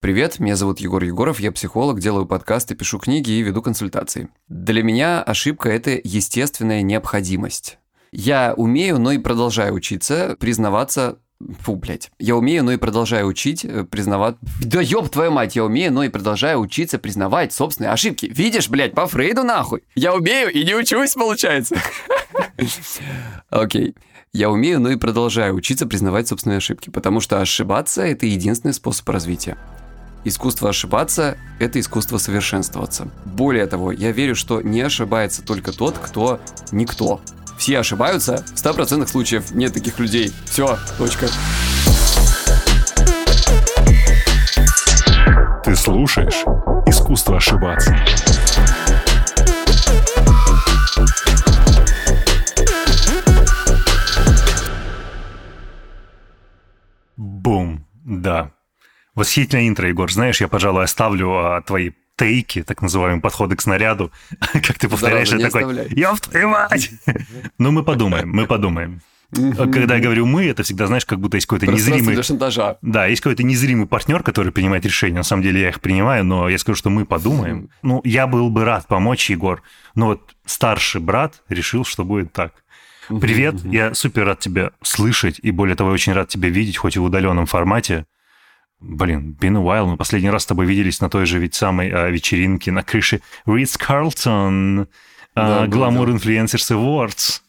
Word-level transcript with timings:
Привет, 0.00 0.40
меня 0.40 0.56
зовут 0.56 0.80
Егор 0.80 1.04
Егоров, 1.04 1.40
я 1.40 1.52
психолог, 1.52 2.00
делаю 2.00 2.24
подкасты, 2.24 2.74
пишу 2.74 2.98
книги 2.98 3.32
и 3.32 3.42
веду 3.42 3.60
консультации. 3.60 4.30
Для 4.48 4.82
меня 4.82 5.22
ошибка– 5.22 5.68
это 5.70 5.90
естественная 6.02 6.80
необходимость. 6.80 7.78
Я 8.10 8.54
умею, 8.56 8.98
но 8.98 9.12
и 9.12 9.18
продолжаю 9.18 9.74
учиться, 9.74 10.38
признаваться 10.40 11.18
Фу, 11.60 11.76
блядь. 11.76 12.10
Я 12.18 12.36
умею, 12.36 12.64
но 12.64 12.72
и 12.72 12.76
продолжаю 12.78 13.26
учить, 13.26 13.64
э, 13.64 13.84
признавать... 13.84 14.36
Да 14.62 14.80
ёб 14.80 15.08
твою 15.08 15.30
мать, 15.32 15.56
я 15.56 15.64
умею, 15.64 15.90
но 15.90 16.04
и 16.04 16.10
продолжаю 16.10 16.60
учиться 16.60 16.98
признавать 16.98 17.52
собственные 17.52 17.92
ошибки. 17.92 18.26
Видишь, 18.26 18.68
блядь, 18.68 18.92
по 18.92 19.06
Фрейду 19.06 19.42
нахуй. 19.42 19.82
Я 19.94 20.14
умею 20.14 20.50
и 20.50 20.64
не 20.64 20.74
учусь, 20.74 21.14
получается. 21.14 21.76
Окей. 23.50 23.94
Я 24.34 24.50
умею, 24.50 24.80
но 24.80 24.90
и 24.90 24.96
продолжаю 24.96 25.54
учиться 25.54 25.86
признавать 25.86 26.28
собственные 26.28 26.58
ошибки, 26.58 26.90
потому 26.90 27.20
что 27.20 27.40
ошибаться– 27.40 28.02
это 28.06 28.26
единственный 28.26 28.74
способ 28.74 29.08
развития. 29.08 29.56
Искусство 30.22 30.68
ошибаться– 30.68 31.38
это 31.58 31.80
искусство 31.80 32.18
совершенствоваться. 32.18 33.08
Более 33.24 33.66
того, 33.66 33.90
я 33.90 34.12
верю, 34.12 34.34
что 34.34 34.60
не 34.60 34.82
ошибается 34.82 35.42
только 35.42 35.72
тот, 35.72 35.96
кто 35.98 36.40
никто. 36.72 37.22
Все 37.58 37.78
ошибаются, 37.78 38.44
в 38.54 38.62
100% 38.62 39.06
случаев 39.06 39.50
нет 39.52 39.72
таких 39.72 39.98
людей. 39.98 40.32
Все, 40.44 40.78
точка. 40.98 41.26
Ты 45.64 45.74
слушаешь 45.74 46.44
«Искусство 46.86 47.38
ошибаться». 47.38 47.96
Бум, 57.16 57.86
да. 58.04 58.50
Восхитительное 59.14 59.68
интро, 59.68 59.88
Егор. 59.88 60.10
Знаешь, 60.10 60.40
я, 60.40 60.48
пожалуй, 60.48 60.84
оставлю 60.84 61.30
а, 61.36 61.62
твои 61.62 61.90
тейки, 62.16 62.62
так 62.62 62.82
называемые 62.82 63.22
подходы 63.22 63.56
к 63.56 63.62
снаряду, 63.62 64.12
как 64.52 64.78
ты 64.78 64.88
повторяешь, 64.88 65.32
это 65.32 65.50
такой, 65.50 65.88
ёб 65.90 66.20
твою 66.20 66.48
мать! 66.48 66.90
Ну, 67.58 67.72
мы 67.72 67.82
подумаем, 67.82 68.30
мы 68.30 68.46
подумаем. 68.46 69.00
Когда 69.32 69.96
я 69.96 70.02
говорю 70.02 70.26
«мы», 70.26 70.46
это 70.46 70.64
всегда, 70.64 70.88
знаешь, 70.88 71.06
как 71.06 71.20
будто 71.20 71.36
есть 71.36 71.46
какой-то 71.46 71.66
незримый... 71.66 72.14
для 72.14 72.22
шантажа. 72.22 72.78
Да, 72.82 73.06
есть 73.06 73.22
какой-то 73.22 73.44
незримый 73.44 73.86
партнер, 73.86 74.24
который 74.24 74.50
принимает 74.50 74.84
решения. 74.84 75.18
На 75.18 75.22
самом 75.22 75.44
деле 75.44 75.60
я 75.60 75.68
их 75.68 75.80
принимаю, 75.80 76.24
но 76.24 76.48
я 76.48 76.58
скажу, 76.58 76.76
что 76.76 76.90
мы 76.90 77.04
подумаем. 77.04 77.70
Ну, 77.82 78.00
я 78.04 78.26
был 78.26 78.50
бы 78.50 78.64
рад 78.64 78.88
помочь, 78.88 79.30
Егор, 79.30 79.62
но 79.94 80.06
вот 80.06 80.34
старший 80.46 81.00
брат 81.00 81.42
решил, 81.48 81.84
что 81.84 82.04
будет 82.04 82.32
так. 82.32 82.52
Привет, 83.08 83.64
я 83.64 83.94
супер 83.94 84.24
рад 84.24 84.40
тебя 84.40 84.70
слышать, 84.82 85.40
и 85.42 85.50
более 85.50 85.76
того, 85.76 85.90
очень 85.90 86.12
рад 86.12 86.28
тебя 86.28 86.48
видеть, 86.48 86.76
хоть 86.76 86.96
и 86.96 86.98
в 86.98 87.04
удаленном 87.04 87.46
формате. 87.46 88.06
Блин, 88.80 89.36
been 89.38 89.56
a 89.56 89.62
while. 89.62 89.86
Мы 89.86 89.96
последний 89.96 90.30
раз 90.30 90.42
с 90.42 90.46
тобой 90.46 90.66
виделись 90.66 91.00
на 91.00 91.10
той 91.10 91.26
же 91.26 91.38
ведь 91.38 91.54
самой 91.54 91.90
а, 91.90 92.08
вечеринке 92.08 92.72
на 92.72 92.82
крыше 92.82 93.20
Ридс 93.46 93.76
Карлтон, 93.76 94.88
Glamour 95.36 96.16
Influencers 96.16 96.70
Awards. 96.70 97.42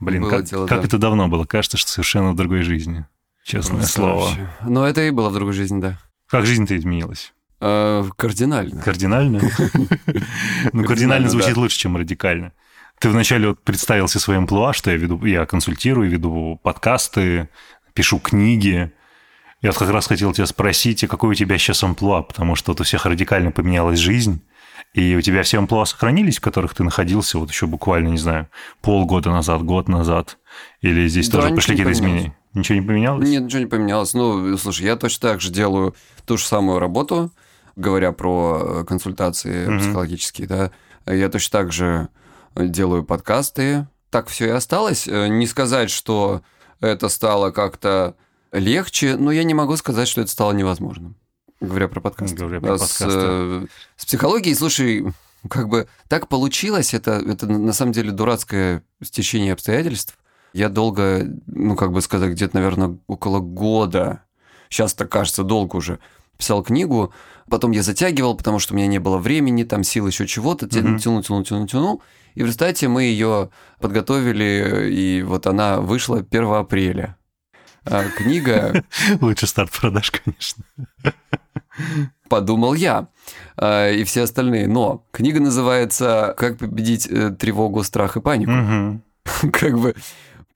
Блин, 0.00 0.22
было 0.22 0.30
как, 0.30 0.44
дело, 0.44 0.66
как 0.66 0.80
да. 0.80 0.86
это 0.86 0.98
давно 0.98 1.28
было? 1.28 1.44
Кажется, 1.44 1.76
что 1.76 1.90
совершенно 1.90 2.32
в 2.32 2.36
другой 2.36 2.62
жизни. 2.62 3.04
Честное 3.44 3.78
Просто 3.78 3.92
слово. 3.92 4.20
Вообще. 4.20 4.48
Но 4.62 4.86
это 4.86 5.02
и 5.02 5.10
было 5.10 5.28
в 5.28 5.34
другой 5.34 5.54
жизни, 5.54 5.80
да. 5.80 5.98
Как 6.28 6.46
жизнь-то 6.46 6.76
изменилась? 6.76 7.32
А, 7.60 8.06
кардинально. 8.16 8.80
Кардинально? 8.82 9.40
Ну, 10.72 10.84
кардинально 10.84 11.28
звучит 11.28 11.56
лучше, 11.56 11.78
чем 11.78 11.96
радикально. 11.96 12.52
Ты 12.98 13.10
вначале 13.10 13.48
вот 13.48 13.62
представился 13.62 14.18
своим 14.20 14.46
плуа, 14.46 14.72
что 14.72 14.90
я 14.90 14.96
веду, 14.96 15.24
я 15.24 15.46
консультирую, 15.46 16.10
веду 16.10 16.60
подкасты, 16.62 17.48
пишу 17.94 18.18
книги. 18.18 18.92
Я 19.60 19.70
вот 19.70 19.78
как 19.78 19.90
раз 19.90 20.06
хотел 20.06 20.32
тебя 20.32 20.46
спросить, 20.46 21.06
какой 21.08 21.30
у 21.30 21.34
тебя 21.34 21.58
сейчас 21.58 21.82
амплуа, 21.82 22.22
потому 22.22 22.54
что 22.54 22.72
вот 22.72 22.80
у 22.80 22.84
всех 22.84 23.06
радикально 23.06 23.50
поменялась 23.50 23.98
жизнь, 23.98 24.40
и 24.94 25.16
у 25.16 25.20
тебя 25.20 25.42
все 25.42 25.58
амплуа 25.58 25.84
сохранились, 25.84 26.38
в 26.38 26.40
которых 26.40 26.74
ты 26.74 26.84
находился 26.84 27.38
вот 27.38 27.50
еще 27.50 27.66
буквально, 27.66 28.08
не 28.08 28.18
знаю, 28.18 28.48
полгода 28.80 29.30
назад, 29.30 29.62
год 29.62 29.88
назад? 29.88 30.38
Или 30.80 31.08
здесь 31.08 31.28
да, 31.28 31.40
тоже 31.40 31.54
пошли 31.54 31.74
какие-то 31.74 31.92
изменения? 31.92 32.36
Ничего 32.54 32.78
не 32.78 32.86
поменялось? 32.86 33.28
Нет, 33.28 33.42
ничего 33.42 33.60
не 33.60 33.66
поменялось. 33.66 34.14
Ну, 34.14 34.56
слушай, 34.56 34.86
я 34.86 34.96
точно 34.96 35.30
так 35.30 35.40
же 35.40 35.50
делаю 35.50 35.94
ту 36.24 36.38
же 36.38 36.44
самую 36.44 36.78
работу, 36.78 37.32
говоря 37.76 38.12
про 38.12 38.60
э, 38.62 38.84
консультации 38.84 39.68
mm-hmm. 39.68 39.78
психологические, 39.78 40.48
да. 40.48 40.70
Я 41.06 41.28
точно 41.28 41.58
так 41.58 41.72
же 41.72 42.08
делаю 42.56 43.04
подкасты. 43.04 43.86
Так 44.10 44.28
все 44.28 44.46
и 44.46 44.50
осталось. 44.50 45.06
Э, 45.06 45.28
не 45.28 45.46
сказать, 45.46 45.90
что 45.90 46.42
это 46.80 47.08
стало 47.08 47.50
как-то 47.50 48.14
легче, 48.52 49.16
но 49.16 49.30
я 49.30 49.44
не 49.44 49.54
могу 49.54 49.76
сказать, 49.76 50.08
что 50.08 50.20
это 50.20 50.30
стало 50.30 50.52
невозможным. 50.52 51.16
Говоря 51.60 51.88
про 51.88 52.00
подкасты. 52.00 52.36
Говоря 52.36 52.60
про 52.60 52.70
подкасты. 52.78 53.04
С, 53.04 53.06
э, 53.08 53.66
с 53.96 54.06
психологией, 54.06 54.54
слушай, 54.54 55.04
как 55.48 55.68
бы 55.68 55.88
так 56.08 56.28
получилось, 56.28 56.94
это, 56.94 57.12
это 57.12 57.46
на 57.46 57.72
самом 57.72 57.92
деле 57.92 58.12
дурацкое 58.12 58.82
стечение 59.02 59.52
обстоятельств. 59.52 60.18
Я 60.52 60.68
долго, 60.68 61.26
ну, 61.46 61.76
как 61.76 61.92
бы 61.92 62.00
сказать, 62.00 62.32
где-то, 62.32 62.56
наверное, 62.56 62.98
около 63.06 63.40
года, 63.40 64.22
сейчас 64.70 64.94
так 64.94 65.10
кажется, 65.10 65.42
долго 65.42 65.76
уже, 65.76 65.98
писал 66.38 66.62
книгу, 66.62 67.12
потом 67.50 67.72
я 67.72 67.82
затягивал, 67.82 68.36
потому 68.36 68.58
что 68.58 68.72
у 68.72 68.76
меня 68.76 68.86
не 68.86 68.98
было 68.98 69.18
времени, 69.18 69.64
там 69.64 69.84
сил 69.84 70.06
еще 70.06 70.26
чего-то, 70.26 70.68
тянул, 70.68 70.98
тянул, 70.98 71.22
тянул, 71.22 71.44
тянул, 71.44 71.66
тянул. 71.66 72.02
И 72.34 72.42
в 72.42 72.46
результате 72.46 72.88
мы 72.88 73.02
ее 73.02 73.50
подготовили, 73.80 74.88
и 74.90 75.22
вот 75.22 75.46
она 75.46 75.80
вышла 75.80 76.18
1 76.18 76.44
апреля. 76.44 77.17
А, 77.84 78.04
книга... 78.04 78.84
Лучше 79.20 79.46
старт 79.46 79.70
продаж, 79.70 80.10
конечно. 80.10 80.64
Подумал 82.28 82.74
я 82.74 83.08
а, 83.56 83.90
и 83.90 84.04
все 84.04 84.22
остальные. 84.22 84.68
Но 84.68 85.04
книга 85.10 85.40
называется 85.40 86.34
«Как 86.36 86.58
победить 86.58 87.06
э, 87.06 87.30
тревогу, 87.30 87.82
страх 87.82 88.16
и 88.16 88.20
панику». 88.20 89.00
Как 89.52 89.78
бы 89.78 89.94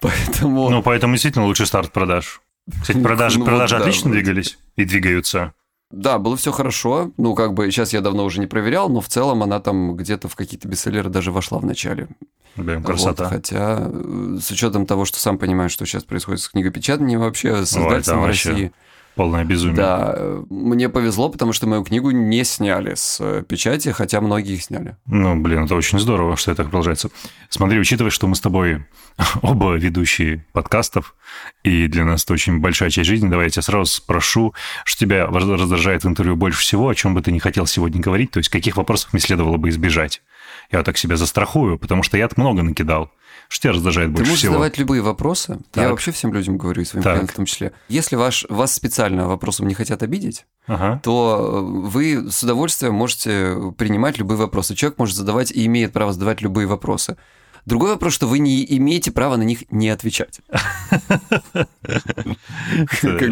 поэтому... 0.00 0.70
Ну, 0.70 0.82
поэтому 0.82 1.14
действительно 1.14 1.46
лучший 1.46 1.66
старт 1.66 1.92
продаж. 1.92 2.40
Кстати, 2.80 3.00
продажи, 3.00 3.38
ну, 3.40 3.44
продажи 3.44 3.76
вот, 3.76 3.82
отлично 3.82 4.10
да, 4.10 4.16
двигались 4.16 4.58
и 4.76 4.84
двигаются. 4.84 5.54
Да, 5.92 6.18
было 6.18 6.36
все 6.36 6.52
хорошо. 6.52 7.12
Ну, 7.18 7.34
как 7.34 7.52
бы 7.52 7.70
сейчас 7.70 7.92
я 7.92 8.00
давно 8.00 8.24
уже 8.24 8.40
не 8.40 8.46
проверял, 8.46 8.88
но 8.88 9.00
в 9.00 9.08
целом 9.08 9.42
она 9.42 9.60
там 9.60 9.94
где-то 9.94 10.26
в 10.26 10.34
какие-то 10.34 10.66
бестселлеры 10.66 11.10
даже 11.10 11.30
вошла 11.30 11.58
в 11.58 11.66
начале. 11.66 12.08
Блин, 12.56 12.82
красота. 12.82 13.24
Вот, 13.24 13.32
хотя 13.32 13.78
э, 13.80 14.38
с 14.40 14.50
учетом 14.50 14.86
того, 14.86 15.04
что 15.04 15.18
сам 15.18 15.38
понимаешь, 15.38 15.70
что 15.70 15.86
сейчас 15.86 16.04
происходит 16.04 16.40
с 16.40 16.48
книгопечатанием 16.48 17.20
вообще, 17.20 17.64
с 17.64 17.72
издательством 17.72 18.22
в 18.22 18.26
России. 18.26 18.72
Полное 19.14 19.44
безумие. 19.44 19.76
Да, 19.76 20.16
мне 20.48 20.88
повезло, 20.88 21.28
потому 21.28 21.52
что 21.52 21.66
мою 21.66 21.84
книгу 21.84 22.10
не 22.10 22.44
сняли 22.44 22.94
с 22.94 23.18
э, 23.20 23.42
печати, 23.46 23.90
хотя 23.90 24.20
многие 24.20 24.54
их 24.54 24.62
сняли. 24.62 24.96
Ну, 25.06 25.36
блин, 25.36 25.64
это 25.64 25.74
очень 25.74 25.98
здорово, 25.98 26.36
что 26.36 26.50
это 26.50 26.62
продолжается. 26.64 27.10
Смотри, 27.50 27.78
учитывая, 27.78 28.10
что 28.10 28.26
мы 28.26 28.34
с 28.34 28.40
тобой 28.40 28.86
оба 29.42 29.74
ведущие 29.74 30.46
подкастов, 30.52 31.14
и 31.62 31.88
для 31.88 32.04
нас 32.04 32.24
это 32.24 32.32
очень 32.32 32.60
большая 32.60 32.88
часть 32.88 33.08
жизни, 33.08 33.28
давай 33.28 33.46
я 33.46 33.50
тебя 33.50 33.62
сразу 33.62 33.84
спрошу, 33.84 34.54
что 34.84 35.00
тебя 35.00 35.26
раздражает 35.26 36.04
в 36.04 36.08
интервью 36.08 36.36
больше 36.36 36.60
всего, 36.60 36.88
о 36.88 36.94
чем 36.94 37.14
бы 37.14 37.20
ты 37.20 37.32
не 37.32 37.40
хотел 37.40 37.66
сегодня 37.66 38.00
говорить, 38.00 38.30
то 38.30 38.38
есть 38.38 38.48
каких 38.48 38.76
вопросов 38.78 39.12
мне 39.12 39.20
следовало 39.20 39.58
бы 39.58 39.68
избежать. 39.68 40.22
Я 40.70 40.82
так 40.82 40.96
себя 40.96 41.16
застрахую, 41.16 41.78
потому 41.78 42.02
что 42.02 42.16
я 42.16 42.28
много 42.36 42.62
накидал. 42.62 43.12
Что 43.52 43.64
тебя 43.64 43.74
раздражает 43.74 44.12
больше 44.12 44.24
Ты 44.24 44.30
можешь 44.30 44.38
всего? 44.38 44.52
задавать 44.54 44.78
любые 44.78 45.02
вопросы. 45.02 45.58
Так. 45.72 45.84
Я 45.84 45.90
вообще 45.90 46.10
всем 46.10 46.32
людям 46.32 46.56
говорю, 46.56 46.80
и 46.80 46.86
своим 46.86 47.02
клиентам 47.02 47.28
в 47.28 47.34
том 47.34 47.44
числе. 47.44 47.72
Если 47.90 48.16
ваш, 48.16 48.46
вас 48.48 48.72
специально 48.72 49.28
вопросом 49.28 49.68
не 49.68 49.74
хотят 49.74 50.02
обидеть, 50.02 50.46
ага. 50.66 51.02
то 51.04 51.38
э, 51.38 51.60
вы 51.60 52.30
с 52.30 52.42
удовольствием 52.42 52.94
можете 52.94 53.74
принимать 53.76 54.16
любые 54.16 54.38
вопросы. 54.38 54.74
Человек 54.74 54.98
может 54.98 55.16
задавать 55.16 55.52
и 55.52 55.66
имеет 55.66 55.92
право 55.92 56.14
задавать 56.14 56.40
любые 56.40 56.66
вопросы. 56.66 57.18
Другой 57.66 57.90
вопрос, 57.90 58.14
что 58.14 58.26
вы 58.26 58.38
не 58.38 58.64
имеете 58.78 59.12
права 59.12 59.36
на 59.36 59.42
них 59.42 59.70
не 59.70 59.90
отвечать. 59.90 60.40
Как 60.48 61.68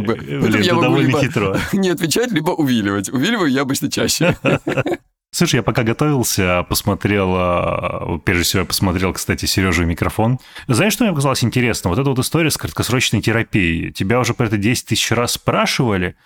бы. 0.05 0.19
Я 0.63 0.75
могу 0.75 0.99
либо 0.99 1.23
не 1.73 1.89
отвечать, 1.89 2.31
либо 2.31 2.51
увиливать. 2.51 3.09
Увиливаю 3.09 3.51
я 3.51 3.63
обычно 3.63 3.91
чаще. 3.91 4.37
Слушай, 5.33 5.57
я 5.57 5.63
пока 5.63 5.85
готовился, 5.85 6.65
посмотрел, 6.69 7.35
а, 7.37 8.19
прежде 8.25 8.43
всего 8.43 8.61
я 8.61 8.67
посмотрел, 8.67 9.13
кстати, 9.13 9.47
Сережу 9.47 9.85
микрофон. 9.85 10.41
Знаешь, 10.67 10.93
что 10.93 11.05
мне 11.05 11.13
показалось 11.13 11.45
интересно? 11.45 11.91
Вот 11.91 12.01
эта 12.01 12.11
вот 12.11 12.19
история 12.19 12.51
с 12.51 12.57
краткосрочной 12.57 13.23
терапией. 13.23 13.93
Тебя 13.93 14.19
уже 14.19 14.35
про 14.35 14.47
это 14.47 14.57
10 14.57 14.87
тысяч 14.87 15.13
раз 15.13 15.33
спрашивали, 15.33 16.17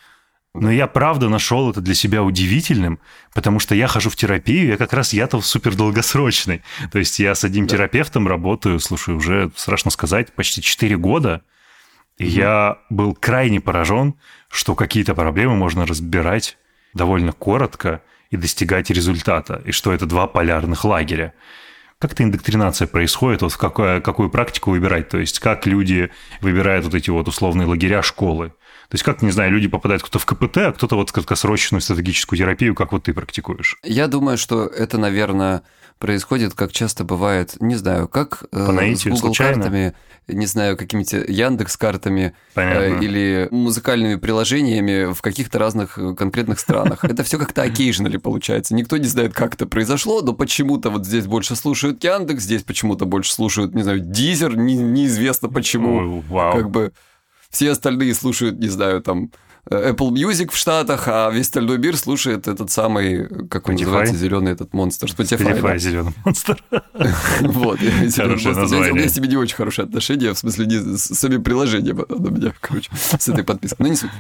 но 0.55 0.71
я 0.71 0.87
правда 0.87 1.29
нашел 1.29 1.71
это 1.71 1.83
для 1.83 1.95
себя 1.95 2.23
удивительным, 2.23 2.99
потому 3.35 3.59
что 3.59 3.75
я 3.75 3.89
хожу 3.89 4.09
в 4.09 4.17
терапию, 4.17 4.69
я 4.69 4.77
как 4.79 4.95
раз 4.95 5.13
я-то 5.13 5.41
супер 5.43 5.75
долгосрочный. 5.75 6.63
То 6.91 6.99
есть 6.99 7.19
я 7.19 7.35
с 7.35 7.45
одним 7.45 7.67
да. 7.67 7.77
терапевтом 7.77 8.27
работаю, 8.27 8.81
слушай, 8.81 9.15
уже 9.15 9.51
страшно 9.55 9.91
сказать, 9.91 10.33
почти 10.33 10.63
4 10.63 10.97
года. 10.97 11.43
И 12.17 12.25
mm 12.25 12.29
я 12.29 12.79
был 12.89 13.15
крайне 13.15 13.61
поражен, 13.61 14.15
что 14.49 14.75
какие-то 14.75 15.15
проблемы 15.15 15.57
можно 15.57 15.85
разбирать 15.85 16.57
довольно 16.95 17.33
коротко 17.33 18.01
и 18.35 18.37
достигать 18.37 18.91
результата, 18.91 19.63
и 19.65 19.71
что 19.71 19.93
это 19.93 20.07
два 20.07 20.27
полярных 20.27 20.85
лагеря. 20.85 21.33
Как-то 22.01 22.25
индоктринация 22.25 22.89
происходит, 22.89 23.43
вот 23.43 23.53
в 23.53 23.59
какую, 23.59 24.03
какую 24.03 24.29
практику 24.29 24.73
выбирать, 24.73 25.09
то 25.09 25.19
есть 25.19 25.39
как 25.39 25.67
люди 25.67 26.11
выбирают 26.41 26.85
вот 26.85 26.95
эти 26.95 27.11
вот 27.11 27.29
условные 27.29 27.67
лагеря 27.67 28.03
школы. 28.03 28.53
То 28.95 28.97
есть 28.97 29.03
как, 29.05 29.23
не 29.23 29.33
знаю, 29.33 29.51
люди 29.51 29.67
попадают 29.67 30.05
кто-то 30.05 30.21
в 30.21 30.25
КПТ, 30.25 30.59
а 30.59 30.73
кто-то 30.73 30.95
вот 30.95 31.11
в 31.11 31.13
краткосрочную 31.13 31.81
стратегическую 31.81 32.39
терапию, 32.39 32.77
как 32.77 32.93
вот 32.93 33.03
ты 33.03 33.13
практикуешь? 33.13 33.77
Я 33.83 34.07
думаю, 34.07 34.39
что 34.39 34.67
это, 34.67 34.99
наверное, 34.99 35.63
происходит, 35.99 36.55
как 36.55 36.71
часто 36.71 37.03
бывает, 37.03 37.57
не 37.59 37.75
знаю, 37.75 38.07
как 38.07 38.49
По 38.53 38.71
наитию, 38.71 39.13
с 39.17 39.21
Google 39.21 39.35
случайно? 39.35 39.55
картами, 39.55 39.95
не 40.29 40.47
знаю, 40.47 40.77
какими-то 40.77 41.17
Яндекс 41.17 41.77
картами 41.77 42.35
Понятно. 42.55 43.03
или 43.05 43.49
музыкальными 43.51 44.15
приложениями 44.15 45.13
в 45.13 45.21
каких-то 45.23 45.59
разных 45.59 45.99
э, 45.99 46.15
конкретных 46.15 46.61
странах. 46.61 47.05
Это 47.05 47.25
все 47.25 47.37
как-то 47.37 47.67
occasionally 47.67 48.21
получается. 48.21 48.77
Никто 48.77 48.97
не 48.97 49.09
знает, 49.09 49.35
как 49.35 49.55
это 49.55 49.67
произошло, 49.67 50.23
но 50.23 50.35
почему-то 50.35 50.91
вот 50.91 51.05
здесь 51.05 51.27
больше 51.27 51.57
слушают 51.57 52.05
Яндекс, 52.05 52.45
здесь 52.45 52.63
почему-то 52.63 53.07
больше 53.07 53.33
слушают, 53.33 53.75
не 53.75 53.83
знаю, 53.83 53.99
Дизер, 53.99 54.57
не- 54.57 54.77
неизвестно 54.77 55.49
почему. 55.49 56.21
Вау. 56.29 56.53
Как 56.59 56.71
бы 56.71 56.93
все 57.55 57.71
остальные 57.71 58.15
слушают, 58.15 58.59
не 58.59 58.69
знаю, 58.69 59.01
там 59.01 59.31
э, 59.71 59.93
Apple 59.93 60.11
Music 60.11 60.51
в 60.51 60.57
Штатах, 60.57 61.05
а 61.07 61.31
весь 61.31 61.47
остальной 61.47 61.79
мир 61.79 61.97
слушает 61.97 62.49
этот 62.49 62.71
самый, 62.73 63.29
как 63.49 63.69
он 63.69 63.77
Spotify? 63.77 63.85
называется, 63.85 64.17
зеленый 64.17 64.53
этот 64.53 64.75
монстр, 64.75 65.07
Spotify. 65.07 65.39
Spotify, 65.39 65.63
да. 65.63 65.79
зеленый 65.79 66.15
монстр. 66.25 66.63
Вот. 67.41 67.81
я. 68.87 68.93
У 68.93 68.97
меня 68.97 69.09
с 69.09 69.17
ними 69.17 69.29
не 69.29 69.37
очень 69.37 69.55
хорошие 69.55 69.85
отношения, 69.85 70.33
в 70.33 70.39
смысле, 70.39 70.67
не 70.67 70.97
с 70.99 71.15
самим 71.15 71.45
приложением 71.45 72.05
у 72.09 72.31
меня, 72.31 72.53
короче, 72.61 72.91
с 73.19 73.29
этой 73.29 73.45
подпиской. 73.45 73.85
Но 73.85 73.89
не 73.89 73.97
суть. 73.97 74.11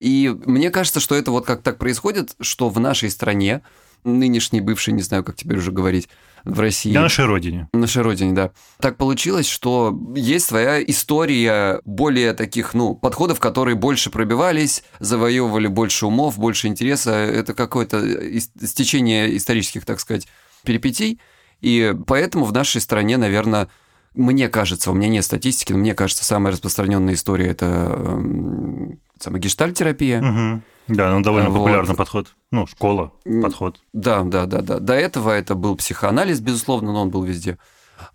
И 0.00 0.34
мне 0.46 0.70
кажется, 0.70 1.00
что 1.00 1.14
это 1.14 1.30
вот 1.30 1.44
как 1.44 1.62
так 1.62 1.76
происходит, 1.76 2.34
что 2.40 2.70
в 2.70 2.80
нашей 2.80 3.10
стране, 3.10 3.60
нынешней, 4.04 4.62
бывшей, 4.62 4.94
не 4.94 5.02
знаю, 5.02 5.24
как 5.24 5.36
теперь 5.36 5.58
уже 5.58 5.72
говорить, 5.72 6.08
в 6.48 6.60
России... 6.60 6.92
На 6.92 7.02
нашей 7.02 7.26
родине. 7.26 7.68
На 7.72 7.80
нашей 7.80 8.02
родине, 8.02 8.32
да. 8.32 8.50
Так 8.80 8.96
получилось, 8.96 9.48
что 9.48 9.96
есть 10.14 10.46
своя 10.46 10.82
история 10.82 11.80
более 11.84 12.32
таких, 12.32 12.74
ну, 12.74 12.94
подходов, 12.94 13.38
которые 13.40 13.74
больше 13.74 14.10
пробивались, 14.10 14.82
завоевывали 14.98 15.66
больше 15.66 16.06
умов, 16.06 16.38
больше 16.38 16.66
интереса. 16.66 17.12
Это 17.12 17.54
какое-то 17.54 18.02
стечение 18.40 19.36
исторических, 19.36 19.84
так 19.84 20.00
сказать, 20.00 20.26
перипетий. 20.64 21.20
И 21.60 21.94
поэтому 22.06 22.44
в 22.44 22.52
нашей 22.52 22.80
стране, 22.80 23.16
наверное, 23.16 23.68
мне 24.14 24.48
кажется, 24.48 24.90
у 24.90 24.94
меня 24.94 25.08
нет 25.08 25.24
статистики, 25.24 25.72
но 25.72 25.78
мне 25.78 25.94
кажется, 25.94 26.24
самая 26.24 26.52
распространенная 26.52 27.14
история 27.14 27.48
это 27.48 27.66
эм, 27.66 28.98
самая 29.18 29.40
гештальтерапия. 29.40 30.20
Мгм. 30.20 30.62
Да, 30.88 31.12
ну 31.12 31.20
довольно 31.20 31.50
Вот. 31.50 31.58
популярный 31.58 31.94
подход. 31.94 32.34
Ну, 32.50 32.66
школа, 32.66 33.12
подход. 33.42 33.80
Да, 33.92 34.22
да, 34.22 34.46
да, 34.46 34.62
да. 34.62 34.78
До 34.78 34.94
этого 34.94 35.30
это 35.30 35.54
был 35.54 35.76
психоанализ, 35.76 36.40
безусловно, 36.40 36.92
но 36.92 37.02
он 37.02 37.10
был 37.10 37.22
везде. 37.22 37.58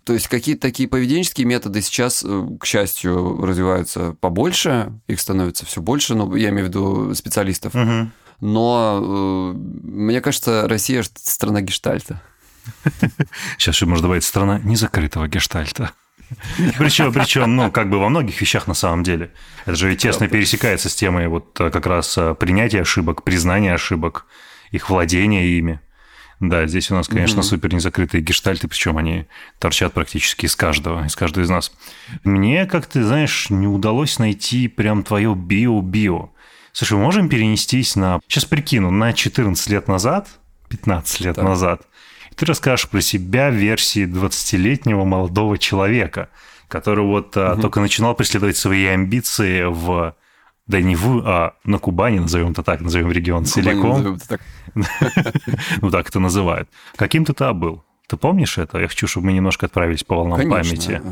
То 0.04 0.12
есть 0.12 0.28
какие-то 0.28 0.62
такие 0.62 0.88
поведенческие 0.88 1.46
методы 1.46 1.82
сейчас, 1.82 2.24
э, 2.26 2.46
к 2.58 2.64
счастью, 2.64 3.40
развиваются 3.44 4.14
побольше, 4.20 4.92
их 5.06 5.20
становится 5.20 5.66
все 5.66 5.82
больше, 5.82 6.14
ну, 6.14 6.34
я 6.34 6.48
имею 6.48 6.66
в 6.66 6.68
виду 6.68 7.14
специалистов. 7.14 7.74
Мгм. 7.74 8.12
Но 8.40 9.52
э, 9.54 9.56
мне 9.56 10.20
кажется, 10.20 10.66
Россия 10.66 11.02
страна 11.02 11.60
гештальта. 11.60 12.20
Сейчас 13.58 13.76
еще 13.76 13.86
можно 13.86 14.04
добавить 14.04 14.24
страна 14.24 14.58
незакрытого 14.58 15.28
гештальта. 15.28 15.92
Причем, 16.78 17.12
причем, 17.12 17.56
ну, 17.56 17.70
как 17.70 17.90
бы 17.90 17.98
во 17.98 18.08
многих 18.08 18.40
вещах 18.40 18.66
на 18.66 18.74
самом 18.74 19.02
деле. 19.02 19.30
Это 19.64 19.76
же 19.76 19.88
ведь 19.88 20.00
тесно 20.00 20.28
пересекается 20.28 20.88
с 20.88 20.94
темой 20.94 21.28
вот 21.28 21.58
э, 21.60 21.70
как 21.70 21.86
раз 21.86 22.16
э, 22.18 22.34
принятия 22.34 22.80
ошибок, 22.82 23.22
признания 23.24 23.74
ошибок, 23.74 24.26
их 24.70 24.90
владения 24.90 25.46
ими. 25.46 25.80
Да, 26.40 26.66
здесь 26.66 26.90
у 26.90 26.94
нас, 26.94 27.08
конечно, 27.08 27.38
Мгм. 27.38 27.44
супер 27.44 27.72
незакрытые 27.72 28.20
гештальты, 28.20 28.66
причем 28.68 28.98
они 28.98 29.26
торчат 29.58 29.92
практически 29.92 30.46
из 30.46 30.56
каждого, 30.56 31.06
из 31.06 31.14
каждого 31.16 31.44
из 31.44 31.48
нас. 31.48 31.72
Мне, 32.24 32.66
как 32.66 32.86
ты 32.86 33.02
знаешь, 33.04 33.48
не 33.50 33.66
удалось 33.68 34.18
найти 34.18 34.68
прям 34.68 35.04
твое 35.04 35.34
био-био. 35.34 36.30
Слушай, 36.72 36.94
мы 36.98 37.04
можем 37.04 37.28
перенестись 37.28 37.94
на... 37.94 38.20
Сейчас 38.26 38.44
прикину, 38.44 38.90
на 38.90 39.12
14 39.12 39.68
лет 39.70 39.86
назад, 39.88 40.28
15 40.68 41.20
лет 41.20 41.36
Так. 41.36 41.44
назад, 41.44 41.82
ты 42.36 42.46
расскажешь 42.46 42.88
про 42.88 43.00
себя 43.00 43.50
в 43.50 43.54
версии 43.54 44.06
20-летнего 44.06 45.04
молодого 45.04 45.58
человека, 45.58 46.28
который 46.68 47.04
вот 47.04 47.36
а, 47.36 47.56
только 47.56 47.80
начинал 47.80 48.14
преследовать 48.14 48.56
свои 48.56 48.86
амбиции 48.86 49.64
в... 49.64 50.14
Да 50.66 50.80
не 50.80 50.96
в, 50.96 51.22
а 51.26 51.54
на 51.64 51.78
Кубани, 51.78 52.20
назовем 52.20 52.52
это 52.52 52.62
так, 52.62 52.80
назовем 52.80 53.12
регион 53.12 53.44
целиком. 53.44 54.18
Ну, 55.82 55.90
так 55.90 56.08
это 56.08 56.18
называют. 56.20 56.70
Каким 56.96 57.24
ты 57.26 57.34
тогда 57.34 57.52
был? 57.52 57.84
Ты 58.08 58.16
помнишь 58.16 58.58
это? 58.58 58.78
Я 58.78 58.88
хочу, 58.88 59.06
чтобы 59.06 59.26
мы 59.26 59.32
немножко 59.32 59.66
отправились 59.66 60.04
по 60.04 60.16
волнам 60.16 60.38
Конечно. 60.38 60.56
памяти. 60.56 61.02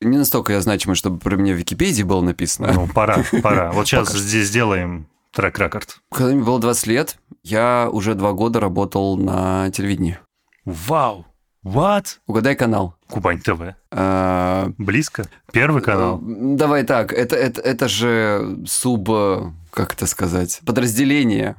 Не 0.00 0.18
настолько 0.18 0.52
я 0.52 0.60
значимый, 0.60 0.96
чтобы 0.96 1.18
про 1.18 1.36
меня 1.36 1.54
в 1.54 1.56
Википедии 1.56 2.02
было 2.02 2.20
написано. 2.20 2.72
Ну, 2.72 2.86
пора, 2.86 3.24
пора. 3.42 3.72
Вот 3.72 3.86
сейчас 3.86 4.08
Пока 4.08 4.18
здесь 4.20 4.48
сделаем 4.48 5.06
трек-рекорд. 5.32 5.98
Когда 6.10 6.32
мне 6.32 6.42
было 6.42 6.60
20 6.60 6.86
лет, 6.86 7.18
я 7.42 7.88
уже 7.90 8.14
два 8.14 8.32
года 8.32 8.60
работал 8.60 9.16
на 9.16 9.70
телевидении. 9.70 10.18
Вау! 10.64 11.26
What? 11.64 12.18
Угадай 12.26 12.56
канал. 12.56 12.96
Кубань 13.08 13.40
ТВ. 13.40 13.74
А, 13.92 14.70
Близко? 14.78 15.26
Первый 15.52 15.80
канал? 15.80 16.18
Э, 16.18 16.56
Давай 16.56 16.82
так, 16.82 17.12
это, 17.12 17.36
это, 17.36 17.60
это 17.60 17.86
же 17.88 18.58
суб, 18.66 19.08
э, 19.10 19.50
как 19.70 19.92
это 19.94 20.06
сказать, 20.06 20.60
подразделение 20.66 21.54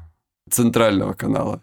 центрального 0.49 1.13
канала. 1.13 1.61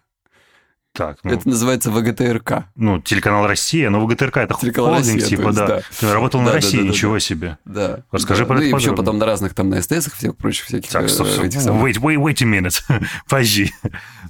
Так, 0.93 1.19
ну, 1.23 1.33
Это 1.33 1.49
называется 1.49 1.91
ВГТРК. 1.91 2.65
ну, 2.75 3.01
телеканал 3.01 3.47
«Россия», 3.47 3.91
но 3.91 4.05
ВГТРК 4.05 4.39
это 4.39 4.55
Телеканал 4.61 4.95
холдинг, 4.95 5.21
«Россия», 5.21 5.37
типа, 5.37 5.49
есть, 5.49 5.59
да. 5.59 5.67
да. 5.67 5.83
Ты 6.01 6.13
работал 6.13 6.41
на 6.41 6.49
Да, 6.49 6.53
России, 6.55 6.79
да, 6.79 6.83
да, 6.83 6.89
ничего 6.89 7.15
да. 7.15 7.21
себе. 7.21 7.59
Да. 7.65 8.01
Расскажи 8.11 8.43
да. 8.43 8.47
про 8.47 8.55
ну, 8.55 8.61
это 8.63 8.71
и 8.77 8.81
еще 8.81 8.97
потом 8.97 9.19
на 9.19 9.27
разных 9.27 9.55
там 9.55 9.69
на 9.71 9.81
СТС 9.81 10.11
всех 10.11 10.37
прочих 10.37 10.67
всяких 10.67 10.91
Так, 10.91 11.05
э, 11.05 11.09
стоп, 11.09 11.29
стоп. 11.29 11.45
этих 11.45 11.61
самых. 11.61 11.85
Wait, 11.85 12.01
wait, 12.01 12.17
wait 12.17 12.43
a 12.43 12.47
minute. 12.47 12.83
Подожди. 13.29 13.73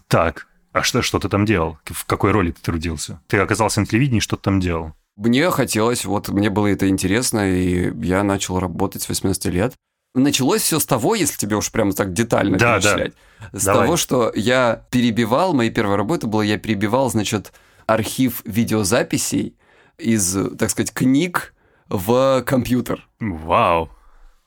Так, 0.09 0.49
а 0.73 0.83
что, 0.83 1.03
что 1.03 1.19
ты 1.19 1.29
там 1.29 1.45
делал? 1.45 1.79
В 1.85 2.05
какой 2.07 2.31
роли 2.33 2.53
ты 2.53 2.61
трудился? 2.63 3.21
Ты 3.29 3.39
оказался 3.39 3.81
на 3.81 3.87
телевидении, 3.87 4.21
что 4.21 4.37
ты 4.37 4.43
там 4.43 4.61
делал? 4.61 4.93
Мне 5.17 5.51
хотелось, 5.51 6.05
вот 6.05 6.29
мне 6.29 6.49
было 6.51 6.69
это 6.69 6.89
интересно, 6.89 7.51
и 7.51 7.93
я 8.07 8.23
начал 8.23 8.59
работать 8.59 9.03
с 9.03 9.09
18 9.09 9.45
лет. 9.47 9.75
Началось 10.15 10.63
все 10.63 10.81
с 10.81 10.87
того, 10.87 11.15
если 11.15 11.37
тебе 11.37 11.57
уж 11.57 11.71
прямо 11.71 11.93
так 11.93 12.13
детально 12.13 12.59
Да, 12.59 12.81
да. 12.81 12.95
перечислять, 12.95 13.13
с 13.53 13.65
Давай. 13.65 13.85
того, 13.85 13.97
что 13.97 14.33
я 14.35 14.85
перебивал, 14.91 15.53
моей 15.53 15.71
первой 15.71 15.97
работой 15.97 16.29
была, 16.29 16.43
я 16.45 16.59
перебивал, 16.59 17.11
значит, 17.11 17.53
архив 17.87 18.43
видеозаписей 18.45 19.57
из, 19.99 20.37
так 20.59 20.71
сказать, 20.71 20.93
книг 20.93 21.55
в 21.89 22.43
компьютер. 22.47 23.07
Вау. 23.21 23.91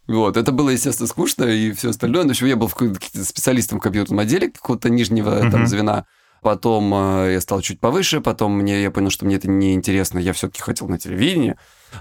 Вот, 0.07 0.35
это 0.37 0.51
было, 0.51 0.69
естественно, 0.69 1.07
скучно 1.07 1.45
и 1.45 1.71
все 1.71 1.89
остальное. 1.91 2.23
Но 2.23 2.29
в 2.29 2.31
общем, 2.31 2.47
я 2.47 2.55
был 2.55 2.69
специалистом 2.69 3.79
в 3.79 3.81
компьютерном 3.81 4.19
отделе 4.19 4.49
какого-то 4.49 4.89
нижнего 4.89 5.39
там 5.39 5.61
Мгм. 5.61 5.67
звена. 5.67 6.05
Потом 6.41 6.93
э, 6.93 7.33
я 7.33 7.41
стал 7.41 7.61
чуть 7.61 7.79
повыше, 7.79 8.19
потом 8.19 8.57
мне, 8.57 8.81
я 8.81 8.91
понял, 8.91 9.09
что 9.09 9.25
мне 9.25 9.37
это 9.37 9.49
не 9.49 9.73
интересно. 9.73 10.19
Я 10.19 10.33
все-таки 10.33 10.61
хотел 10.61 10.89
на 10.89 10.99
телевидении. 10.99 11.55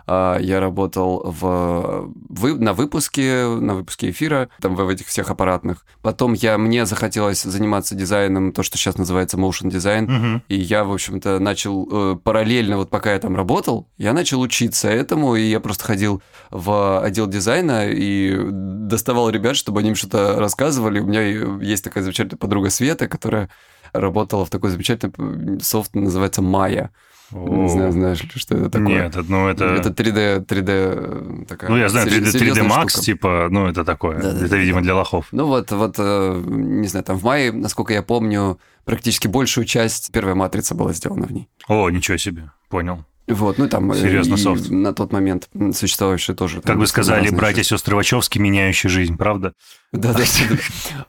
А, 0.07 0.39
Я 0.39 0.61
работал 0.61 1.23
в, 1.25 2.11
вы- 2.29 2.59
на 2.59 2.73
выпуске, 2.73 3.47
на 3.47 3.75
выпуске 3.75 4.11
эфира, 4.11 4.49
там 4.61 4.75
в 4.75 4.89
этих 4.89 5.07
всех 5.07 5.31
аппаратных. 5.31 5.85
Потом 6.03 6.33
я, 6.33 6.59
мне 6.59 6.87
захотелось 6.87 7.43
заниматься 7.43 7.95
дизайном, 7.95 8.53
то, 8.53 8.63
что 8.63 8.79
сейчас 8.79 8.97
называется 8.99 9.37
motion 9.37 9.71
дизайн. 9.71 10.05
Мгм. 10.05 10.43
И 10.49 10.57
я, 10.57 10.85
в 10.85 10.93
общем-то, 10.93 11.39
начал 11.39 11.89
э, 11.91 12.17
параллельно, 12.17 12.77
вот 12.77 12.91
пока 12.91 13.13
я 13.13 13.19
там 13.19 13.37
работал, 13.37 13.89
я 13.99 14.13
начал 14.13 14.41
учиться 14.41 14.89
этому, 14.89 15.37
и 15.37 15.43
я 15.43 15.61
просто 15.61 15.85
ходил 15.85 16.23
в 16.51 17.01
отдел 17.03 17.27
дизайна 17.27 17.89
и 17.89 18.37
доставал 18.51 19.31
ребят, 19.31 19.57
чтобы 19.57 19.81
они 19.81 19.91
им 19.91 19.95
что-то 19.95 20.39
рассказывали. 20.39 21.01
У 21.01 21.07
меня 21.07 21.23
есть 21.65 21.85
такая 21.85 22.03
замечательная 22.03 22.39
подруга 22.39 22.71
Света, 22.71 23.09
которая 23.09 23.49
работала 23.93 24.45
в 24.45 24.51
такой 24.51 24.71
замечательный 24.71 25.61
софт, 25.61 25.95
называется 25.95 26.43
Майя. 26.43 26.91
Не 27.33 27.69
знаю, 27.69 27.93
знаешь 27.93 28.23
ли, 28.23 28.29
что 28.35 28.57
это 28.57 28.71
такое? 28.71 28.89
Нет, 28.89 29.17
ну 29.29 29.49
это... 29.49 29.65
Это 29.65 29.89
3D, 29.91 30.45
3D 30.47 31.47
такая. 31.47 31.71
Ну, 31.71 31.77
я 31.77 31.89
знаю, 31.89 32.07
3D, 32.09 32.25
3D 32.25 32.31
серьезная 32.39 32.65
Max, 32.69 32.91
штука. 32.91 33.05
типа, 33.05 33.49
ну, 33.51 33.67
это 33.67 33.85
такое. 33.85 34.17
Да-да-да-да. 34.17 34.47
это, 34.47 34.57
видимо, 34.57 34.83
для 34.83 34.95
лохов. 34.95 35.27
Ну 35.33 35.47
вот, 35.47 35.71
вот, 35.71 35.95
э, 35.99 36.43
не 36.47 36.89
знаю, 36.89 37.05
там 37.05 37.19
в 37.19 37.25
мае, 37.25 37.53
насколько 37.53 37.93
я 37.93 38.03
помню, 38.03 38.59
практически 38.85 39.29
большую 39.29 39.65
часть 39.65 40.13
первая 40.13 40.35
матрица 40.35 40.75
была 40.75 40.93
сделана 40.93 41.27
в 41.27 41.33
ней. 41.33 41.49
О, 41.69 41.89
ничего 41.91 42.17
себе, 42.17 42.51
понял. 42.69 43.05
Вот, 43.29 43.59
ну 43.59 43.69
там 43.69 43.93
э, 43.93 43.97
Серьезно, 43.97 44.37
софт. 44.37 44.69
на 44.69 44.93
тот 44.93 45.13
момент 45.13 45.49
существовавшие 45.75 46.35
тоже. 46.35 46.57
Как 46.57 46.65
там 46.65 46.79
бы 46.81 46.87
сказали 46.87 47.31
братья 47.31 47.63
сестры 47.63 47.95
Вачовски, 47.95 48.39
меняющие 48.39 48.91
жизнь, 48.91 49.17
правда? 49.17 49.53
Да, 49.93 50.13
да. 50.15 50.25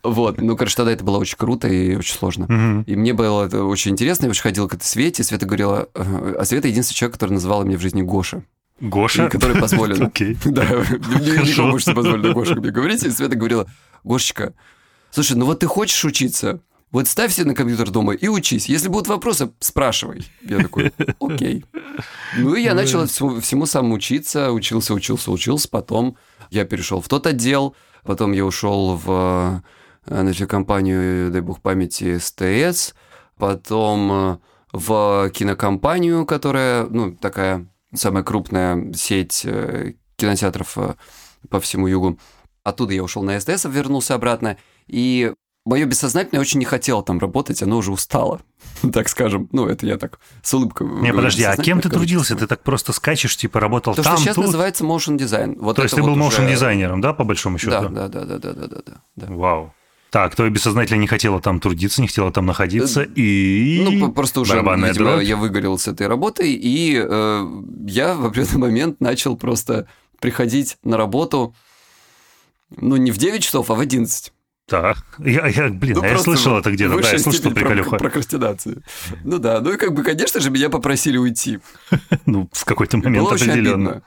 Вот, 0.04 0.40
ну, 0.40 0.56
короче, 0.56 0.76
тогда 0.76 0.92
это 0.92 1.04
было 1.04 1.18
очень 1.18 1.38
круто 1.38 1.68
и 1.68 1.96
очень 1.96 2.16
сложно. 2.16 2.84
И 2.86 2.96
мне 2.96 3.14
было 3.14 3.46
это 3.46 3.64
очень 3.64 3.92
интересно, 3.92 4.26
я 4.26 4.30
очень 4.30 4.44
ходил 4.44 4.68
к 4.68 4.76
этой 4.76 4.84
Свете, 4.84 5.24
Света 5.24 5.46
говорила, 5.46 5.88
э, 5.96 6.36
а 6.40 6.46
Света 6.46 6.68
единственный 6.68 6.96
человек, 6.96 7.14
который 7.14 7.32
называл 7.32 7.64
меня 7.64 7.78
в 7.78 7.82
жизни 7.82 8.04
Гоша, 8.04 8.44
Гоша? 8.80 9.30
который 9.30 9.60
позволил. 9.60 10.04
Окей. 10.06 10.38
Да, 10.46 10.64
мне 10.66 11.52
никому 11.52 11.72
больше 11.72 11.90
не 11.90 11.96
позволили 11.96 12.32
Гошка 12.32 12.56
мне 12.56 12.70
говорить, 12.70 13.04
и 13.04 13.10
Света 13.10 13.36
говорила, 13.36 13.68
Гошечка, 14.04 14.54
слушай, 15.10 15.36
ну 15.36 15.46
вот 15.46 15.62
ты 15.62 15.66
хочешь 15.68 16.06
учиться, 16.06 16.60
вот 16.94 17.08
ставь 17.08 17.34
себе 17.34 17.48
на 17.48 17.56
компьютер 17.56 17.90
дома 17.90 18.14
и 18.14 18.28
учись. 18.28 18.70
Если 18.70 18.88
будут 18.88 19.08
вопросы, 19.08 19.52
спрашивай. 19.60 20.26
Я 20.44 20.60
такой, 20.60 20.94
окей. 21.20 21.66
Ну 22.38 22.54
и 22.54 22.62
я 22.62 22.76
начал 22.76 23.08
всему, 23.08 23.42
всему 23.42 23.66
сам 23.66 23.92
учиться, 23.92 24.52
учился, 24.52 24.94
учился, 24.94 25.32
учился. 25.32 25.68
Потом 25.68 26.18
я 26.52 26.66
перешел 26.66 27.02
в 27.02 27.10
тот 27.10 27.28
отдел, 27.28 27.76
Потом 28.04 28.34
я 28.34 28.46
ушел 28.46 28.98
в 29.04 29.64
значит, 30.06 30.50
компанию, 30.50 31.32
дай 31.32 31.42
бог 31.42 31.62
памяти, 31.62 32.18
СТС. 32.18 32.94
Потом 33.38 34.42
в 34.72 35.32
кинокомпанию, 35.34 36.26
которая, 36.26 36.86
ну, 36.86 37.16
такая 37.16 37.66
самая 37.94 38.24
крупная 38.24 38.94
сеть 38.94 39.48
кинотеатров 40.18 40.78
по 41.50 41.60
всему 41.60 41.88
югу. 41.88 42.20
Оттуда 42.64 42.94
я 42.94 43.04
ушел 43.04 43.24
на 43.24 43.40
СТС, 43.40 43.66
вернулся 43.66 44.16
обратно. 44.16 44.58
И 44.88 45.34
мое 45.66 45.86
бессознательное 45.86 46.42
очень 46.42 46.60
не 46.60 46.66
хотело 46.66 47.04
там 47.04 47.20
работать, 47.20 47.62
оно 47.64 47.78
уже 47.78 47.92
устало, 47.92 48.42
так 48.94 49.10
скажем. 49.10 49.50
Ну, 49.52 49.68
это 49.68 49.86
я 49.86 49.98
так 49.98 50.20
с 50.42 50.54
улыбкой. 50.54 50.88
Не, 50.88 51.14
подожди, 51.14 51.44
а 51.44 51.56
кем 51.56 51.82
ты 51.82 51.90
трудился? 51.90 52.36
Ты 52.36 52.48
так 52.48 52.64
просто 52.64 52.94
скачешь, 52.94 53.36
типа 53.38 53.60
работал 53.60 53.96
То, 53.96 54.04
там, 54.04 54.16
что 54.16 54.24
сейчас 54.24 54.36
тут? 54.36 54.46
называется 54.46 54.84
motion. 54.84 55.58
Вот 55.60 55.76
То 55.76 55.84
есть 55.84 55.96
ты 55.96 56.02
вот 56.02 56.16
был 56.16 56.26
уже... 56.26 56.42
motion 56.42 56.50
дизайнером, 56.50 57.02
да, 57.02 57.14
по 57.14 57.24
большому 57.24 57.58
счету? 57.58 57.72
Да, 57.72 57.90
да, 57.90 58.08
да, 58.08 58.26
да, 58.26 58.38
да, 58.38 58.54
да, 58.54 58.68
да, 58.68 58.94
да. 59.16 59.26
Вау. 59.30 59.74
Так, 60.14 60.36
твое 60.36 60.52
бессознательно 60.52 61.00
не 61.00 61.08
хотело 61.08 61.42
там 61.42 61.60
трудиться, 61.60 62.00
не 62.00 62.08
хотело 62.08 62.32
там 62.32 62.46
находиться, 62.46 63.02
и... 63.02 63.82
Ну, 63.84 64.12
просто 64.12 64.42
уже, 64.42 64.52
Барабанная 64.54 64.92
видимо, 64.92 65.14
дробь. 65.14 65.24
я 65.24 65.38
выгорел 65.38 65.80
с 65.80 65.88
этой 65.88 66.06
работой, 66.06 66.52
и 66.54 67.04
э, 67.04 67.48
я 67.88 68.14
в 68.14 68.24
определенный 68.28 68.60
момент 68.60 69.02
начал 69.02 69.36
просто 69.36 69.88
приходить 70.20 70.78
на 70.84 70.98
работу, 70.98 71.56
ну, 72.78 72.96
не 72.98 73.10
в 73.10 73.18
9 73.18 73.42
часов, 73.42 73.72
а 73.72 73.74
в 73.74 73.80
11. 73.80 74.32
Так, 74.68 74.98
я, 75.20 75.48
я 75.48 75.70
блин, 75.70 75.98
Ну, 75.98 76.06
я 76.06 76.18
слышал 76.18 76.58
это 76.58 76.72
где-то, 76.72 77.00
да, 77.02 77.12
я 77.12 77.20
слышал, 77.20 77.42
что 77.42 77.50
прок- 77.52 77.98
прокрастинации. 77.98 78.82
Ну 79.24 79.38
да, 79.38 79.60
ну 79.60 79.74
и 79.74 79.78
как 79.78 79.94
бы, 79.94 80.04
конечно 80.04 80.40
же, 80.40 80.50
меня 80.50 80.70
попросили 80.70 81.18
уйти. 81.18 81.60
Ну, 82.26 82.50
в 82.52 82.66
какой-то 82.66 82.98
момент 82.98 83.24
Было 83.26 83.34
определенно. 83.36 84.04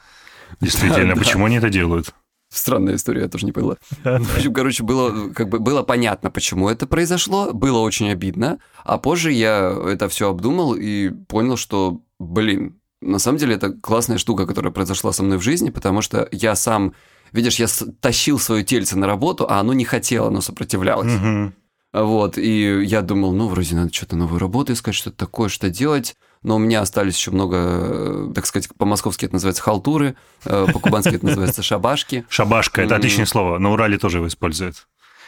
Действительно, 0.60 1.14
Да, 1.14 1.20
почему 1.20 1.44
они 1.44 1.56
это 1.56 1.68
делают? 1.68 2.14
Странная 2.48 2.94
история, 2.94 3.22
я 3.22 3.28
тоже 3.28 3.44
не 3.44 3.52
поняла. 3.52 3.76
В 4.04 4.36
общем, 4.36 4.54
короче, 4.54 4.82
было, 4.82 5.30
как 5.30 5.48
бы, 5.48 5.58
было 5.58 5.82
понятно, 5.82 6.30
почему 6.30 6.70
это 6.70 6.86
произошло, 6.86 7.52
было 7.52 7.80
очень 7.80 8.08
обидно, 8.10 8.58
а 8.84 8.96
позже 8.98 9.32
я 9.32 9.76
это 9.86 10.08
все 10.08 10.30
обдумал 10.30 10.74
и 10.74 11.10
понял, 11.10 11.56
что, 11.56 12.00
блин, 12.18 12.80
на 13.02 13.18
самом 13.18 13.38
деле 13.38 13.56
это 13.56 13.72
классная 13.72 14.16
штука, 14.16 14.46
которая 14.46 14.72
произошла 14.72 15.12
со 15.12 15.22
мной 15.22 15.38
в 15.38 15.42
жизни, 15.42 15.70
потому 15.70 16.00
что 16.02 16.28
я 16.32 16.54
сам, 16.54 16.94
видишь, 17.36 17.60
я 17.60 17.66
тащил 18.00 18.38
свое 18.38 18.64
тельце 18.64 18.96
на 18.98 19.06
работу, 19.06 19.46
а 19.48 19.60
оно 19.60 19.72
не 19.72 19.84
хотело, 19.84 20.28
оно 20.28 20.40
сопротивлялось. 20.40 21.12
Мгм. 21.12 21.54
Вот, 21.92 22.36
и 22.36 22.84
я 22.84 23.00
думал, 23.00 23.32
ну, 23.32 23.48
вроде 23.48 23.74
надо 23.74 23.92
что-то 23.92 24.16
новую 24.16 24.38
работу 24.38 24.72
искать, 24.72 24.94
что-то 24.94 25.16
такое, 25.16 25.48
что 25.48 25.70
делать. 25.70 26.14
Но 26.42 26.56
у 26.56 26.58
меня 26.58 26.80
остались 26.80 27.16
еще 27.16 27.30
много, 27.30 27.56
э, 27.56 28.32
так 28.34 28.46
сказать, 28.46 28.68
по-московски 28.76 29.24
это 29.24 29.34
называется 29.34 29.62
халтуры, 29.62 30.14
э, 30.44 30.66
по-кубански 30.72 31.14
это 31.14 31.24
называется 31.26 31.62
шабашки. 31.62 32.24
Шабашка, 32.28 32.82
это 32.82 32.96
отличное 32.96 33.26
слово. 33.26 33.58
На 33.58 33.72
Урале 33.72 33.98
тоже 33.98 34.18
его 34.18 34.28
используют. 34.28 34.86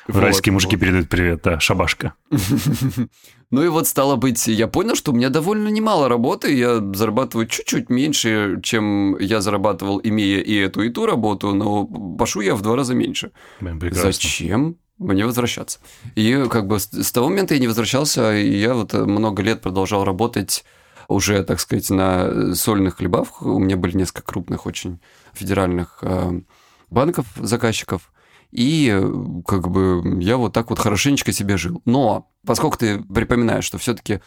Вот, 0.08 0.16
Уральские 0.16 0.54
мужики 0.54 0.74
вот. 0.74 0.80
передают 0.80 1.08
привет, 1.08 1.42
да, 1.44 1.60
шабашка. 1.60 2.14
Ну 3.50 3.62
и 3.62 3.68
вот 3.68 3.88
стало 3.88 4.16
быть, 4.16 4.46
я 4.46 4.68
понял, 4.68 4.94
что 4.94 5.10
у 5.10 5.14
меня 5.14 5.30
довольно 5.30 5.68
немало 5.68 6.06
работы, 6.10 6.54
я 6.54 6.82
зарабатываю 6.92 7.46
чуть-чуть 7.46 7.88
меньше, 7.88 8.60
чем 8.62 9.16
я 9.18 9.40
зарабатывал, 9.40 10.02
имея 10.04 10.40
и 10.40 10.54
эту, 10.54 10.82
и 10.82 10.90
ту 10.90 11.06
работу, 11.06 11.54
но 11.54 11.86
пашу 12.18 12.42
я 12.42 12.54
в 12.54 12.60
два 12.60 12.76
раза 12.76 12.92
меньше. 12.92 13.30
Прекрасно. 13.58 14.02
Зачем 14.02 14.76
мне 14.98 15.24
возвращаться? 15.24 15.78
И 16.14 16.44
как 16.50 16.66
бы 16.66 16.78
с, 16.78 17.10
того 17.10 17.30
момента 17.30 17.54
я 17.54 17.60
не 17.60 17.68
возвращался, 17.68 18.36
и 18.36 18.54
я 18.54 18.74
вот 18.74 18.92
э, 18.92 19.02
много 19.02 19.42
лет 19.42 19.62
продолжал 19.62 20.04
работать 20.04 20.62
уже, 21.08 21.42
так 21.42 21.58
сказать, 21.58 21.88
на 21.88 22.54
сольных 22.54 22.96
хлебах. 22.96 23.40
У 23.40 23.58
меня 23.58 23.78
были 23.78 23.96
несколько 23.96 24.22
крупных 24.22 24.66
очень 24.66 25.00
федеральных 25.32 26.00
э, 26.02 26.42
банков, 26.90 27.24
заказчиков. 27.36 28.12
И 28.50 28.90
э, 28.92 29.42
как 29.46 29.68
бы 29.68 30.18
я 30.22 30.36
вот 30.36 30.52
так 30.52 30.70
вот 30.70 30.78
хорошенечко 30.78 31.32
себе 31.32 31.56
жил. 31.56 31.82
Но 31.84 32.30
поскольку 32.46 32.78
ты 32.78 32.98
припоминаешь, 33.02 33.64
что 33.64 33.78
все-таки 33.78 34.20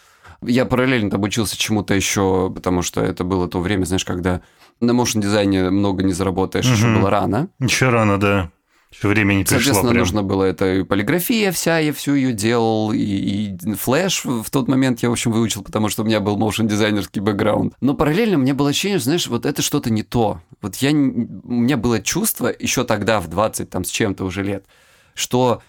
я 0.44 0.66
параллельно 0.66 1.10
там 1.10 1.22
учился 1.24 1.58
чему-то 1.58 1.94
еще, 1.94 2.52
потому 2.54 2.82
что 2.82 3.02
это 3.02 3.24
было 3.24 3.48
то 3.48 3.60
время, 3.60 3.86
знаешь, 3.86 4.06
когда 4.06 4.42
на 4.80 4.92
motion 4.92 5.22
дизайне 5.22 5.70
много 5.70 6.04
не 6.04 6.14
заработаешь, 6.14 6.66
еще 6.66 6.86
Мгм. 6.88 7.00
было 7.00 7.10
рано. 7.10 7.50
Еще 7.60 7.90
рано, 7.90 8.20
да. 8.20 8.52
Еще 8.92 9.08
время 9.08 9.34
не 9.34 9.44
пришло 9.44 9.58
Соответственно, 9.58 9.92
прям. 9.92 10.00
нужно 10.02 10.24
было 10.24 10.44
это 10.44 10.74
и 10.74 10.84
полиграфия 10.84 11.52
вся, 11.52 11.80
я 11.80 11.94
всю 11.94 12.14
ее 12.14 12.34
делал, 12.34 12.92
и, 12.92 13.00
и 13.00 13.74
Flash 13.76 14.26
в 14.26 14.50
тот 14.50 14.68
момент 14.68 15.02
я, 15.02 15.10
в 15.10 15.14
общем, 15.14 15.32
выучил, 15.32 15.64
потому 15.64 15.88
что 15.88 16.04
у 16.04 16.06
меня 16.06 16.20
был 16.20 16.38
motion 16.38 16.68
дизайнерский 16.68 17.22
бэкграунд. 17.22 17.74
Но 17.80 17.94
параллельно 17.94 18.38
мне 18.38 18.54
было 18.54 18.70
ощущение, 18.70 19.00
знаешь, 19.00 19.28
вот 19.28 19.46
это 19.46 19.62
что-то 19.62 19.90
не 19.90 20.04
то. 20.04 20.42
Вот 20.62 20.76
я, 20.78 20.92
у 20.92 20.94
меня 20.94 21.78
было 21.78 22.02
чувство 22.02 22.54
еще 22.58 22.84
тогда, 22.84 23.22
в 23.22 23.28
20 23.28 23.70
там 23.70 23.86
с 23.86 23.90
чем-то 23.90 24.26
уже 24.26 24.44
лет, 24.44 24.66
что 25.14 25.62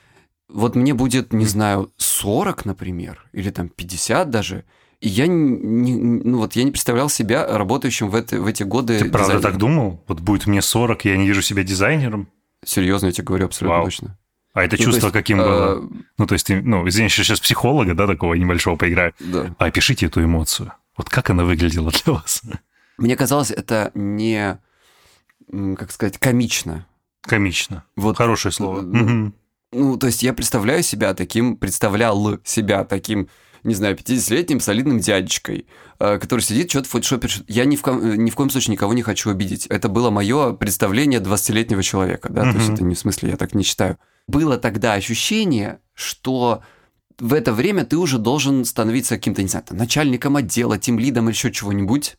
вот 0.49 0.75
мне 0.75 0.93
будет, 0.93 1.33
не 1.33 1.47
знаю, 1.47 1.91
40, 1.99 2.65
например, 2.65 3.25
или 3.33 3.51
там 3.51 3.69
50 3.69 4.31
даже, 4.31 4.65
и 5.01 5.09
я 5.09 5.27
не, 5.27 5.95
ну 5.95 6.39
вот 6.39 6.55
я 6.55 6.63
не 6.63 6.71
представлял 6.71 7.09
себя 7.09 7.47
работающим 7.47 8.09
в, 8.09 8.15
это, 8.15 8.41
в 8.41 8.47
эти 8.47 8.63
годы 8.63 8.99
Ты 8.99 9.07
правда 9.07 9.33
дизайнером. 9.33 9.43
так 9.43 9.59
думал? 9.59 10.05
Вот 10.07 10.21
будет 10.21 10.47
мне 10.47 10.63
40, 10.63 11.05
я 11.07 11.17
не 11.17 11.27
вижу 11.27 11.43
себя 11.43 11.65
дизайнером? 11.65 12.29
Серьезно, 12.65 13.07
я 13.07 13.13
тебе 13.13 13.25
говорю 13.25 13.47
абсолютно 13.47 13.77
Вау. 13.77 13.85
точно. 13.87 14.19
А 14.55 14.63
это 14.65 14.77
Ну, 14.79 14.85
чувство 14.85 15.07
есть, 15.07 15.13
каким 15.13 15.41
э, 15.41 15.45
было? 15.45 15.89
Ну, 16.19 16.27
то 16.27 16.35
есть, 16.35 16.47
ты, 16.47 16.61
ну, 16.61 16.87
извини, 16.87 17.09
сейчас 17.09 17.41
психолога, 17.41 17.95
да, 17.95 18.07
такого 18.07 18.35
небольшого 18.35 18.77
поиграю. 18.77 19.15
Да. 19.19 19.55
А 19.59 19.65
опишите 19.67 20.07
эту 20.07 20.23
эмоцию. 20.23 20.73
Вот 20.97 21.09
как 21.09 21.31
она 21.31 21.45
выглядела 21.45 21.91
для 21.91 22.13
вас? 22.13 22.43
Мне 22.99 23.17
казалось, 23.17 23.51
это 23.51 23.91
не, 23.95 24.59
как 25.51 25.91
сказать, 25.91 26.19
комично. 26.19 26.87
Комично. 27.23 27.85
Вот, 27.97 28.17
Хорошее 28.19 28.53
слово. 28.53 28.83
ну, 28.83 29.97
то 29.97 30.07
есть 30.07 30.23
я 30.23 30.35
представляю 30.35 30.83
себя 30.83 31.15
таким, 31.15 31.57
представлял 31.57 32.39
себя 32.45 32.85
таким, 32.85 33.29
не 33.65 33.75
знаю, 33.75 33.97
50-летним 33.97 34.61
солидным 34.61 34.99
дядечкой, 35.01 35.67
э, 35.99 36.19
который 36.19 36.41
сидит, 36.41 36.71
что-то 36.71 36.89
в 36.89 36.91
фотошопе. 36.93 37.29
пишет. 37.29 37.45
Я 37.49 37.65
ни 37.65 37.77
в, 37.77 37.83
ко- 37.83 37.93
э, 37.93 38.17
ни 38.17 38.31
в 38.31 38.35
коем 38.35 38.51
случае 38.51 38.73
никого 38.73 38.93
не 38.95 39.03
хочу 39.03 39.31
обидеть. 39.31 39.67
Это 39.67 39.89
было 39.89 40.11
мое 40.11 40.53
представление 40.53 41.21
20-летнего 41.21 41.83
человека, 41.83 42.29
да, 42.33 42.43
то 42.53 42.59
есть 42.59 42.71
это 42.71 42.85
не 42.85 42.95
в 42.95 42.99
смысле, 42.99 43.31
я 43.31 43.37
так 43.37 43.55
не 43.55 43.63
считаю. 43.63 43.99
Было 44.29 44.57
тогда 44.59 44.95
ощущение, 44.95 45.79
что 45.95 46.63
в 47.19 47.35
это 47.35 47.53
время 47.53 47.85
ты 47.85 47.97
уже 47.99 48.19
должен 48.19 48.65
становиться 48.65 49.17
каким-то, 49.17 49.43
не 49.43 49.49
знаю, 49.49 49.65
там, 49.69 49.77
начальником 49.79 50.37
отдела, 50.37 50.79
тем 50.79 50.99
лидом 50.99 51.27
или 51.29 51.35
еще 51.35 51.51
чего-нибудь. 51.53 52.17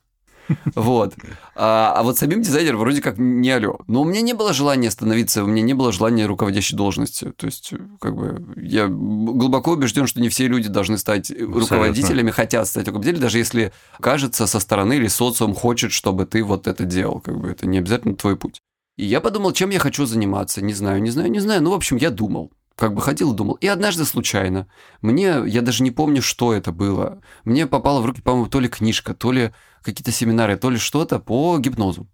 Вот. 0.76 1.16
А, 1.56 1.94
а 1.96 2.04
вот 2.04 2.18
самим 2.18 2.42
дизайнером 2.42 2.80
вроде 2.80 3.02
как 3.02 3.18
не 3.18 3.50
алё. 3.52 3.80
Но 3.88 4.02
у 4.02 4.06
меня 4.06 4.22
не 4.22 4.34
было 4.34 4.54
желания 4.54 4.90
становиться, 4.92 5.44
у 5.44 5.48
меня 5.48 5.62
не 5.62 5.74
было 5.74 5.92
желания 5.92 6.26
руководящей 6.26 6.76
должности. 6.76 7.32
То 7.38 7.46
есть, 7.46 7.74
как 8.00 8.16
бы, 8.16 8.44
я 8.58 8.88
глубоко 8.88 9.72
убежден, 9.72 10.08
что 10.08 10.22
не 10.22 10.30
все 10.30 10.48
люди 10.48 10.70
должны 10.70 10.98
стать 10.98 11.32
руководителями, 11.32 12.32
хотят 12.32 12.68
стать 12.68 12.88
руководителями, 12.88 13.22
даже 13.22 13.38
если 13.38 13.72
кажется 14.00 14.48
со 14.48 14.60
стороны 14.60 14.98
или 14.98 15.08
социум 15.08 15.54
хочет, 15.54 15.92
чтобы 15.92 16.26
ты 16.26 16.44
вот 16.44 16.68
это 16.68 16.86
делал. 16.86 17.20
Как 17.20 17.40
бы 17.40 17.50
это 17.50 17.68
не 17.68 17.78
обязательно 17.78 18.16
твой 18.16 18.36
путь. 18.36 18.62
И 18.98 19.06
я 19.06 19.22
подумал, 19.22 19.54
чем 19.54 19.72
я 19.72 19.80
хочу 19.80 20.06
заниматься. 20.06 20.62
Не 20.62 20.74
знаю, 20.74 21.02
не 21.02 21.10
знаю, 21.10 21.32
не 21.32 21.40
знаю. 21.40 21.62
Ну, 21.64 21.72
в 21.72 21.74
общем, 21.74 21.98
я 21.98 22.12
думал. 22.12 22.52
Как 22.76 22.94
бы 22.94 23.02
ходил 23.02 23.34
и 23.34 23.36
думал. 23.36 23.54
И 23.56 23.68
однажды 23.68 24.04
случайно, 24.06 24.68
мне, 25.02 25.44
я 25.46 25.62
даже 25.62 25.84
не 25.84 25.92
помню, 25.92 26.22
что 26.22 26.54
это 26.54 26.72
было. 26.72 27.22
Мне 27.44 27.68
попала 27.68 28.02
в 28.02 28.06
руки, 28.06 28.22
по-моему, 28.22 28.48
то 28.48 28.60
ли 28.60 28.68
книжка, 28.68 29.14
то 29.14 29.32
ли 29.32 29.54
какие-то 29.84 30.12
семинары, 30.12 30.58
то 30.58 30.70
ли 30.70 30.78
что-то 30.78 31.20
по 31.20 31.58
гипнозу. 31.60 32.08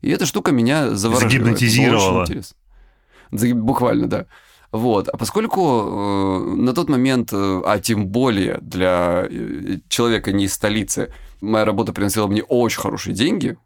И 0.00 0.10
эта 0.10 0.26
штука 0.26 0.50
меня 0.50 0.94
заворожила. 0.94 1.30
Загипнотизировала. 1.30 2.26
Буквально, 3.30 4.08
да. 4.08 4.26
Вот. 4.72 5.08
А 5.08 5.16
поскольку 5.18 5.60
э, 5.60 6.54
на 6.56 6.72
тот 6.72 6.88
момент, 6.88 7.30
э, 7.32 7.62
а 7.64 7.78
тем 7.78 8.08
более 8.08 8.58
для 8.62 9.26
э, 9.30 9.78
человека 9.88 10.32
не 10.32 10.46
из 10.46 10.54
столицы, 10.54 11.12
моя 11.42 11.66
работа 11.66 11.92
приносила 11.92 12.26
мне 12.26 12.42
очень 12.42 12.80
хорошие 12.80 13.14
деньги, 13.14 13.58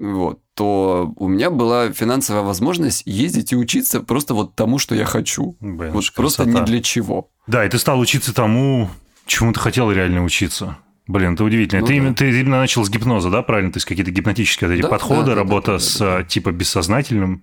вот, 0.00 0.40
то 0.54 1.12
у 1.16 1.28
меня 1.28 1.50
была 1.50 1.92
финансовая 1.92 2.42
возможность 2.42 3.02
ездить 3.06 3.52
и 3.52 3.56
учиться 3.56 4.00
просто 4.00 4.34
вот 4.34 4.54
тому, 4.56 4.78
что 4.78 4.94
я 4.94 5.04
хочу. 5.04 5.56
Блин, 5.60 5.92
вот 5.92 6.04
просто 6.14 6.44
красота. 6.44 6.60
не 6.60 6.66
для 6.66 6.82
чего. 6.82 7.30
Да, 7.46 7.64
и 7.64 7.68
ты 7.68 7.78
стал 7.78 8.00
учиться 8.00 8.34
тому, 8.34 8.88
чему 9.26 9.52
ты 9.52 9.60
хотел 9.60 9.92
реально 9.92 10.24
учиться. 10.24 10.78
Блин, 11.06 11.34
это 11.34 11.44
удивительно. 11.44 11.80
Ну 11.80 11.86
ты, 11.86 11.92
да. 11.92 11.96
именно- 11.98 12.14
ты 12.14 12.30
именно 12.40 12.58
начал 12.60 12.84
с 12.84 12.90
гипноза, 12.90 13.30
да, 13.30 13.42
правильно? 13.42 13.72
То 13.72 13.76
есть 13.78 13.86
какие-то 13.86 14.10
гипнотические 14.10 14.68
вот 14.68 14.74
эти 14.74 14.82
Да, 14.82 14.88
подходы, 14.88 15.20
да, 15.22 15.26
да, 15.26 15.34
работа 15.34 15.66
да, 15.66 15.72
да, 15.72 15.78
с 15.80 15.98
да. 15.98 16.16
а, 16.18 16.24
типа 16.24 16.50
бессознательным, 16.52 17.42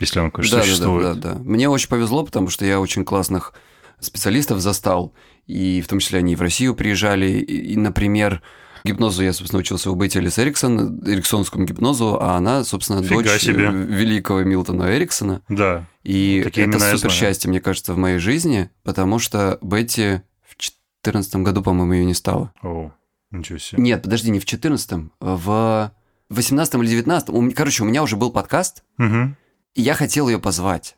если 0.00 0.20
он, 0.20 0.30
конечно, 0.30 0.56
Да, 0.58 0.62
да, 0.62 0.68
существует. 0.68 1.04
да, 1.04 1.14
да, 1.14 1.34
да. 1.34 1.38
Мне 1.44 1.68
очень 1.68 1.88
повезло, 1.88 2.24
потому 2.24 2.48
что 2.48 2.64
я 2.64 2.80
очень 2.80 3.04
классных 3.04 3.52
специалистов 4.00 4.60
застал, 4.60 5.12
и 5.46 5.80
в 5.82 5.88
том 5.88 5.98
числе 5.98 6.18
они 6.20 6.32
и 6.32 6.36
в 6.36 6.40
Россию 6.42 6.74
приезжали. 6.74 7.26
И, 7.30 7.72
и, 7.74 7.76
например, 7.76 8.40
гипнозу 8.84 9.22
я, 9.22 9.32
собственно, 9.32 9.60
учился 9.60 9.90
у 9.90 9.94
Бетти 9.94 10.18
Элис 10.18 10.38
Эриксон, 10.38 11.00
эриксонскому 11.06 11.64
гипнозу, 11.64 12.18
а 12.20 12.36
она, 12.36 12.64
собственно, 12.64 13.02
Фига 13.02 13.22
дочь 13.22 13.42
себе. 13.42 13.66
э, 13.66 13.70
великого 13.72 14.42
Милтона 14.42 14.96
Эриксона. 14.96 15.42
Да. 15.48 15.86
И 16.02 16.40
Такие 16.44 16.66
это 16.66 16.78
супер 16.78 17.10
счастье, 17.10 17.48
мне 17.48 17.60
кажется, 17.60 17.94
в 17.94 17.98
моей 17.98 18.18
жизни, 18.18 18.70
потому 18.82 19.18
что 19.18 19.58
Бетти 19.62 20.20
в 20.42 20.56
2014 20.56 21.36
году, 21.36 21.62
по-моему, 21.62 21.92
ее 21.94 22.04
не 22.04 22.14
стало. 22.14 22.52
О, 22.62 22.92
ничего 23.30 23.58
себе. 23.58 23.82
Нет, 23.82 24.02
подожди, 24.02 24.30
не 24.30 24.38
в 24.40 24.44
2014, 24.46 25.10
в 25.20 25.92
18 26.30 26.74
или 26.76 26.86
19 26.86 27.54
Короче, 27.54 27.82
у 27.82 27.86
меня 27.86 28.02
уже 28.02 28.16
был 28.16 28.30
подкаст, 28.30 28.82
Мгм. 28.98 29.36
и 29.74 29.82
я 29.82 29.94
хотел 29.94 30.28
ее 30.28 30.38
позвать. 30.38 30.96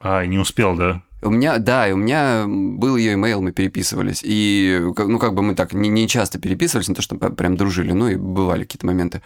А, 0.00 0.24
не 0.24 0.38
успел, 0.38 0.76
да? 0.76 1.02
У 1.22 1.30
меня, 1.30 1.58
да, 1.58 1.88
и 1.88 1.92
у 1.92 1.96
меня 1.96 2.44
был 2.46 2.96
ее 2.96 3.14
имейл, 3.14 3.42
мы 3.42 3.52
переписывались. 3.52 4.20
И, 4.24 4.80
ну, 4.80 5.18
как 5.18 5.34
бы 5.34 5.42
мы 5.42 5.54
так 5.54 5.72
не, 5.72 5.88
не 5.88 6.08
часто 6.08 6.38
переписывались, 6.38 6.88
не 6.88 6.94
то, 6.94 7.02
что 7.02 7.16
прям 7.16 7.56
дружили, 7.56 7.92
ну, 7.92 8.08
и 8.08 8.16
бывали 8.16 8.62
какие-то 8.62 8.86
моменты. 8.86 9.22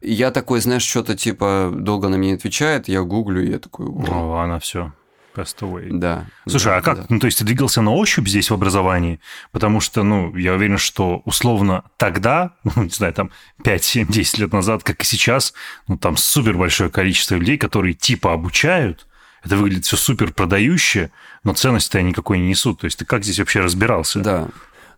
Я 0.00 0.30
такой, 0.30 0.60
знаешь, 0.60 0.84
что-то 0.84 1.16
типа 1.16 1.72
долго 1.74 2.08
на 2.08 2.16
меня 2.16 2.32
не 2.32 2.36
отвечает, 2.36 2.88
я 2.88 3.02
гуглю, 3.02 3.44
и 3.44 3.50
я 3.50 3.58
такой... 3.58 3.86
О, 3.86 4.38
она 4.38 4.58
все. 4.58 4.92
Castaway. 5.34 5.88
Да. 5.90 6.26
Слушай, 6.46 6.66
да, 6.66 6.76
а 6.76 6.82
как? 6.82 6.96
да. 6.98 7.06
Ну, 7.08 7.18
то 7.18 7.26
есть 7.26 7.38
ты 7.38 7.44
двигался 7.44 7.80
на 7.80 7.92
ощупь 7.92 8.28
здесь 8.28 8.50
в 8.50 8.54
образовании? 8.54 9.20
Потому 9.52 9.80
что, 9.80 10.02
ну, 10.02 10.34
я 10.36 10.54
уверен, 10.54 10.78
что 10.78 11.22
условно 11.24 11.84
тогда, 11.96 12.56
ну, 12.64 12.84
не 12.84 12.90
знаю, 12.90 13.12
там 13.14 13.30
5, 13.62 13.84
7, 13.84 14.08
10 14.08 14.38
лет 14.38 14.52
назад, 14.52 14.82
как 14.82 15.00
и 15.00 15.04
сейчас, 15.04 15.54
ну, 15.86 15.96
там 15.96 16.16
супер 16.16 16.56
большое 16.56 16.90
количество 16.90 17.36
людей, 17.36 17.56
которые 17.56 17.94
типа 17.94 18.32
обучают, 18.32 19.06
это 19.42 19.56
выглядит 19.56 19.84
все 19.84 19.96
супер 19.96 20.32
продающе, 20.32 21.10
но 21.44 21.54
ценности 21.54 21.96
они 21.96 22.10
никакой 22.10 22.38
не 22.38 22.48
несут. 22.48 22.80
То 22.80 22.84
есть 22.86 22.98
ты 22.98 23.04
как 23.04 23.24
здесь 23.24 23.38
вообще 23.38 23.60
разбирался? 23.60 24.20
Да. 24.20 24.48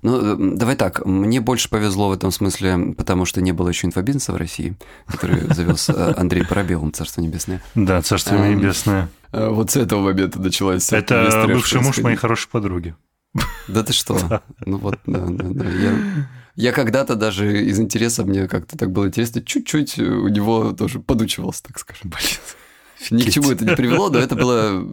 Ну, 0.03 0.57
давай 0.57 0.77
так, 0.77 1.05
мне 1.05 1.41
больше 1.43 1.69
повезло 1.69 2.09
в 2.09 2.13
этом 2.13 2.31
смысле, 2.31 2.95
потому 2.97 3.27
что 3.27 3.43
не 3.43 3.53
было 3.53 3.69
еще 3.69 3.87
инфобизнеса 3.87 4.33
в 4.33 4.37
России, 4.37 4.75
который 5.07 5.53
завез 5.53 5.91
э, 5.91 6.15
Андрей 6.17 6.45
Парабелов, 6.45 6.93
Царство 6.95 7.21
Небесное. 7.21 7.63
Да, 7.75 8.01
царство 8.01 8.37
Эм, 8.37 8.57
небесное. 8.59 9.11
А 9.31 9.51
Вот 9.51 9.73
с 9.73 9.77
этого 9.77 10.01
момента 10.01 10.41
началась 10.41 10.91
Это 10.91 11.45
бывший 11.47 11.83
муж 11.83 11.99
моей 11.99 12.17
хорошей 12.17 12.49
подруги. 12.49 12.95
Да 13.69 13.83
ты 13.83 13.93
что? 13.93 14.43
Ну 14.65 14.79
вот, 14.79 14.99
да, 15.07 15.21
да, 15.27 15.45
да. 15.51 15.71
Я, 15.71 15.93
я 16.57 16.73
когда-то 16.73 17.15
даже 17.15 17.63
из 17.65 17.79
интереса, 17.79 18.25
мне 18.25 18.49
как-то 18.49 18.77
так 18.79 18.91
было 18.91 19.07
интересно, 19.07 19.43
чуть-чуть 19.43 19.99
у 19.99 20.29
него 20.29 20.73
тоже 20.73 20.99
подучивался, 20.99 21.63
так 21.65 21.79
скажем. 21.79 22.13
Ни 23.11 23.23
к 23.23 23.31
чему 23.31 23.51
это 23.51 23.65
не 23.65 23.75
привело, 23.75 24.11
но 24.11 24.19
это 24.19 24.35
было 24.37 24.85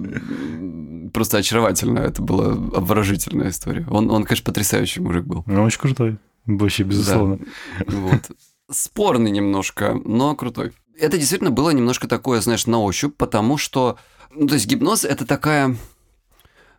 просто 1.14 1.38
очаровательно, 1.38 2.00
это 2.00 2.22
была 2.22 2.52
обворожительная 2.52 3.50
история. 3.50 3.86
Он, 3.90 4.10
он 4.12 4.24
конечно, 4.24 4.46
потрясающий 4.46 5.02
мужик 5.02 5.26
был. 5.26 5.44
Ну, 5.48 5.64
очень 5.64 5.80
крутой. 5.80 6.18
Вообще, 6.46 6.84
безусловно. 6.84 7.40
Вот. 7.88 8.32
Спорный 8.70 9.32
немножко, 9.32 10.00
но 10.06 10.36
крутой. 10.36 10.74
Это 11.00 11.18
действительно 11.18 11.52
было 11.52 11.72
немножко 11.72 12.08
такое, 12.08 12.42
знаешь, 12.42 12.68
на 12.68 12.80
ощупь, 12.80 13.16
потому 13.18 13.58
что, 13.58 13.98
ну, 14.34 14.48
то 14.48 14.56
есть 14.56 14.68
гипноз– 14.68 15.06
это 15.06 15.26
такая 15.26 15.76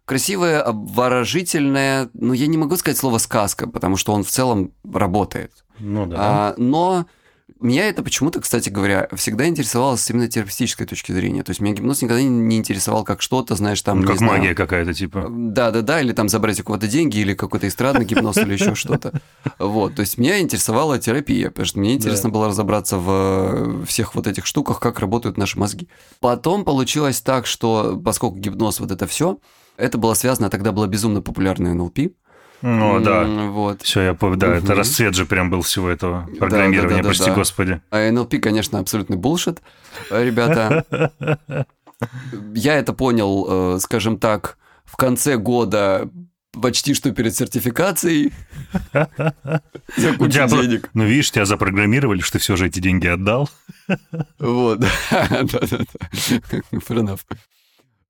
красивая, 0.04 0.62
обворожительная, 0.62 2.08
ну, 2.14 2.32
я 2.32 2.46
не 2.46 2.56
могу 2.56 2.76
сказать 2.76 2.96
слово 2.96 3.18
«сказка», 3.18 3.68
потому 3.68 3.96
что 3.96 4.12
он 4.12 4.24
в 4.24 4.30
целом 4.30 4.72
работает. 4.90 5.64
Ну 5.78 6.06
да. 6.06 6.16
А, 6.18 6.54
но 6.56 7.06
меня 7.60 7.88
это 7.88 8.02
почему-то, 8.02 8.40
кстати 8.40 8.68
говоря, 8.68 9.08
всегда 9.14 9.46
интересовало 9.46 9.96
с 9.96 10.08
именно 10.10 10.28
терапевтической 10.28 10.86
точки 10.86 11.12
зрения. 11.12 11.42
То 11.42 11.50
есть 11.50 11.60
меня 11.60 11.74
гипноз 11.74 12.02
никогда 12.02 12.22
не- 12.22 12.56
интересовал 12.56 13.04
как 13.04 13.22
что-то, 13.22 13.56
знаешь, 13.56 13.82
там... 13.82 14.00
Ну, 14.00 14.06
как 14.06 14.18
знаю, 14.18 14.38
магия 14.38 14.54
какая-то, 14.54 14.94
типа. 14.94 15.26
да-да-да, 15.28 16.00
или 16.00 16.12
там 16.12 16.28
забрать 16.28 16.60
у 16.60 16.64
кого-то 16.64 16.86
деньги, 16.86 17.18
или 17.18 17.34
какой-то 17.34 17.68
эстрадный 17.68 18.04
гипноз, 18.04 18.36
или 18.38 18.52
еще 18.52 18.74
что-то. 18.74 19.20
Вот, 19.58 19.94
то 19.94 20.00
есть 20.00 20.18
меня 20.18 20.40
интересовала 20.40 20.98
терапия, 20.98 21.48
потому 21.48 21.66
что 21.66 21.78
мне 21.78 21.94
интересно 21.94 22.30
было 22.30 22.48
разобраться 22.48 22.96
в 22.98 23.84
всех 23.86 24.14
вот 24.14 24.26
этих 24.26 24.46
штуках, 24.46 24.80
как 24.80 25.00
работают 25.00 25.36
наши 25.36 25.58
мозги. 25.58 25.88
Потом 26.20 26.64
получилось 26.64 27.20
так, 27.20 27.46
что 27.46 28.00
поскольку 28.04 28.36
гипноз 28.36 28.80
вот 28.80 28.90
это 28.90 29.06
все, 29.06 29.38
это 29.76 29.96
было 29.98 30.14
связано, 30.14 30.50
тогда 30.50 30.72
было 30.72 30.86
безумно 30.86 31.22
популярное 31.22 31.74
НЛП. 31.74 31.98
Ну, 32.62 33.00
да. 33.00 33.24
Вот. 33.24 33.82
Все, 33.82 34.02
я 34.02 34.12
пов- 34.12 34.36
да, 34.36 34.56
это 34.56 34.66
Мгм. 34.66 34.78
расцвет 34.78 35.14
же 35.14 35.26
прям 35.26 35.50
был 35.50 35.62
всего 35.62 35.88
этого 35.88 36.28
программирования, 36.38 36.96
да, 36.98 37.02
да, 37.02 37.08
прости 37.08 37.26
да. 37.26 37.34
господи. 37.34 37.80
А 37.90 38.10
НЛП, 38.10 38.34
конечно, 38.42 38.78
абсолютный 38.80 39.16
булшит, 39.16 39.62
э, 40.10 40.24
ребята. 40.24 40.84
Я 42.54 42.74
это 42.76 42.92
понял, 42.92 43.76
э, 43.76 43.80
скажем 43.80 44.18
так, 44.18 44.58
в 44.84 44.96
конце 44.96 45.36
года, 45.36 46.08
почти 46.52 46.94
что 46.94 47.10
перед 47.12 47.34
сертификацией. 47.36 48.32
За 49.96 50.12
кучу 50.16 50.30
тебя 50.32 50.48
денег. 50.48 50.90
Ну, 50.94 51.04
видишь, 51.04 51.30
тебя 51.30 51.44
запрограммировали, 51.44 52.20
что 52.20 52.32
ты 52.34 52.38
все 52.38 52.56
же 52.56 52.66
эти 52.66 52.80
деньги 52.80 53.06
отдал. 53.06 53.48
Вот. 54.38 54.80
Да-да-да. 55.10 55.84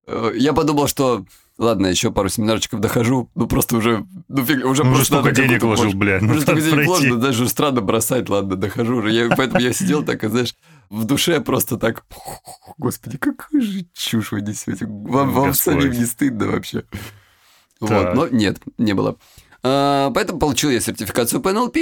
Э, 0.07 0.33
Я 0.35 0.53
подумал, 0.53 0.89
что 0.89 1.25
ладно, 1.59 1.89
еще 1.89 2.11
пару 2.13 2.29
семинарчиков 2.29 2.81
дохожу, 2.81 3.31
ну 3.35 3.47
просто 3.47 3.77
уже, 3.77 4.07
ну 4.29 4.45
фиг, 4.45 4.65
уже 4.65 4.85
Ну, 4.85 4.95
просто 4.95 5.19
столько 5.21 5.33
денег 5.35 5.63
вложил, 5.63 5.85
больше. 5.87 5.97
бля, 5.99 6.19
ну, 6.21 6.33
Уже 6.33 6.41
столько 6.43 6.63
денег 6.63 6.87
вложено, 6.87 7.17
даже 7.17 7.49
странно 7.49 7.81
бросать, 7.81 8.29
ладно, 8.29 8.57
дохожу 8.57 8.97
уже. 8.97 9.11
Я- 9.13 9.29
поэтому 9.37 9.61
я 9.61 9.73
сидел 9.73 10.05
так, 10.05 10.25
и, 10.25 10.29
знаешь, 10.29 10.55
в 10.89 11.05
душе 11.05 11.41
просто 11.41 11.77
так, 11.77 12.05
господи, 12.79 13.19
какую 13.19 13.61
же 13.63 13.87
чушь 13.93 14.33
вы 14.33 14.41
несете. 14.41 14.87
Вам, 14.87 15.33
вам 15.33 15.53
самим 15.55 15.91
не 15.93 16.07
стыдно 16.07 16.47
вообще. 16.49 16.85
Вот, 17.81 17.89
Так. 17.91 18.15
но 18.15 18.29
нет, 18.29 18.59
не 18.79 18.93
было. 18.95 19.17
А, 19.63 20.11
Поэтому 20.13 20.39
получил 20.39 20.71
я 20.71 20.81
сертификацию 20.81 21.41
по 21.41 21.53
НЛП 21.53 21.77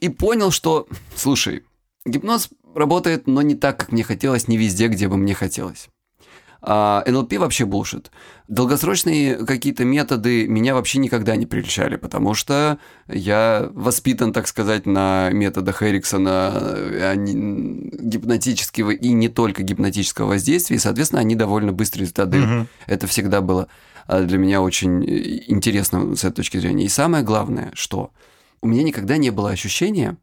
и 0.00 0.08
понял, 0.08 0.50
что, 0.50 0.86
слушай, 1.14 1.64
гипноз 2.04 2.48
работает, 2.74 3.26
но 3.26 3.42
не 3.42 3.54
так, 3.56 3.78
как 3.78 3.92
мне 3.92 4.02
хотелось, 4.04 4.48
не 4.48 4.56
везде, 4.56 4.88
где 4.88 5.08
бы 5.08 5.16
мне 5.16 5.34
хотелось. 5.34 5.88
А 6.62 7.04
НЛП 7.06 7.34
вообще 7.34 7.64
булшит. 7.64 8.10
Долгосрочные 8.48 9.36
какие-то 9.44 9.84
методы 9.84 10.48
меня 10.48 10.74
вообще 10.74 10.98
никогда 10.98 11.36
не 11.36 11.46
прельщали, 11.46 11.96
потому 11.96 12.34
что 12.34 12.78
я 13.08 13.68
воспитан, 13.72 14.32
так 14.32 14.48
сказать, 14.48 14.86
на 14.86 15.30
методах 15.30 15.82
Эриксона 15.82 16.52
э, 16.54 17.10
они- 17.10 17.90
гипнотического 17.92 18.90
и 18.90 19.12
не 19.12 19.28
только 19.28 19.62
гипнотического 19.62 20.28
воздействия, 20.28 20.76
и, 20.76 20.80
соответственно, 20.80 21.20
они 21.20 21.34
довольно 21.34 21.72
быстрые 21.72 22.10
дают. 22.10 22.46
Мгм. 22.46 22.68
Это 22.86 23.06
всегда 23.06 23.40
было 23.40 23.68
а, 24.06 24.22
для 24.22 24.38
меня 24.38 24.62
очень 24.62 25.04
э, 25.04 25.44
интересно 25.48 26.14
с 26.14 26.24
этой 26.24 26.36
точки 26.36 26.58
зрения. 26.58 26.84
И 26.84 26.88
самое 26.88 27.24
главное, 27.24 27.70
что 27.74 28.12
у 28.60 28.68
меня 28.68 28.82
никогда 28.82 29.16
не 29.16 29.30
было 29.30 29.50
ощущения, 29.50 30.16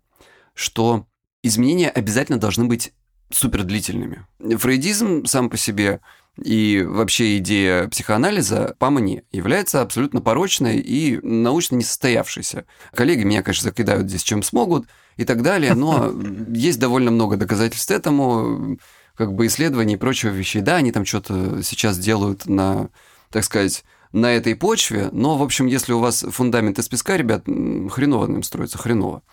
что 0.54 1.08
изменения 1.42 1.90
обязательно 1.90 2.40
должны 2.40 2.66
быть 2.66 2.94
супердлительными. 3.36 4.26
Фрейдизм 4.40 5.26
сам 5.26 5.50
по 5.50 5.58
себе 5.58 6.00
и 6.42 6.84
вообще 6.88 7.38
идея 7.38 7.88
психоанализа 7.88 8.76
по 8.80 8.90
мне 8.90 9.24
является 9.32 9.82
абсолютно 9.82 10.20
порочной 10.20 10.80
и 10.80 11.20
научно 11.22 11.76
несостоявшейся. 11.76 12.66
Коллеги 12.94 13.24
меня, 13.24 13.44
конечно, 13.44 13.70
закидают 13.70 14.10
здесь 14.10 14.24
чем 14.24 14.42
смогут 14.42 14.88
и 15.18 15.26
так 15.26 15.44
далее, 15.44 15.76
но 15.76 16.12
есть 16.50 16.80
довольно 16.80 17.12
много 17.12 17.38
доказательств 17.38 17.92
этому, 17.92 18.80
как 19.16 19.34
бы 19.34 19.46
исследований 19.46 19.94
и 19.94 19.98
прочего 19.98 20.32
вещей. 20.32 20.62
Да, 20.62 20.78
они 20.78 20.92
там 20.92 21.06
что-то 21.06 21.62
сейчас 21.62 22.00
делают 22.00 22.48
на, 22.48 22.90
так 23.30 23.44
сказать, 23.44 23.84
на 24.12 24.32
этой 24.32 24.56
почве, 24.56 25.10
но, 25.12 25.38
в 25.38 25.44
общем, 25.44 25.66
если 25.68 25.94
у 25.94 26.00
вас 26.00 26.26
фундамент 26.28 26.80
из 26.80 26.88
песка, 26.88 27.18
ребят, 27.18 27.46
хреново 27.46 28.28
на 28.28 28.34
нем 28.34 28.44
строится, 28.44 28.78
хреново. 28.78 29.24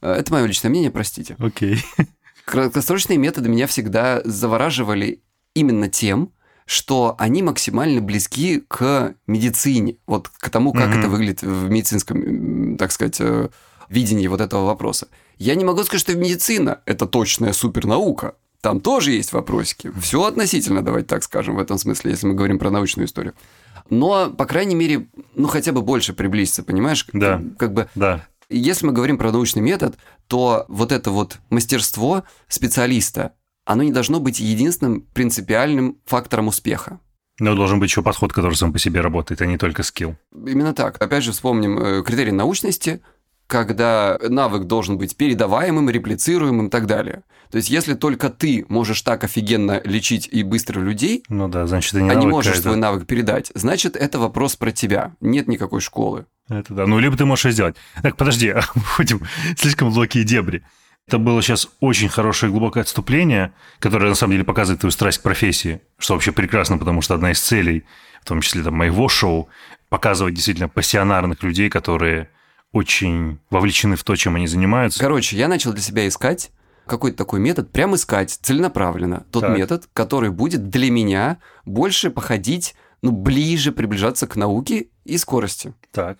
Э, 0.00 0.12
Это 0.12 0.32
мое 0.32 0.44
личное 0.46 0.70
мнение, 0.70 0.90
простите. 0.90 1.36
Окей. 1.38 1.82
Краткосрочные 2.44 3.18
методы 3.18 3.48
меня 3.48 3.66
всегда 3.66 4.20
завораживали 4.24 5.22
именно 5.54 5.88
тем, 5.88 6.32
что 6.66 7.14
они 7.18 7.42
максимально 7.42 8.00
близки 8.00 8.62
к 8.68 9.14
медицине, 9.26 9.96
вот 10.06 10.28
к 10.28 10.48
тому, 10.50 10.72
как 10.72 10.88
Мгм. 10.90 10.98
это 11.00 11.08
выглядит 11.08 11.42
в 11.42 11.68
медицинском, 11.70 12.76
так 12.78 12.92
сказать, 12.92 13.20
э, 13.20 13.48
видении 13.88 14.26
вот 14.28 14.40
этого 14.40 14.64
вопроса. 14.64 15.08
Я 15.38 15.54
не 15.54 15.64
могу 15.64 15.82
сказать, 15.82 16.00
что 16.00 16.14
медицина– 16.16 16.80
это 16.86 17.06
точная 17.06 17.52
супернаука. 17.52 18.36
Там 18.60 18.80
тоже 18.80 19.10
есть 19.12 19.32
вопросики. 19.32 19.92
Все 20.00 20.24
относительно, 20.24 20.82
давайте 20.82 21.08
так 21.08 21.24
скажем, 21.24 21.56
в 21.56 21.58
этом 21.58 21.78
смысле, 21.78 22.12
если 22.12 22.28
мы 22.28 22.34
говорим 22.34 22.58
про 22.60 22.70
научную 22.70 23.06
историю. 23.06 23.34
Но, 23.90 24.30
по 24.30 24.46
крайней 24.46 24.76
мере, 24.76 25.08
ну 25.34 25.48
хотя 25.48 25.72
бы 25.72 25.82
больше 25.82 26.12
приблизиться, 26.12 26.62
понимаешь? 26.62 27.06
Да. 27.12 27.38
Как, 27.38 27.56
как 27.58 27.74
бы 27.74 27.88
Да. 27.96 28.24
Если 28.58 28.86
мы 28.86 28.92
говорим 28.92 29.18
про 29.18 29.32
научный 29.32 29.62
метод, 29.62 29.96
то 30.26 30.64
вот 30.68 30.92
это 30.92 31.10
вот 31.10 31.38
мастерство 31.50 32.24
специалиста, 32.48 33.32
оно 33.64 33.82
не 33.82 33.92
должно 33.92 34.20
быть 34.20 34.40
единственным 34.40 35.02
принципиальным 35.02 35.98
фактором 36.04 36.48
успеха. 36.48 37.00
Но 37.38 37.54
должен 37.54 37.80
быть 37.80 37.90
еще 37.90 38.02
подход, 38.02 38.32
который 38.32 38.54
сам 38.54 38.72
по 38.72 38.78
себе 38.78 39.00
работает, 39.00 39.40
а 39.40 39.46
не 39.46 39.56
только 39.58 39.82
скилл. 39.82 40.16
Именно 40.34 40.74
так. 40.74 41.00
Опять 41.02 41.24
же, 41.24 41.32
вспомним 41.32 41.78
э, 41.78 42.02
критерий 42.02 42.32
научности, 42.32 43.00
когда 43.46 44.18
навык 44.28 44.64
должен 44.64 44.96
быть 44.96 45.16
передаваемым, 45.16 45.90
реплицируемым 45.90 46.68
и 46.68 46.70
так 46.70 46.86
далее. 46.86 47.22
То 47.50 47.56
есть, 47.56 47.68
если 47.68 47.94
только 47.94 48.30
ты 48.30 48.64
можешь 48.68 49.02
так 49.02 49.24
офигенно 49.24 49.80
лечить 49.84 50.28
и 50.30 50.42
быстро 50.42 50.80
людей, 50.80 51.22
Ну 51.28 51.48
да, 51.48 51.66
значит, 51.66 51.94
это 51.94 52.02
не 52.02 52.10
а 52.10 52.14
не 52.14 52.26
можешь 52.26 52.52
какая-то. 52.52 52.68
свой 52.68 52.76
навык 52.76 53.06
передать, 53.06 53.52
значит, 53.54 53.96
это 53.96 54.18
вопрос 54.18 54.56
про 54.56 54.70
тебя. 54.70 55.14
Нет 55.20 55.48
никакой 55.48 55.80
школы. 55.80 56.26
Это 56.58 56.74
да. 56.74 56.86
Ну, 56.86 56.98
либо 56.98 57.16
ты 57.16 57.24
можешь 57.24 57.46
это 57.46 57.52
сделать. 57.52 57.76
Так, 58.02 58.16
подожди, 58.16 58.54
уходим 58.74 59.22
слишком 59.56 59.88
глубокие 59.88 60.24
дебри. 60.24 60.62
Это 61.08 61.18
было 61.18 61.42
сейчас 61.42 61.68
очень 61.80 62.08
хорошее 62.08 62.52
глубокое 62.52 62.82
отступление, 62.82 63.52
которое 63.80 64.08
на 64.08 64.14
самом 64.14 64.32
деле 64.32 64.44
показывает 64.44 64.80
твою 64.80 64.92
страсть 64.92 65.18
к 65.18 65.22
профессии, 65.22 65.80
что 65.98 66.14
вообще 66.14 66.32
прекрасно, 66.32 66.78
потому 66.78 67.02
что 67.02 67.14
одна 67.14 67.32
из 67.32 67.40
целей, 67.40 67.84
в 68.22 68.26
том 68.28 68.40
числе 68.40 68.62
там, 68.62 68.74
моего 68.74 69.08
шоу, 69.08 69.48
показывать 69.88 70.34
действительно 70.34 70.68
пассионарных 70.68 71.42
людей, 71.42 71.68
которые 71.68 72.30
очень 72.72 73.38
вовлечены 73.50 73.96
в 73.96 74.04
то, 74.04 74.16
чем 74.16 74.36
они 74.36 74.46
занимаются. 74.46 75.00
Короче, 75.00 75.36
я 75.36 75.48
начал 75.48 75.72
для 75.72 75.82
себя 75.82 76.06
искать 76.08 76.50
какой-то 76.86 77.18
такой 77.18 77.40
метод, 77.40 77.70
прям 77.70 77.94
искать 77.94 78.30
целенаправленно 78.30 79.26
тот 79.30 79.42
Так. 79.42 79.56
метод, 79.56 79.88
который 79.92 80.30
будет 80.30 80.70
для 80.70 80.90
меня 80.90 81.38
больше 81.64 82.10
походить, 82.10 82.74
ну, 83.02 83.10
ближе 83.12 83.72
приближаться 83.72 84.26
к 84.26 84.36
науке 84.36 84.88
и 85.04 85.18
скорости. 85.18 85.74
Так. 85.90 86.18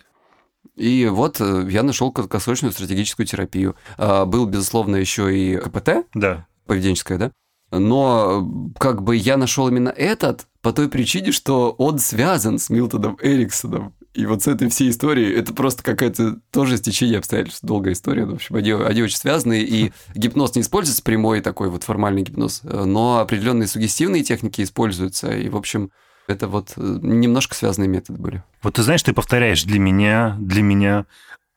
И 0.75 1.07
вот 1.07 1.39
э, 1.39 1.67
я 1.69 1.83
нашел 1.83 2.11
краткосрочную 2.11 2.71
стратегическую 2.71 3.25
терапию. 3.25 3.75
А, 3.97 4.25
Был, 4.25 4.45
безусловно, 4.45 4.95
еще 4.95 5.35
и 5.37 5.57
КПТ, 5.57 6.05
Да. 6.13 6.47
поведенческое, 6.65 7.17
да? 7.17 7.31
Но 7.71 8.71
э, 8.75 8.79
как 8.79 9.03
бы 9.03 9.15
я 9.15 9.37
нашел 9.37 9.67
именно 9.67 9.89
этот 9.89 10.47
по 10.61 10.71
той 10.71 10.89
причине, 10.89 11.31
что 11.31 11.71
он 11.71 11.99
связан 11.99 12.57
с 12.59 12.69
Милтоном 12.69 13.17
Эриксоном. 13.21 13.93
И 14.13 14.27
вот 14.27 14.43
с 14.43 14.47
этой 14.47 14.69
всей 14.69 14.91
историей, 14.91 15.33
это 15.33 15.53
просто 15.55 15.81
какая-то 15.83 16.37
тоже 16.51 16.77
стечение 16.77 17.17
обстоятельств, 17.17 17.63
долгая 17.63 17.93
история. 17.93 18.25
В 18.25 18.33
общем, 18.35 18.55
они, 18.55 18.71
они 18.71 19.01
очень 19.01 19.17
связаны, 19.17 19.61
и 19.61 19.91
гипноз 20.13 20.55
не 20.55 20.61
используется 20.61 21.01
прямой 21.01 21.41
такой 21.41 21.69
вот 21.69 21.81
формальный 21.83 22.21
гипноз, 22.21 22.61
э, 22.63 22.83
но 22.85 23.19
определенные 23.19 23.67
сугестивные 23.67 24.23
техники 24.23 24.61
используются, 24.61 25.35
и, 25.35 25.49
в 25.49 25.55
общем, 25.57 25.89
это 26.27 26.47
вот 26.47 26.73
э, 26.77 26.81
немножко 27.01 27.55
связанные 27.55 27.87
методы 27.89 28.19
были. 28.19 28.43
Вот 28.61 28.75
ты 28.75 28.83
знаешь, 28.83 29.03
ты 29.03 29.13
повторяешь 29.13 29.63
для 29.63 29.79
меня, 29.79 30.35
для 30.39 30.61
меня. 30.61 31.05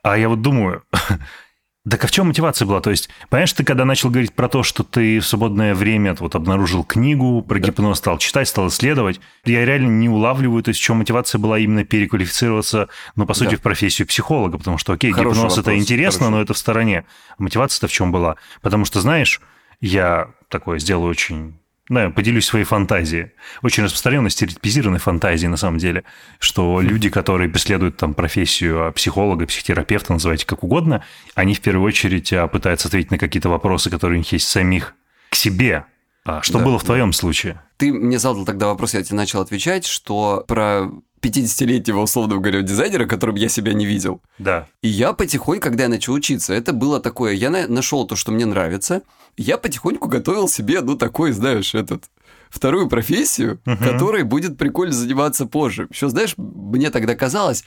А 0.03 0.17
я 0.19 0.29
вот 0.29 0.43
думаю, 0.43 0.83
так 1.89 2.03
а 2.03 2.07
в 2.09 2.11
чем 2.11 2.27
мотивация 2.29 2.67
была? 2.67 2.81
То 2.81 2.91
есть, 2.91 3.09
понимаешь, 3.29 3.53
ты 3.53 3.63
когда 3.65 3.85
начал 3.85 4.11
говорить 4.11 4.35
про 4.35 4.49
то, 4.49 4.63
что 4.65 4.83
ты 4.83 5.21
в 5.21 5.27
свободное 5.27 5.75
время 5.75 6.15
вот 6.19 6.35
обнаружил 6.35 6.83
книгу 6.85 7.43
про 7.43 7.59
Да. 7.61 7.69
гипноз, 7.69 7.99
стал 7.99 8.19
читать, 8.19 8.49
стал 8.49 8.69
исследовать, 8.69 9.21
я 9.45 9.65
реально 9.65 9.89
не 9.89 10.09
улавливаю, 10.09 10.63
то 10.65 10.71
есть 10.71 10.81
в 10.81 10.83
чем 10.85 10.97
мотивация 10.99 11.39
была 11.39 11.59
именно 11.59 11.85
переквалифицироваться, 11.85 12.89
ну, 13.15 13.25
по 13.27 13.35
сути, 13.35 13.51
Да. 13.53 13.57
в 13.57 13.61
профессию 13.63 14.07
психолога, 14.09 14.59
потому 14.59 14.79
что, 14.79 14.93
окей, 14.93 15.13
Хороший 15.13 15.37
гипноз 15.39 15.59
это 15.59 15.77
интересно, 15.79 16.27
хороший. 16.27 16.37
но 16.39 16.43
это 16.43 16.55
в 16.55 16.59
стороне. 16.59 17.05
А 17.39 17.43
мотивация-то 17.43 17.87
в 17.87 17.93
чем 17.93 18.11
была? 18.11 18.37
Потому 18.63 18.85
что, 18.85 19.01
знаешь, 19.01 19.41
я 19.81 20.31
такое 20.49 20.79
сделаю 20.81 21.11
очень 21.11 21.59
да, 21.89 22.11
поделюсь 22.11 22.45
своей 22.47 22.65
фантазией. 22.65 23.33
Очень 23.63 23.85
распространенной 23.85 24.31
стереотипизированной 24.31 24.99
фантазией, 25.01 25.49
на 25.49 25.57
самом 25.57 25.79
деле, 25.79 26.03
что 26.41 26.81
люди, 26.81 27.09
которые 27.11 27.49
преследуют 27.49 27.97
там 27.97 28.15
профессию 28.15 28.87
а, 28.89 28.93
психолога, 28.93 29.47
психотерапевта, 29.47 30.13
называйте 30.13 30.47
как 30.47 30.65
угодно, 30.65 31.05
они 31.35 31.55
в 31.55 31.61
первую 31.61 31.87
очередь 31.87 32.33
а, 32.33 32.49
пытаются 32.49 32.89
ответить 32.89 33.11
на 33.13 33.19
какие-то 33.19 33.49
вопросы, 33.49 33.89
которые 33.91 34.17
у 34.17 34.19
них 34.19 34.33
есть 34.33 34.49
самих 34.49 34.95
к 35.31 35.37
себе. 35.37 35.85
А 36.25 36.43
что 36.43 36.59
Да, 36.59 36.65
было 36.65 36.79
в 36.79 36.83
да. 36.83 36.87
твоем 36.87 37.13
случае? 37.13 37.63
Ты 37.77 37.93
мне 37.93 38.19
задал 38.19 38.45
тогда 38.45 38.67
вопрос, 38.67 38.95
я 38.95 39.03
тебе 39.05 39.17
начал 39.17 39.41
отвечать, 39.41 39.87
что 39.87 40.45
про 40.49 40.91
50-летнего, 41.23 42.01
условно 42.01 42.37
говоря, 42.37 42.63
дизайнера, 42.63 43.07
которым 43.07 43.37
я 43.37 43.49
себя 43.49 43.73
не 43.75 43.87
видел. 43.87 44.21
Да. 44.39 44.67
И 44.83 44.89
я 44.89 45.13
потихоньку, 45.13 45.63
когда 45.63 45.85
я 45.85 45.89
начал 45.89 46.13
учиться, 46.15 46.53
это 46.53 46.73
было 46.73 47.01
такое, 47.01 47.33
я 47.35 47.51
на- 47.51 47.69
нашел 47.69 48.07
то, 48.07 48.17
что 48.17 48.33
мне 48.33 48.45
нравится, 48.47 49.03
я 49.37 49.59
потихоньку 49.59 50.09
готовил 50.09 50.49
себе, 50.49 50.81
ну, 50.81 50.97
такой, 50.97 51.33
знаешь, 51.33 51.75
этот 51.75 52.05
вторую 52.51 52.89
профессию, 52.89 53.61
Мгм. 53.65 53.79
которой 53.79 54.23
будет 54.23 54.57
прикольно 54.57 54.95
заниматься 54.95 55.47
позже. 55.47 55.89
Еще, 55.91 56.09
знаешь, 56.09 56.35
мне 56.37 56.91
тогда 56.91 57.15
казалось, 57.15 57.65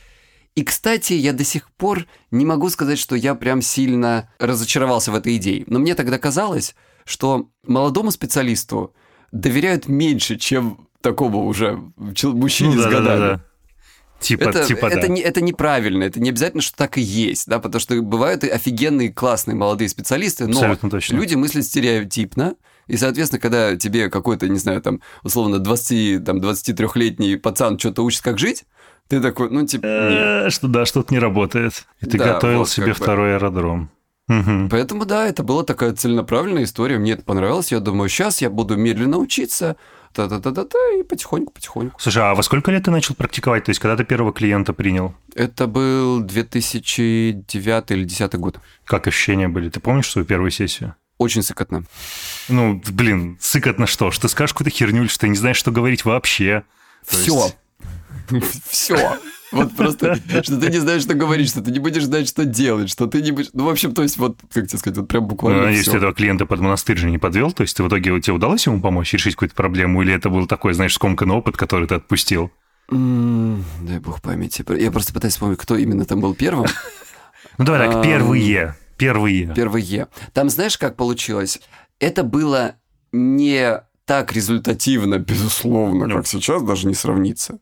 и, 0.55 0.63
кстати, 0.63 1.13
я 1.13 1.31
до 1.33 1.43
сих 1.43 1.69
пор 1.71 2.05
не 2.31 2.45
могу 2.45 2.69
сказать, 2.69 2.97
что 2.97 3.15
я 3.15 3.35
прям 3.35 3.61
сильно 3.61 4.29
разочаровался 4.39 5.11
в 5.11 5.15
этой 5.15 5.37
идее. 5.37 5.63
Но 5.67 5.79
мне 5.79 5.95
тогда 5.95 6.17
казалось, 6.17 6.75
что 7.05 7.49
молодому 7.65 8.11
специалисту 8.11 8.93
доверяют 9.31 9.87
меньше, 9.87 10.37
чем 10.37 10.87
такому 11.01 11.45
уже 11.45 11.79
мужчине 11.97 12.75
Ну 12.75 12.81
с 12.81 12.83
да, 12.85 12.89
да, 12.91 12.99
годами. 12.99 13.19
да, 13.19 13.27
да. 13.35 13.43
Типа, 14.19 14.49
Это, 14.49 14.65
типа, 14.65 14.87
это, 14.87 15.01
да. 15.01 15.07
не, 15.07 15.21
это 15.21 15.39
неправильно, 15.41 16.03
это 16.03 16.19
не 16.19 16.29
обязательно, 16.29 16.61
что 16.61 16.75
так 16.75 16.97
и 16.97 17.01
есть, 17.01 17.47
да, 17.47 17.59
потому 17.59 17.79
что 17.79 18.01
бывают 18.01 18.43
и 18.43 18.49
офигенные, 18.49 19.13
классные 19.13 19.55
молодые 19.55 19.87
специалисты, 19.87 20.45
но 20.45 20.51
Абсолютно 20.57 20.89
точно. 20.89 21.15
люди 21.15 21.35
мыслят 21.35 21.63
стереотипно, 21.65 22.55
и, 22.87 22.97
соответственно, 22.97 23.39
когда 23.39 23.77
тебе 23.77 24.09
какой-то, 24.09 24.49
не 24.49 24.59
знаю, 24.59 24.81
там, 24.81 24.99
условно, 25.23 25.59
20, 25.59 26.25
там, 26.25 26.39
23-летний 26.39 27.37
пацан 27.37 27.79
что-то 27.79 28.03
учит, 28.03 28.21
как 28.21 28.39
жить, 28.39 28.65
ты 29.07 29.21
такой, 29.21 29.49
ну, 29.51 29.65
типа, 29.65 29.85
нет. 29.85 30.47
Э, 30.47 30.49
Что 30.49 30.67
да, 30.67 30.85
что-то 30.85 31.13
не 31.13 31.19
работает. 31.19 31.85
И 32.01 32.05
ты 32.05 32.17
Да, 32.17 32.33
готовил 32.33 32.59
вот 32.59 32.69
себе 32.69 32.87
бы. 32.87 32.93
второй 32.93 33.35
аэродром. 33.35 33.89
Поэтому, 34.69 35.05
да, 35.05 35.25
это 35.27 35.41
была 35.41 35.63
такая 35.63 35.93
целенаправленная 35.93 36.63
история, 36.65 36.99
мне 36.99 37.13
это 37.13 37.23
понравилось, 37.23 37.71
я 37.71 37.79
думаю, 37.79 38.09
сейчас 38.09 38.41
я 38.41 38.51
буду 38.51 38.75
медленно 38.77 39.17
учиться, 39.17 39.75
та-та-та-та-та, 40.13 40.99
и 40.99 41.03
потихоньку-потихоньку. 41.03 41.99
Слушай, 41.99 42.23
а 42.23 42.35
во 42.35 42.43
сколько 42.43 42.71
лет 42.71 42.83
ты 42.83 42.91
начал 42.91 43.15
практиковать? 43.15 43.65
То 43.65 43.69
есть, 43.69 43.79
когда 43.79 43.95
ты 43.95 44.03
первого 44.03 44.33
клиента 44.33 44.73
принял? 44.73 45.13
Это 45.35 45.67
был 45.67 46.21
2009 46.21 47.91
или 47.91 48.03
2010 48.03 48.35
год. 48.35 48.59
Как 48.85 49.07
ощущения 49.07 49.47
были? 49.47 49.69
Ты 49.69 49.79
помнишь 49.79 50.09
свою 50.09 50.25
первую 50.25 50.51
сессию? 50.51 50.95
Очень 51.17 51.43
сыкотно. 51.43 51.83
Ну, 52.47 52.81
блин, 52.87 53.37
сыкотно 53.41 53.87
что? 53.87 54.09
Что 54.11 54.23
ты 54.23 54.29
скажешь 54.29 54.53
какую-то 54.53 54.75
херню, 54.75 55.07
что 55.09 55.19
ты 55.19 55.27
не 55.27 55.35
знаешь, 55.35 55.57
что 55.57 55.71
говорить 55.71 56.05
вообще? 56.05 56.63
Все. 57.05 57.51
Все. 58.69 59.17
Вот 59.51 59.75
просто, 59.75 60.15
что 60.43 60.59
ты 60.59 60.69
не 60.69 60.77
знаешь, 60.77 61.01
что 61.01 61.13
говорить, 61.15 61.49
что 61.49 61.61
ты 61.61 61.71
не 61.71 61.79
будешь 61.79 62.03
знать, 62.03 62.27
что 62.27 62.45
делать, 62.45 62.89
что 62.89 63.07
ты 63.07 63.21
не 63.21 63.31
будешь... 63.31 63.49
Ну, 63.53 63.65
в 63.65 63.69
общем, 63.69 63.93
то 63.93 64.03
есть, 64.03 64.17
вот, 64.17 64.37
как 64.53 64.67
тебе 64.67 64.77
сказать, 64.77 64.97
вот 64.97 65.07
прям 65.07 65.23
Ну, 65.23 65.29
буквально 65.29 65.63
надеюсь, 65.63 65.83
всё. 65.83 65.91
ты 65.93 65.97
этого 65.97 66.13
клиента 66.13 66.45
под 66.45 66.59
монастырь 66.59 66.97
же 66.97 67.09
не 67.09 67.17
подвел? 67.17 67.51
То 67.51 67.61
есть, 67.63 67.75
ты 67.75 67.83
в 67.83 67.87
итоге 67.87 68.19
тебе 68.21 68.33
удалось 68.33 68.65
ему 68.67 68.79
помочь 68.81 69.11
решить 69.13 69.33
какую-то 69.35 69.55
проблему? 69.55 70.01
Или 70.03 70.13
это 70.13 70.29
был 70.29 70.45
такой, 70.47 70.73
знаешь, 70.73 70.93
скомканный 70.93 71.35
опыт, 71.35 71.57
который 71.57 71.87
ты 71.87 71.95
отпустил? 71.95 72.51
Дай 72.89 73.99
бог 73.99 74.21
памяти. 74.21 74.63
Я 74.79 74.91
просто 74.91 75.13
пытаюсь 75.13 75.33
вспомнить, 75.33 75.57
кто 75.59 75.75
именно 75.77 76.05
там 76.05 76.21
был 76.21 76.33
первым. 76.35 76.65
Ну, 77.57 77.65
давай 77.65 77.91
так, 77.91 78.03
первые. 78.03 78.75
Первые. 78.97 79.53
Первый 79.55 79.81
Е. 79.81 80.07
Там 80.33 80.49
знаешь, 80.49 80.77
как 80.77 80.95
получилось? 80.95 81.59
Это 81.99 82.23
было 82.23 82.75
не 83.11 83.81
так 84.05 84.33
результативно, 84.33 85.19
безусловно, 85.19 86.07
Ну. 86.07 86.15
как 86.17 86.27
сейчас, 86.27 86.63
даже 86.63 86.87
не 86.87 86.95
сравнится. 86.95 87.59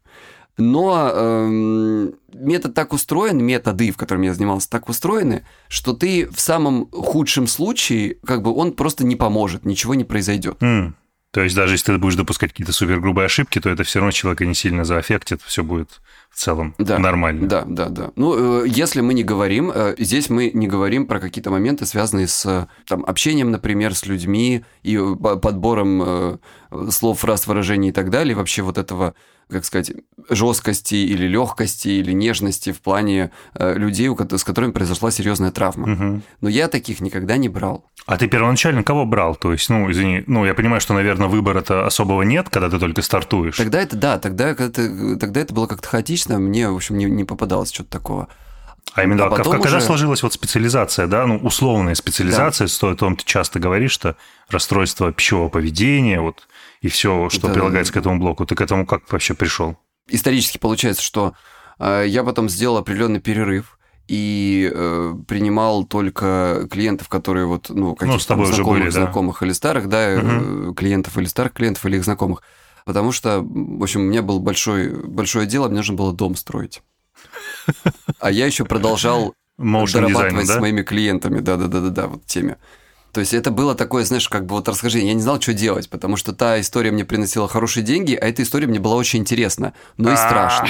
Но 0.57 1.11
эм, 1.13 2.15
метод 2.33 2.73
так 2.73 2.91
устроен, 2.93 3.43
методы, 3.43 3.91
в 3.91 3.97
котором 3.97 4.23
я 4.23 4.33
занимался, 4.33 4.69
так 4.69 4.89
устроены, 4.89 5.45
что 5.67 5.93
ты 5.93 6.27
в 6.27 6.39
самом 6.39 6.89
худшем 6.91 7.47
случае, 7.47 8.17
как 8.25 8.41
бы 8.41 8.51
он 8.53 8.73
просто 8.73 9.05
не 9.05 9.15
поможет, 9.15 9.65
ничего 9.65 9.93
не 9.93 10.03
произойдет. 10.03 10.57
М. 10.61 10.95
То 11.31 11.41
есть, 11.41 11.55
даже 11.55 11.75
если 11.75 11.91
ты 11.91 11.97
будешь 11.99 12.15
допускать 12.15 12.51
какие-то 12.51 12.73
супергрубые 12.73 13.27
ошибки, 13.27 13.59
то 13.59 13.69
это 13.69 13.83
все 13.83 13.99
равно 13.99 14.11
человека 14.11 14.45
не 14.45 14.55
сильно 14.55 14.83
заэффектит, 14.83 15.41
все 15.43 15.63
будет 15.63 16.01
в 16.37 16.39
целом 16.39 16.75
Да, 16.77 16.99
нормально. 16.99 17.47
Да, 17.47 17.63
да, 17.65 17.89
да. 17.89 18.11
Ну, 18.15 18.63
э, 18.63 18.67
если 18.67 19.01
мы 19.01 19.15
не 19.15 19.23
говорим, 19.23 19.71
э, 19.73 19.95
здесь 19.97 20.29
мы 20.29 20.51
не 20.53 20.67
говорим 20.67 21.07
про 21.07 21.19
какие-то 21.19 21.49
моменты, 21.49 21.87
связанные 21.87 22.27
с 22.27 22.45
э, 22.45 22.67
там, 22.87 23.03
общением, 23.07 23.49
например, 23.49 23.95
с 23.95 24.05
людьми 24.05 24.63
и 24.83 24.97
по- 24.97 25.37
подбором 25.37 26.39
слов, 26.91 27.19
фраз, 27.21 27.47
выражений 27.47 27.89
и 27.89 27.91
так 27.91 28.11
далее, 28.11 28.35
вообще 28.35 28.61
вот 28.61 28.77
этого, 28.77 29.15
как 29.49 29.65
сказать, 29.65 29.91
жесткости 30.29 30.95
или 30.95 31.25
легкости 31.25 31.87
или 31.87 32.11
нежности 32.11 32.71
в 32.71 32.81
плане 32.81 33.31
э, 33.55 33.73
людей, 33.77 34.09
с 34.09 34.43
которыми 34.43 34.71
произошла 34.71 35.09
серьезная 35.09 35.51
травма. 35.51 35.87
Мгм. 35.87 36.23
Но 36.41 36.49
я 36.49 36.67
таких 36.67 36.99
никогда 37.01 37.37
не 37.37 37.49
брал. 37.49 37.85
А 38.05 38.17
ты 38.17 38.27
первоначально 38.27 38.83
кого 38.83 39.05
брал? 39.05 39.35
То 39.35 39.53
есть, 39.53 39.69
ну, 39.69 39.89
извини, 39.89 40.23
ну, 40.27 40.45
я 40.45 40.53
понимаю, 40.53 40.81
что, 40.81 40.93
наверное, 40.93 41.27
выбора-то 41.27 41.85
особого 41.85 42.21
нет, 42.23 42.49
когда 42.49 42.69
ты 42.69 42.77
только 42.79 43.01
стартуешь. 43.01 43.55
Тогда 43.57 43.81
это, 43.81 43.95
да, 43.95 44.17
тогда, 44.19 44.53
когда 44.53 44.71
ты- 44.73 45.15
тогда 45.17 45.41
это 45.41 45.53
было 45.53 45.67
как-то 45.67 45.87
хаотично, 45.87 46.26
мне, 46.29 46.69
в 46.69 46.75
общем, 46.75 46.97
не, 46.97 47.05
не 47.05 47.23
попадалось 47.23 47.71
что-то 47.73 47.89
такого. 47.89 48.27
А 48.93 49.03
именно, 49.03 49.25
А 49.25 49.29
как- 49.29 49.39
потом 49.39 49.61
когда 49.61 49.77
уже- 49.77 49.85
сложилась 49.85 50.23
вот 50.23 50.33
специализация, 50.33 51.07
да, 51.07 51.25
ну, 51.27 51.37
условная 51.37 51.93
специализация, 51.95 52.67
с 52.67 52.77
то- 52.77 52.89
о 52.89 52.95
том 52.95 53.15
ты 53.17 53.25
часто 53.25 53.59
говоришь, 53.59 53.91
что 53.91 54.15
расстройство 54.49 55.11
пищевого 55.11 55.49
поведения, 55.49 56.21
вот, 56.21 56.47
и 56.81 56.87
все, 56.87 57.29
что 57.29 57.47
Да, 57.47 57.53
прилагается 57.53 57.91
да, 57.93 57.99
к 57.99 58.01
этому 58.01 58.19
блоку, 58.19 58.45
ты 58.45 58.55
к 58.55 58.61
этому 58.61 58.85
как 58.85 59.11
вообще 59.11 59.33
пришел? 59.33 59.77
исторически 60.09 60.57
получается, 60.57 61.03
что 61.03 61.33
э, 61.79 62.05
я 62.07 62.23
потом 62.23 62.47
сделал 62.49 62.77
определенный 62.77 63.19
перерыв 63.19 63.77
и 64.07 64.71
э, 64.73 65.13
принимал 65.27 65.83
только 65.83 66.65
клиентов, 66.71 67.09
которые 67.09 67.45
вот, 67.45 67.69
ну, 67.69 67.93
каких-то 67.93 68.19
с 68.23 68.25
тобой 68.25 68.45
там 68.45 68.53
знакомых, 68.55 68.79
были, 68.79 68.85
да. 68.89 68.91
знакомых 69.01 69.43
или 69.43 69.51
старых, 69.51 69.89
да, 69.89 69.99
э, 70.11 70.73
клиентов 70.77 71.17
или 71.17 71.25
старых 71.25 71.51
клиентов 71.53 71.85
или 71.85 71.97
их 71.97 72.05
знакомых. 72.05 72.41
Потому 72.87 73.11
что, 73.11 73.41
в 73.41 73.83
общем, 73.83 73.99
у 73.99 74.03
меня 74.05 74.21
был 74.21 74.39
большой, 74.39 74.89
большое 74.89 75.45
дело, 75.45 75.67
мне 75.67 75.75
нужно 75.75 75.95
было 75.95 76.13
дом 76.13 76.37
строить. 76.37 76.81
А 78.19 78.31
я 78.31 78.45
еще 78.45 78.63
продолжал 78.63 79.33
дорабатывать 79.57 80.47
с 80.47 80.55
моими 80.55 80.83
клиентами, 80.83 81.41
да-да-да-да, 81.41 82.07
вот 82.07 82.25
теме. 82.25 82.55
То 83.11 83.19
есть 83.19 83.33
это 83.33 83.51
было 83.51 83.75
такое, 83.75 84.05
знаешь, 84.05 84.29
как 84.29 84.45
бы 84.45 84.55
вот 84.55 84.69
расхождение. 84.69 85.09
Я 85.09 85.15
не 85.15 85.21
знал, 85.21 85.41
что 85.41 85.53
делать, 85.53 85.89
потому 85.89 86.15
что 86.15 86.31
та 86.31 86.61
история 86.61 86.91
мне 86.91 87.03
приносила 87.03 87.49
хорошие 87.49 87.83
деньги, 87.83 88.15
а 88.15 88.25
эта 88.25 88.41
история 88.41 88.67
мне 88.67 88.79
была 88.79 88.95
очень 88.95 89.19
интересна, 89.19 89.73
но 89.97 90.13
и 90.13 90.15
страшно. 90.15 90.69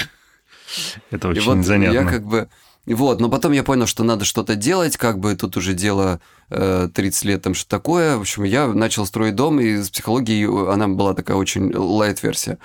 Это 1.12 1.28
очень 1.28 1.44
вот 1.44 1.64
занятно. 1.64 1.94
я 1.94 2.04
как 2.04 2.26
бы... 2.26 2.50
Вот, 2.88 3.20
но 3.20 3.30
потом 3.30 3.52
я 3.52 3.64
понял, 3.64 3.86
что 3.86 4.04
надо 4.04 4.24
что-то 4.24 4.56
делать, 4.56 4.96
как 4.96 5.20
бы 5.20 5.36
тут 5.36 5.58
уже 5.58 5.74
дело 5.74 6.22
э, 6.50 6.88
30 6.94 7.26
лет, 7.26 7.42
там 7.42 7.54
что 7.54 7.68
такое. 7.68 8.18
В 8.18 8.22
общем, 8.22 8.44
я 8.44 8.68
начал 8.68 9.06
строить 9.06 9.36
дом, 9.36 9.60
и 9.60 9.78
с 9.82 9.90
психологией 9.90 10.46
э, 10.46 10.72
она 10.72 10.88
была 10.88 11.14
такая 11.14 11.36
очень 11.36 11.74
лайт-версия. 11.76 12.60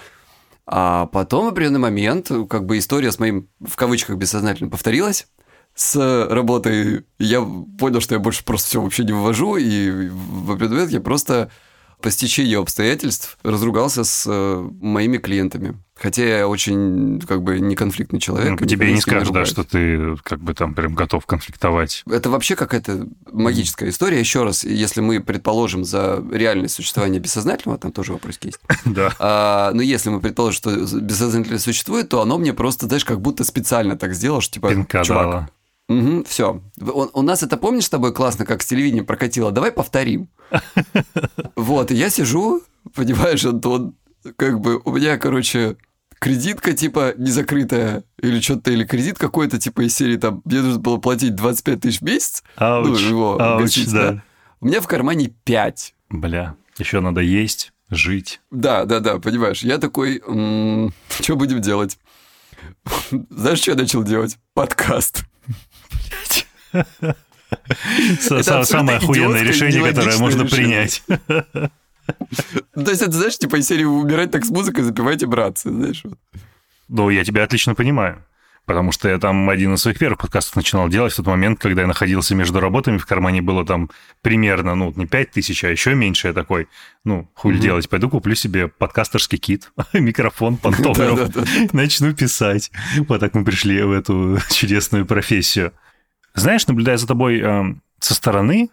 А 0.64 1.06
потом 1.06 1.46
в 1.46 1.48
определенный 1.48 1.80
момент, 1.80 2.30
как 2.48 2.66
бы 2.66 2.78
история 2.78 3.10
с 3.10 3.18
моим, 3.18 3.48
в 3.60 3.74
кавычках, 3.74 4.16
бессознательно 4.16 4.70
повторилась. 4.70 5.26
с 5.74 6.28
работой. 6.30 7.04
Я 7.18 7.40
понял, 7.78 8.00
что 8.00 8.14
я 8.14 8.20
больше 8.20 8.44
просто 8.44 8.68
все 8.68 8.80
вообще 8.80 9.04
не 9.04 9.12
вывожу, 9.12 9.56
и 9.56 10.08
в 10.08 10.52
определенный 10.52 10.76
момент 10.76 10.92
я 10.92 11.00
просто 11.00 11.50
по 12.02 12.10
стечению 12.10 12.60
обстоятельств 12.60 13.38
разругался 13.42 14.04
с 14.04 14.24
э, 14.28 14.68
моими 14.80 15.18
клиентами. 15.18 15.76
Хотя 15.94 16.24
я 16.24 16.48
очень, 16.48 17.20
как 17.20 17.42
бы, 17.42 17.60
не 17.60 17.76
конфликтный 17.76 18.18
человек. 18.18 18.60
Ну, 18.60 18.66
тебе 18.66 18.92
не 18.92 19.00
скажешь, 19.00 19.28
да, 19.28 19.44
что 19.44 19.62
ты, 19.62 20.16
как 20.24 20.40
бы, 20.40 20.52
там, 20.52 20.74
прям 20.74 20.94
готов 20.94 21.24
конфликтовать. 21.26 22.02
Это 22.10 22.28
вообще 22.28 22.56
какая-то 22.56 23.06
магическая 23.30 23.88
история. 23.90 24.18
Еще 24.18 24.42
раз, 24.42 24.64
если 24.64 25.00
мы 25.00 25.20
предположим 25.20 25.84
за 25.84 26.22
реальное 26.32 26.68
существование 26.68 27.20
бессознательного, 27.20 27.78
там 27.78 27.92
тоже 27.92 28.12
вопрос 28.12 28.38
есть. 28.42 28.58
Да. 28.84 29.14
А, 29.20 29.70
но 29.72 29.80
если 29.80 30.10
мы 30.10 30.20
предположим, 30.20 30.56
что 30.56 31.00
бессознательное 31.00 31.60
существует, 31.60 32.08
то 32.08 32.20
оно 32.20 32.36
мне 32.36 32.52
просто, 32.52 32.86
знаешь, 32.86 33.04
как 33.04 33.20
будто 33.20 33.44
специально 33.44 33.96
так 33.96 34.14
сделало, 34.14 34.40
что, 34.40 34.54
типа, 34.54 34.70
Пинка 34.70 35.04
чувак, 35.04 35.24
дала. 35.24 35.48
Угу, 35.88 36.24
все. 36.24 36.62
У, 36.80 37.06
у 37.12 37.22
нас 37.22 37.42
это, 37.42 37.56
помнишь, 37.56 37.84
с 37.84 37.90
тобой 37.90 38.12
классно, 38.14 38.44
как 38.44 38.62
с 38.62 38.66
телевидения 38.66 39.02
прокатило? 39.02 39.52
Давай 39.52 39.72
повторим. 39.72 40.28
Вот, 41.54 41.90
и 41.90 41.94
я 41.94 42.10
сижу, 42.10 42.62
понимаешь, 42.94 43.44
Антон, 43.44 43.94
как 44.36 44.60
бы 44.60 44.80
у 44.84 44.92
меня, 44.92 45.16
короче, 45.16 45.76
кредитка 46.18 46.72
типа 46.72 47.14
не 47.16 47.30
закрытая 47.30 48.04
или 48.18 48.40
что-то, 48.40 48.70
или 48.70 48.84
кредит 48.84 49.18
какой-то 49.18 49.58
типа 49.58 49.82
из 49.82 49.94
серии 49.94 50.16
там, 50.16 50.42
мне 50.44 50.60
нужно 50.60 50.80
было 50.80 50.96
платить 50.96 51.34
25 51.34 51.80
тысяч 51.80 52.00
в 52.00 52.02
месяц. 52.02 52.42
Ауч, 52.56 52.86
ну, 52.88 53.08
его 53.08 53.40
ауч, 53.40 53.62
гасить, 53.62 53.92
да. 53.92 54.22
У 54.60 54.66
меня 54.66 54.80
в 54.80 54.86
кармане 54.86 55.32
5. 55.44 55.94
Бля, 56.10 56.56
еще 56.78 57.00
надо 57.00 57.20
есть, 57.20 57.72
жить. 57.90 58.40
Да, 58.50 58.84
да, 58.84 59.00
да, 59.00 59.18
понимаешь. 59.18 59.62
Я 59.62 59.78
такой, 59.78 60.22
что 61.20 61.36
будем 61.36 61.60
делать? 61.60 61.98
Знаешь, 63.30 63.58
что 63.58 63.72
я 63.72 63.76
начал 63.76 64.02
делать? 64.02 64.38
Подкаст. 64.54 65.24
Самое 68.18 68.98
охуенное 68.98 69.42
решение, 69.42 69.82
которое 69.82 70.18
можно 70.18 70.46
принять. 70.46 71.02
То 71.06 72.90
есть 72.90 73.02
это, 73.02 73.12
знаешь, 73.12 73.38
типа 73.38 73.56
из 73.56 73.66
серии 73.66 73.84
«Умирать 73.84 74.30
так 74.30 74.44
с 74.44 74.50
музыкой, 74.50 74.84
запивайте, 74.84 75.26
братцы», 75.26 75.70
знаешь. 75.70 76.02
Ну, 76.88 77.10
я 77.10 77.24
тебя 77.24 77.44
отлично 77.44 77.74
понимаю. 77.74 78.24
Потому 78.64 78.92
что 78.92 79.08
я 79.08 79.18
там 79.18 79.50
один 79.50 79.74
из 79.74 79.80
своих 79.80 79.98
первых 79.98 80.20
подкастов 80.20 80.54
начинал 80.54 80.88
делать 80.88 81.12
в 81.12 81.16
тот 81.16 81.26
момент, 81.26 81.58
когда 81.58 81.82
я 81.82 81.88
находился 81.88 82.36
между 82.36 82.60
работами, 82.60 82.96
в 82.96 83.06
кармане 83.06 83.42
было 83.42 83.66
там 83.66 83.90
примерно, 84.20 84.76
ну, 84.76 84.92
не 84.94 85.06
5 85.06 85.30
тысяч, 85.32 85.64
а 85.64 85.68
еще 85.68 85.96
меньше. 85.96 86.28
Я 86.28 86.32
такой, 86.32 86.68
ну, 87.02 87.28
хуй 87.34 87.54
mm-hmm. 87.54 87.58
делать, 87.58 87.88
пойду 87.88 88.08
куплю 88.08 88.36
себе 88.36 88.68
подкастерский 88.68 89.38
кит, 89.38 89.72
микрофон, 89.92 90.58
пантограф, 90.58 91.34
начну 91.72 92.14
писать. 92.14 92.70
Вот 93.08 93.18
так 93.18 93.34
мы 93.34 93.44
пришли 93.44 93.82
в 93.82 93.90
эту 93.90 94.38
чудесную 94.48 95.06
профессию. 95.06 95.72
Знаешь, 96.34 96.66
наблюдая 96.66 96.96
за 96.96 97.06
тобой 97.06 97.40
э, 97.40 97.62
со 98.00 98.14
стороны, 98.14 98.70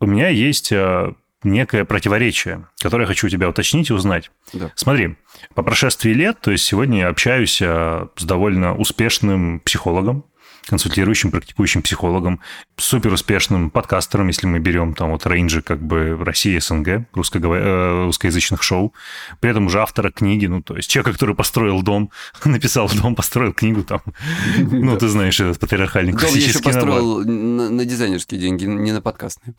у 0.00 0.06
меня 0.06 0.28
есть 0.28 0.72
э, 0.72 1.12
некое 1.42 1.84
противоречие, 1.84 2.66
которое 2.80 3.02
я 3.02 3.08
хочу 3.08 3.26
у 3.26 3.30
тебя 3.30 3.48
уточнить 3.48 3.90
и 3.90 3.92
узнать. 3.92 4.30
Да. 4.52 4.72
Смотри, 4.74 5.16
по 5.54 5.62
прошествии 5.62 6.12
лет, 6.12 6.38
то 6.40 6.50
есть 6.50 6.64
сегодня 6.64 7.00
я 7.00 7.08
общаюсь 7.08 7.60
э, 7.60 8.06
с 8.16 8.24
довольно 8.24 8.74
успешным 8.74 9.60
психологом, 9.60 10.24
консультирующим, 10.68 11.30
практикующим 11.30 11.82
психологом, 11.82 12.40
супер 12.76 13.12
успешным 13.12 13.70
подкастером, 13.70 14.28
если 14.28 14.46
мы 14.46 14.58
берем 14.58 14.94
там 14.94 15.10
вот 15.10 15.26
рейнджи 15.26 15.62
как 15.62 15.82
бы 15.82 16.16
России, 16.22 16.58
СНГ, 16.58 17.06
русскоговор... 17.14 17.58
э, 17.58 18.04
русскоязычных 18.04 18.62
шоу. 18.62 18.92
При 19.40 19.50
этом 19.50 19.66
уже 19.66 19.80
автора 19.80 20.10
книги, 20.10 20.46
ну, 20.46 20.62
то 20.62 20.76
есть 20.76 20.90
человек, 20.90 21.14
который 21.14 21.34
построил 21.34 21.82
дом, 21.82 22.10
написал 22.44 22.88
дом, 22.88 23.14
построил 23.14 23.52
книгу 23.52 23.82
там. 23.82 24.00
Ну, 24.58 24.96
ты 24.96 25.08
знаешь, 25.08 25.38
этот 25.40 25.58
патриархальный 25.58 26.12
Дом 26.12 26.20
я 26.20 26.28
еще 26.28 26.36
классический 26.36 26.64
построил 26.64 27.24
на, 27.24 27.84
дизайнерские 27.84 28.40
деньги, 28.40 28.64
не 28.64 28.92
на 28.92 29.00
подкастные. 29.00 29.54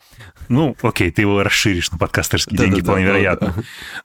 Ну, 0.48 0.76
окей, 0.82 1.10
ты 1.10 1.22
его 1.22 1.42
расширишь 1.42 1.90
на 1.90 1.98
подкастерские 1.98 2.58
деньги, 2.58 2.80
вполне 2.80 3.04
вероятно. 3.04 3.54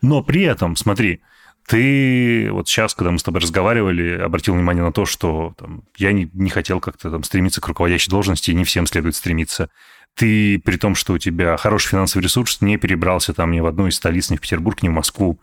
Но 0.02 0.24
при 0.24 0.44
этом, 0.44 0.76
смотри, 0.76 1.22
ты 1.68 2.52
вот 2.52 2.68
сейчас, 2.68 2.94
когда 2.94 3.12
мы 3.12 3.18
с 3.18 3.24
тобой 3.24 3.42
разговаривали, 3.42 4.20
обратил 4.20 4.54
внимание 4.54 4.84
на 4.84 4.92
то, 4.92 5.06
что 5.06 5.56
там, 5.58 5.84
я 5.98 6.12
не, 6.12 6.30
не 6.34 6.50
хотел 6.50 6.80
как-то 6.80 7.10
там 7.10 7.24
стремиться 7.24 7.60
к 7.60 7.68
руководящей 7.68 8.12
должности, 8.12 8.52
не 8.52 8.64
всем 8.64 8.86
следует 8.86 9.16
стремиться. 9.16 9.70
Ты, 10.14 10.60
при 10.60 10.78
том, 10.78 10.96
что 10.96 11.14
у 11.14 11.18
тебя 11.18 11.58
хороший 11.58 11.90
финансовый 11.90 12.22
ресурс, 12.22 12.62
не 12.62 12.78
перебрался 12.78 13.34
там 13.34 13.52
ни 13.52 13.60
в 13.60 13.66
одну 13.66 13.88
из 13.88 13.96
столиц, 13.96 14.30
ни 14.30 14.38
в 14.38 14.42
Петербург, 14.42 14.82
ни 14.84 14.90
в 14.90 14.94
Москву. 14.94 15.40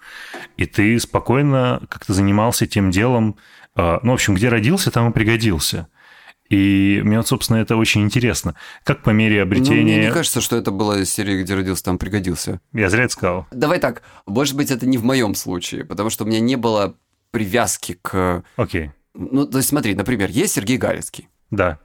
И 0.57 0.65
ты 0.65 0.99
спокойно 0.99 1.83
как-то 1.91 2.15
занимался 2.15 2.67
тем 2.67 2.91
делом, 2.91 3.37
э, 3.77 3.99
ну, 4.03 4.13
в 4.13 4.15
общем, 4.15 4.35
где 4.35 4.49
родился, 4.49 4.91
там 4.91 5.11
и 5.11 5.13
пригодился. 5.13 5.89
И 6.49 7.01
мне, 7.05 7.17
вот, 7.17 7.27
собственно, 7.27 7.57
это 7.59 7.77
очень 7.77 8.03
интересно. 8.03 8.55
Как 8.85 9.03
по 9.03 9.11
мере 9.11 9.37
Ну, 9.39 9.43
обретения... 9.43 9.83
мне 9.83 10.07
не 10.07 10.13
кажется, 10.13 10.41
что 10.41 10.57
это 10.57 10.71
была 10.71 10.99
из 11.01 11.11
серии, 11.11 11.43
где 11.43 11.55
родился, 11.55 11.85
там 11.85 11.99
пригодился. 11.99 12.61
Я 12.73 12.91
зря 12.91 13.05
это 13.05 13.13
сказал. 13.13 13.47
Давай 13.51 13.79
так, 13.79 14.03
может 14.27 14.57
быть, 14.57 14.71
это 14.71 14.87
не 14.87 14.99
в 14.99 15.05
моем 15.05 15.35
случае, 15.35 15.85
потому 15.85 16.11
что 16.11 16.25
у 16.25 16.27
меня 16.27 16.41
не 16.41 16.57
было 16.57 16.95
привязки 17.31 17.99
к... 18.03 18.45
Окей. 18.57 18.91
Ну, 19.15 19.47
то 19.47 19.59
есть 19.59 19.69
смотри, 19.71 19.95
например, 19.95 20.31
есть 20.31 20.55
Сергей 20.55 20.77
Галицкий. 20.77 21.29
Да. 21.51 21.79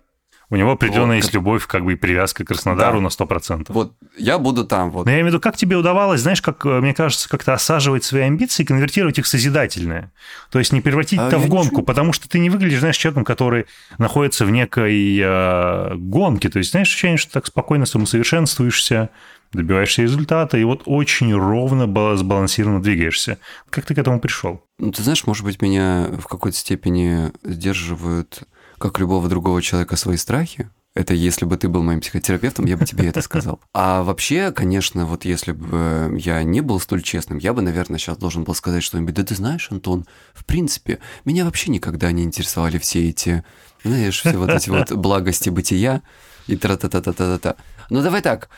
У 0.50 0.56
него 0.56 0.72
определенная 0.72 1.18
Вот, 1.18 1.24
есть 1.24 1.34
любовь, 1.34 1.68
как 1.68 1.84
бы 1.84 1.92
и 1.94 1.96
привязка 1.98 2.46
к 2.46 2.48
Краснодару 2.48 3.00
Да. 3.00 3.04
на 3.04 3.10
100%. 3.10 3.66
Вот 3.70 3.94
я 4.18 4.38
буду 4.40 4.64
там, 4.66 4.92
вот. 4.92 5.06
Но 5.06 5.12
я 5.12 5.18
имею 5.18 5.26
в 5.26 5.34
виду, 5.34 5.42
как 5.42 5.58
тебе 5.58 5.76
удавалось, 5.76 6.22
знаешь, 6.22 6.42
как, 6.42 6.66
э, 6.66 6.80
мне 6.80 6.94
кажется, 6.94 7.28
как-то 7.28 7.54
осаживать 7.54 8.06
свои 8.06 8.22
амбиции 8.22 8.64
и 8.64 8.66
конвертировать 8.66 9.20
их 9.20 9.26
в 9.26 9.28
созидательное. 9.28 10.14
То 10.50 10.60
есть 10.60 10.72
не 10.72 10.80
превратить 10.80 11.20
А 11.20 11.28
это 11.28 11.38
в 11.38 11.50
гонку, 11.50 11.66
ничего- 11.76 11.82
потому 11.84 12.14
что 12.14 12.30
ты 12.30 12.40
не 12.40 12.50
выглядишь, 12.50 12.80
знаешь, 12.80 12.96
человеком, 12.96 13.26
который 13.26 13.66
находится 13.98 14.46
в 14.46 14.52
некой 14.52 15.20
э, 15.22 15.96
гонке. 15.96 16.48
То 16.50 16.60
есть, 16.60 16.72
знаешь, 16.72 16.88
ощущение, 16.88 17.18
что 17.18 17.30
ты 17.30 17.34
так 17.34 17.48
спокойно 17.48 17.86
самосовершенствуешься, 17.86 19.10
добиваешься 19.54 20.02
результата, 20.02 20.58
и 20.58 20.64
вот 20.64 20.84
очень 20.86 21.34
ровно, 21.34 21.88
бала- 21.88 22.16
сбалансированно 22.18 22.82
двигаешься. 22.82 23.38
Как 23.70 23.86
ты 23.86 23.96
к 23.96 23.98
этому 23.98 24.20
пришел? 24.20 24.64
Ну, 24.80 24.92
ты 24.92 25.04
знаешь, 25.04 25.26
может 25.26 25.44
быть, 25.46 25.62
меня 25.62 26.08
в 26.20 26.28
какой-то 26.28 26.58
степени 26.58 27.32
сдерживают, 27.44 28.44
как 28.78 29.00
любого 29.00 29.28
другого 29.30 29.62
человека, 29.62 29.96
свои 29.96 30.18
страхи. 30.18 30.70
Это 30.98 31.14
если 31.14 31.46
бы 31.46 31.58
ты 31.58 31.70
был 31.70 31.84
моим 31.84 32.02
психотерапевтом, 32.02 32.66
я 32.66 32.76
бы 32.76 32.84
тебе 32.84 33.08
это 33.08 33.22
сказал. 33.22 33.60
А 33.72 34.02
вообще, 34.02 34.52
конечно, 34.52 35.06
вот 35.06 35.26
если 35.26 35.52
бы 35.52 36.18
я 36.18 36.42
не 36.42 36.62
был 36.62 36.80
столь 36.80 37.04
честным, 37.04 37.38
я 37.38 37.54
бы, 37.54 37.62
наверное, 37.62 38.00
сейчас 38.00 38.18
должен 38.18 38.44
был 38.44 38.56
сказать 38.56 38.82
что-нибудь. 38.82 39.14
Да 39.14 39.24
ты 39.24 39.36
знаешь, 39.36 39.68
Антон, 39.72 40.08
в 40.34 40.44
принципе, 40.44 40.98
меня 41.24 41.46
вообще 41.46 41.70
никогда 41.70 42.12
не 42.12 42.24
интересовали 42.24 42.80
все 42.80 43.10
эти, 43.10 43.44
знаешь, 43.84 44.22
все 44.22 44.38
вот 44.38 44.50
эти 44.50 44.72
вот 44.72 44.92
благости 44.92 45.52
бытия 45.52 46.02
и 46.48 46.56
тра-та-та-та-та-та. 46.56 47.58
Ну, 47.92 48.02
давай 48.02 48.24
так. 48.24 48.50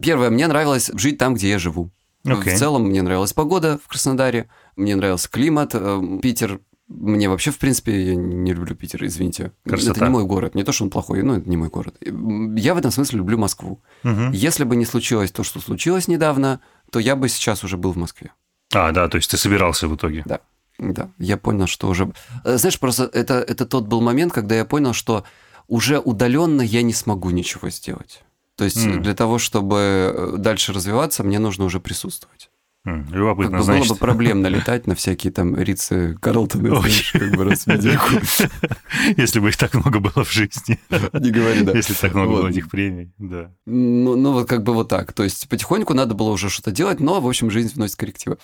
Первое, 0.00 0.30
мне 0.30 0.46
нравилось 0.46 0.90
жить 0.94 1.18
там, 1.18 1.34
где 1.34 1.50
я 1.50 1.58
живу. 1.58 1.90
Окей. 2.24 2.54
В 2.54 2.58
целом 2.58 2.84
мне 2.86 3.02
нравилась 3.02 3.32
погода 3.32 3.78
в 3.84 3.88
Краснодаре, 3.88 4.48
мне 4.76 4.96
нравился 4.96 5.28
климат. 5.28 5.70
э, 5.74 6.18
Питер, 6.22 6.60
мне 6.88 7.28
вообще, 7.28 7.50
в 7.50 7.58
принципе, 7.58 8.08
я 8.08 8.14
не 8.14 8.52
люблю 8.52 8.76
Питер, 8.76 9.04
извините. 9.04 9.52
Красота. 9.64 9.92
Это 9.92 10.04
не 10.04 10.10
мой 10.10 10.24
город. 10.24 10.54
Не 10.54 10.62
то, 10.62 10.72
что 10.72 10.84
он 10.84 10.90
плохой, 10.90 11.22
но 11.22 11.36
это 11.36 11.48
не 11.48 11.56
мой 11.56 11.68
город. 11.68 11.96
Я 12.00 12.74
в 12.74 12.78
этом 12.78 12.92
смысле 12.92 13.18
люблю 13.18 13.38
Москву. 13.38 13.82
Мгм. 14.04 14.30
Если 14.30 14.64
бы 14.64 14.76
не 14.76 14.84
случилось 14.84 15.32
то, 15.32 15.42
что 15.42 15.60
случилось 15.60 16.06
недавно, 16.06 16.60
то 16.90 17.00
я 17.00 17.16
бы 17.16 17.28
сейчас 17.28 17.64
уже 17.64 17.76
был 17.76 17.92
в 17.92 17.96
Москве. 17.96 18.32
А, 18.72 18.92
да, 18.92 19.08
то 19.08 19.16
есть 19.16 19.30
ты 19.30 19.36
собирался 19.36 19.88
в 19.88 19.96
итоге. 19.96 20.22
Да, 20.26 20.40
да. 20.78 21.10
Я 21.18 21.36
понял, 21.36 21.66
что 21.66 21.88
уже... 21.88 22.12
Э, 22.44 22.56
Знаешь, 22.56 22.78
просто 22.78 23.10
это, 23.12 23.34
это 23.34 23.66
тот 23.66 23.86
был 23.86 24.00
момент, 24.00 24.32
когда 24.32 24.54
я 24.54 24.64
понял, 24.64 24.92
что 24.92 25.24
уже 25.66 25.98
удаленно 25.98 26.62
я 26.62 26.82
не 26.82 26.92
смогу 26.92 27.30
ничего 27.30 27.68
сделать. 27.70 28.22
То 28.54 28.64
есть 28.64 28.84
М. 28.84 29.02
для 29.02 29.14
того, 29.14 29.38
чтобы 29.38 29.76
э, 29.76 30.34
дальше 30.38 30.72
развиваться, 30.72 31.24
мне 31.24 31.38
нужно 31.38 31.64
уже 31.64 31.80
присутствовать. 31.80 32.50
М, 32.86 33.04
Как 33.04 33.14
Любопытно, 33.14 33.58
бы 33.58 33.64
значит. 33.64 33.88
было 33.88 33.94
бы 33.94 34.00
проблемно 34.00 34.46
летать 34.48 34.86
на 34.86 34.94
всякие 34.94 35.32
там 35.32 35.56
Рицы 35.56 36.16
Карлтоны, 36.22 36.70
знаешь, 36.70 37.12
как 37.12 37.36
бы 37.36 37.44
раз. 37.44 37.66
Если 39.16 39.40
бы 39.40 39.48
их 39.48 39.56
так 39.56 39.74
много 39.74 39.98
было 39.98 40.24
в 40.24 40.30
жизни. 40.32 40.78
Не 41.12 41.30
говори, 41.30 41.62
да. 41.62 41.72
Если 41.72 41.94
так 41.94 42.14
много 42.14 42.28
Вот. 42.30 42.40
было 42.42 42.48
этих 42.50 42.70
премий, 42.70 43.10
да. 43.18 43.50
Ну, 43.66 44.14
ну, 44.16 44.32
вот 44.32 44.48
как 44.48 44.62
бы 44.62 44.72
вот 44.72 44.88
так. 44.88 45.12
То 45.12 45.24
есть 45.24 45.48
потихоньку 45.48 45.94
надо 45.94 46.14
было 46.14 46.30
уже 46.30 46.48
что-то 46.48 46.70
делать, 46.70 47.00
но, 47.00 47.20
в 47.20 47.26
общем, 47.26 47.50
жизнь 47.50 47.74
вносит 47.74 47.96
коррективы. 47.96 48.38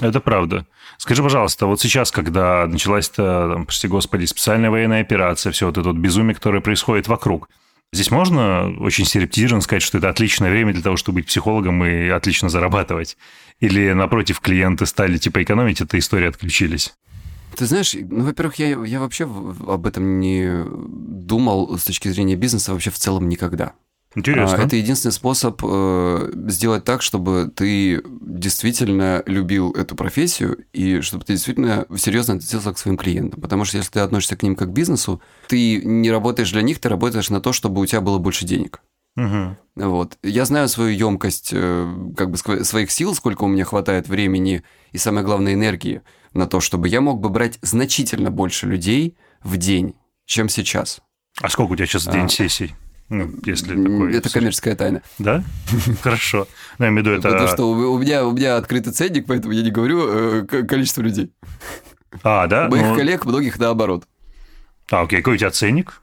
Это 0.00 0.20
правда. 0.20 0.66
Скажи, 0.98 1.22
пожалуйста, 1.22 1.66
вот 1.66 1.80
сейчас, 1.80 2.10
когда 2.12 2.66
началась-то, 2.66 3.64
прости 3.66 3.88
господи, 3.88 4.24
специальная 4.26 4.70
военная 4.70 5.00
операция, 5.00 5.52
все 5.52 5.66
вот 5.66 5.76
это 5.78 5.88
вот 5.88 5.96
безумие, 5.98 6.34
которое 6.34 6.60
происходит 6.60 7.08
вокруг, 7.08 7.48
здесь 7.92 8.10
можно 8.10 8.68
очень 8.80 9.04
стереотипизированно 9.04 9.62
сказать, 9.62 9.82
что 9.82 9.98
это 9.98 10.08
отличное 10.08 10.50
время 10.50 10.72
для 10.72 10.82
того, 10.82 10.96
чтобы 10.96 11.16
быть 11.16 11.26
психологом 11.26 11.84
и 11.84 12.08
отлично 12.08 12.48
зарабатывать? 12.48 13.16
Или, 13.60 13.92
напротив, 13.92 14.40
клиенты 14.40 14.86
стали 14.86 15.18
типа 15.18 15.42
экономить, 15.42 15.80
эта 15.80 15.98
история 15.98 16.28
отключились? 16.28 16.94
Ты 17.56 17.64
знаешь, 17.64 17.94
ну, 17.94 18.24
во-первых, 18.24 18.56
я, 18.56 18.84
я 18.84 19.00
вообще 19.00 19.24
об 19.24 19.86
этом 19.86 20.20
не 20.20 20.64
думал 20.66 21.78
с 21.78 21.84
точки 21.84 22.08
зрения 22.08 22.36
бизнеса 22.36 22.72
вообще 22.72 22.90
в 22.90 22.98
целом 22.98 23.28
никогда. 23.28 23.72
Интересно. 24.14 24.56
Это 24.56 24.76
единственный 24.76 25.12
способ 25.12 25.60
э, 25.62 26.32
сделать 26.48 26.84
так, 26.84 27.02
чтобы 27.02 27.52
ты 27.54 28.02
действительно 28.06 29.22
любил 29.26 29.72
эту 29.72 29.94
профессию 29.94 30.64
и 30.72 31.02
чтобы 31.02 31.24
ты 31.24 31.34
действительно 31.34 31.84
серьезно 31.96 32.34
относился 32.34 32.72
к 32.72 32.78
своим 32.78 32.96
клиентам. 32.96 33.42
Потому 33.42 33.66
что 33.66 33.76
если 33.76 33.90
ты 33.90 34.00
относишься 34.00 34.36
к 34.36 34.42
ним 34.42 34.56
как 34.56 34.70
к 34.70 34.72
бизнесу, 34.72 35.20
ты 35.48 35.82
не 35.84 36.10
работаешь 36.10 36.50
для 36.50 36.62
них, 36.62 36.78
ты 36.78 36.88
работаешь 36.88 37.28
на 37.28 37.42
то, 37.42 37.52
чтобы 37.52 37.82
у 37.82 37.86
тебя 37.86 38.00
было 38.00 38.16
больше 38.16 38.46
денег. 38.46 38.80
Угу. 39.16 39.56
Вот. 39.76 40.18
Я 40.22 40.44
знаю 40.44 40.68
свою 40.68 40.90
емкость 40.90 41.50
э, 41.52 41.94
как 42.16 42.30
бы 42.30 42.36
своих 42.38 42.90
сил, 42.90 43.14
сколько 43.14 43.44
у 43.44 43.48
меня 43.48 43.64
хватает 43.64 44.08
времени 44.08 44.62
и, 44.92 44.98
самое 44.98 45.24
главное, 45.24 45.54
энергии 45.54 46.02
на 46.32 46.46
то, 46.46 46.60
чтобы 46.60 46.88
я 46.88 47.00
мог 47.00 47.20
бы 47.20 47.28
брать 47.28 47.58
значительно 47.62 48.30
больше 48.30 48.66
людей 48.66 49.16
в 49.42 49.56
день, 49.56 49.94
чем 50.26 50.48
сейчас. 50.48 51.00
А 51.40 51.48
сколько 51.48 51.72
у 51.72 51.76
тебя 51.76 51.86
сейчас 51.86 52.06
день 52.06 52.26
а, 52.26 52.28
сессий? 52.28 52.74
Ну, 53.08 53.30
если 53.44 53.68
такой... 53.68 54.14
Это 54.14 54.30
коммерческая 54.30 54.74
тайна. 54.74 55.02
Да? 55.18 55.44
Хорошо. 56.02 56.48
Ну, 56.78 56.86
я 56.86 56.90
имею 56.90 57.04
в 57.04 57.06
виду 57.06 57.18
это... 57.18 57.30
Потому 57.30 57.48
что 57.48 57.70
у 57.70 57.98
меня, 57.98 58.26
у 58.26 58.32
меня 58.32 58.56
открытый 58.56 58.92
ценник, 58.92 59.26
поэтому 59.26 59.52
я 59.52 59.62
не 59.62 59.70
говорю 59.70 60.06
э, 60.08 60.44
количество 60.44 61.02
людей. 61.02 61.30
А, 62.22 62.46
да? 62.46 62.66
У 62.66 62.70
моих 62.70 62.86
ну... 62.86 62.96
коллег 62.96 63.24
многих 63.24 63.58
наоборот. 63.58 64.06
А, 64.90 65.02
окей. 65.02 65.18
Какой 65.18 65.34
у 65.34 65.36
тебя 65.38 65.50
ценник? 65.50 66.02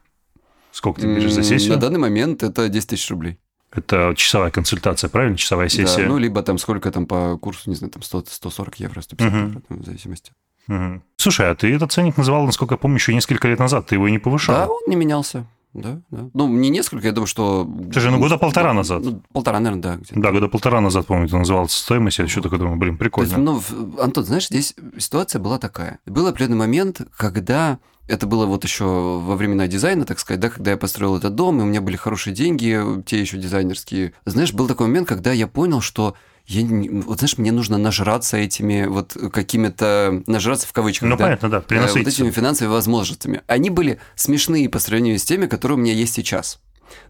Сколько 0.74 1.00
ты 1.00 1.06
берешь 1.06 1.32
за 1.32 1.44
сессию? 1.44 1.74
На 1.74 1.80
данный 1.80 2.00
момент 2.00 2.42
это 2.42 2.68
10 2.68 2.88
тысяч 2.88 3.08
рублей. 3.08 3.38
Это 3.70 4.12
часовая 4.16 4.50
консультация, 4.50 5.08
правильно? 5.08 5.36
Часовая 5.36 5.68
сессия? 5.68 6.02
Да, 6.02 6.08
ну, 6.08 6.18
либо 6.18 6.42
там 6.42 6.58
сколько 6.58 6.90
там 6.90 7.06
по 7.06 7.38
курсу, 7.38 7.70
не 7.70 7.76
знаю, 7.76 7.92
там 7.92 8.02
100, 8.02 8.24
140 8.28 8.80
евро, 8.80 9.00
150 9.00 9.32
угу. 9.32 9.48
евро, 9.48 9.62
в 9.68 9.84
зависимости. 9.84 10.32
Угу. 10.68 11.02
Слушай, 11.16 11.50
а 11.50 11.54
ты 11.54 11.72
этот 11.72 11.92
ценник 11.92 12.16
называл, 12.16 12.44
насколько 12.44 12.74
я 12.74 12.78
помню, 12.78 12.96
еще 12.96 13.14
несколько 13.14 13.46
лет 13.46 13.60
назад. 13.60 13.86
Ты 13.86 13.94
его 13.94 14.08
и 14.08 14.10
не 14.10 14.18
повышал. 14.18 14.54
Да, 14.54 14.66
он 14.66 14.80
не 14.88 14.96
менялся. 14.96 15.46
Да, 15.74 16.00
да. 16.10 16.28
Ну, 16.34 16.48
не 16.48 16.70
несколько, 16.70 17.06
я 17.06 17.12
думаю, 17.12 17.26
что... 17.26 17.68
Слушай, 17.92 18.10
ну 18.10 18.18
года 18.18 18.36
полтора 18.36 18.72
назад. 18.72 19.02
Ну, 19.02 19.22
полтора, 19.32 19.60
наверное, 19.60 19.82
да. 19.82 19.96
Где-то. 19.96 20.20
Да, 20.20 20.32
года 20.32 20.48
полтора 20.48 20.80
назад, 20.80 21.06
помню, 21.06 21.28
ты 21.28 21.36
называл 21.36 21.68
стоимость, 21.68 22.18
я 22.18 22.24
еще 22.24 22.40
такой 22.40 22.58
думаю, 22.58 22.76
блин, 22.76 22.96
прикольно. 22.96 23.26
есть, 23.26 23.38
ну, 23.38 23.60
Антон, 24.00 24.24
знаешь, 24.24 24.46
здесь 24.46 24.74
ситуация 24.98 25.40
была 25.40 25.58
такая. 25.58 25.98
Был 26.06 26.28
определенный 26.28 26.58
момент, 26.58 27.00
когда 27.16 27.78
это 28.06 28.26
было 28.26 28.46
вот 28.46 28.64
еще 28.64 28.84
во 28.84 29.36
времена 29.36 29.66
дизайна, 29.66 30.04
так 30.04 30.18
сказать, 30.18 30.40
да, 30.40 30.50
когда 30.50 30.72
я 30.72 30.76
построил 30.76 31.16
этот 31.16 31.34
дом, 31.34 31.60
и 31.60 31.62
у 31.62 31.66
меня 31.66 31.80
были 31.80 31.96
хорошие 31.96 32.34
деньги, 32.34 33.02
те 33.06 33.20
еще 33.20 33.38
дизайнерские. 33.38 34.12
Знаешь, 34.24 34.52
был 34.52 34.68
такой 34.68 34.86
момент, 34.88 35.08
когда 35.08 35.32
я 35.32 35.46
понял, 35.46 35.80
что 35.80 36.14
я, 36.46 36.62
вот 37.04 37.18
знаешь, 37.18 37.38
мне 37.38 37.52
нужно 37.52 37.78
нажраться 37.78 38.36
этими 38.36 38.84
вот 38.86 39.16
какими-то, 39.32 40.22
нажраться 40.26 40.68
в 40.68 40.72
кавычках, 40.74 41.08
ну, 41.08 41.16
да? 41.16 41.24
понятно, 41.24 41.48
да, 41.48 41.60
приносить. 41.60 41.96
Вот 41.96 42.06
этими 42.06 42.30
финансовыми 42.30 42.74
возможностями. 42.74 43.40
Они 43.46 43.70
были 43.70 43.98
смешные 44.14 44.68
по 44.68 44.78
сравнению 44.78 45.18
с 45.18 45.24
теми, 45.24 45.46
которые 45.46 45.78
у 45.78 45.80
меня 45.80 45.94
есть 45.94 46.12
сейчас. 46.12 46.60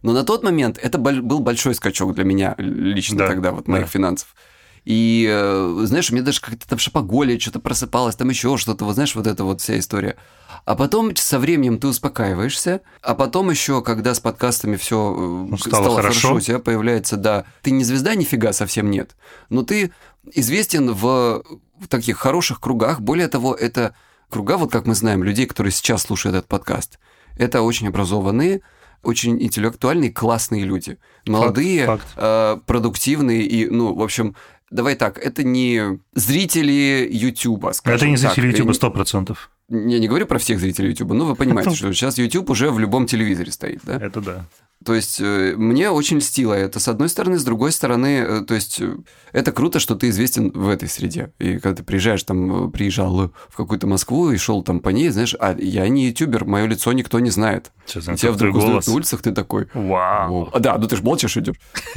Но 0.02 0.12
на 0.12 0.22
тот 0.22 0.44
момент 0.44 0.78
это 0.80 0.98
был 0.98 1.40
большой 1.40 1.74
скачок 1.74 2.14
для 2.14 2.24
меня 2.24 2.54
лично 2.58 3.18
да, 3.18 3.26
тогда, 3.26 3.50
вот 3.50 3.66
моих 3.66 3.86
да. 3.86 3.90
финансов. 3.90 4.28
И, 4.84 5.26
э, 5.28 5.82
знаешь, 5.84 6.10
у 6.10 6.14
меня 6.14 6.24
даже 6.24 6.40
как-то 6.40 6.68
там 6.68 6.78
шапоголия 6.78 7.38
что-то 7.38 7.58
просыпалось, 7.58 8.16
там 8.16 8.28
еще 8.28 8.56
что-то, 8.58 8.84
вот 8.84 8.94
знаешь, 8.94 9.14
вот 9.14 9.26
эта 9.26 9.42
вот 9.42 9.60
вся 9.62 9.78
история. 9.78 10.16
А 10.64 10.76
потом 10.76 11.14
со 11.14 11.38
временем 11.38 11.78
ты 11.78 11.88
успокаиваешься, 11.88 12.80
а 13.02 13.14
потом 13.14 13.50
еще, 13.50 13.82
когда 13.82 14.14
с 14.14 14.20
подкастами 14.20 14.76
все 14.76 15.14
э, 15.14 15.20
ну, 15.50 15.58
стало, 15.58 15.82
стало 15.82 15.96
хорошо. 15.96 16.20
хорошо, 16.20 16.34
у 16.36 16.40
тебя 16.40 16.58
появляется, 16.58 17.16
да, 17.16 17.44
ты 17.62 17.70
не 17.70 17.84
звезда 17.84 18.14
нифига 18.14 18.52
совсем 18.54 18.90
нет, 18.90 19.14
но 19.50 19.62
ты 19.62 19.92
известен 20.32 20.92
в, 20.92 21.42
таких 21.88 22.16
хороших 22.16 22.60
кругах. 22.60 23.00
Более 23.00 23.28
того, 23.28 23.54
это 23.54 23.94
круга, 24.30 24.56
вот 24.56 24.72
как 24.72 24.86
мы 24.86 24.94
знаем, 24.94 25.22
людей, 25.22 25.44
которые 25.44 25.70
сейчас 25.70 26.02
слушают 26.02 26.34
этот 26.34 26.48
подкаст, 26.48 26.98
это 27.36 27.60
очень 27.60 27.88
образованные, 27.88 28.62
очень 29.02 29.42
интеллектуальные, 29.42 30.12
классные 30.12 30.64
люди. 30.64 30.96
Молодые, 31.26 31.84
факт, 31.84 32.04
факт. 32.04 32.14
Э, 32.16 32.58
продуктивные 32.64 33.42
и, 33.42 33.68
ну, 33.68 33.94
в 33.94 34.02
общем, 34.02 34.34
давай 34.70 34.94
так, 34.94 35.18
это 35.18 35.42
не 35.42 36.00
зрители 36.14 37.06
Ютуба, 37.10 37.72
Это 37.84 38.08
не 38.08 38.16
зрители 38.16 38.46
Ютуба, 38.46 38.72
сто 38.72 38.90
процентов. 38.90 39.50
Я 39.70 39.98
не 39.98 40.08
говорю 40.08 40.26
про 40.26 40.38
всех 40.38 40.60
зрителей 40.60 40.90
Ютуба, 40.90 41.14
но 41.14 41.24
вы 41.24 41.34
понимаете, 41.34 41.74
что 41.74 41.92
сейчас 41.92 42.18
YouTube 42.18 42.50
уже 42.50 42.70
в 42.70 42.78
любом 42.78 43.06
телевизоре 43.06 43.50
стоит, 43.50 43.80
да? 43.84 43.96
Это 43.96 44.20
да. 44.20 44.46
То 44.84 44.94
есть 44.94 45.18
э, 45.18 45.54
мне 45.56 45.90
очень 45.90 46.18
льстило 46.18 46.52
это 46.52 46.78
с 46.78 46.88
одной 46.88 47.08
стороны, 47.08 47.38
с 47.38 47.44
другой 47.44 47.72
стороны, 47.72 48.18
э, 48.18 48.40
то 48.42 48.54
есть 48.54 48.82
э, 48.82 48.96
это 49.32 49.50
круто, 49.50 49.78
что 49.78 49.94
ты 49.94 50.10
известен 50.10 50.50
в 50.50 50.68
этой 50.68 50.88
среде. 50.88 51.32
И 51.38 51.54
когда 51.54 51.76
ты 51.76 51.82
приезжаешь 51.82 52.22
там, 52.22 52.70
приезжал 52.70 53.32
в 53.48 53.56
какую-то 53.56 53.86
Москву 53.86 54.30
и 54.30 54.36
шел 54.36 54.62
там 54.62 54.80
по 54.80 54.90
ней, 54.90 55.08
знаешь, 55.08 55.34
а 55.38 55.56
я 55.58 55.88
не 55.88 56.08
ютубер, 56.08 56.44
мое 56.44 56.66
лицо 56.66 56.92
никто 56.92 57.18
не 57.18 57.30
знает. 57.30 57.72
Сейчас, 57.86 58.20
тебя 58.20 58.32
вдруг 58.32 58.56
узнают 58.56 58.86
на 58.86 58.92
улицах, 58.92 59.22
ты 59.22 59.32
такой... 59.32 59.68
Вау! 59.72 60.50
А, 60.52 60.58
да, 60.58 60.76
ну 60.76 60.86
ты 60.86 60.96
же 60.96 61.02
молчишь 61.02 61.38
идешь. 61.38 61.56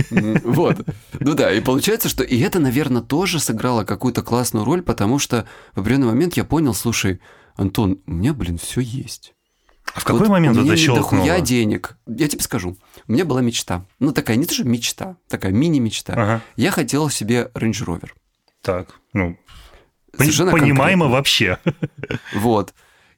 Вот. 0.10 0.78
Ну 1.20 1.34
да, 1.34 1.52
и 1.52 1.60
получается, 1.60 2.08
что... 2.08 2.24
И 2.24 2.40
это, 2.40 2.60
наверное, 2.60 3.02
тоже 3.02 3.40
сыграло 3.40 3.84
какую-то 3.84 4.22
классную 4.22 4.64
роль, 4.64 4.82
потому 4.82 5.20
что 5.20 5.46
в 5.76 5.82
определенный 5.82 6.08
момент 6.08 6.36
я 6.38 6.46
понял, 6.46 6.74
слушай, 6.74 7.20
Антон, 7.58 8.00
у 8.06 8.12
меня, 8.14 8.34
блин, 8.34 8.58
все 8.58 8.82
есть. 8.82 9.34
А 9.94 10.00
в 10.00 10.04
какой 10.04 10.22
вот 10.22 10.30
момент 10.30 10.58
это 10.58 10.78
щелкнуло? 10.78 11.26
Я 11.26 11.42
денег. 11.42 11.98
Я 12.06 12.28
тебе 12.28 12.42
скажу. 12.42 12.78
У 13.08 13.12
меня 13.12 13.26
была 13.26 13.42
мечта. 13.42 13.86
Ну, 14.00 14.12
такая, 14.12 14.38
не 14.38 14.46
то, 14.46 14.54
что 14.54 14.64
мечта, 14.64 15.18
такая 15.28 15.52
мини-мечта. 15.52 16.14
Ага. 16.14 16.42
Я 16.56 16.72
хотел 16.72 17.10
себе 17.10 17.52
Range 17.56 17.86
Rover. 17.86 18.10
Так, 18.62 19.00
ну, 19.14 19.38
Совершенно 20.16 20.52
понимаемо 20.52 21.06
конкретно. 21.06 21.10
вообще. 21.10 21.58
Вот. 22.36 22.74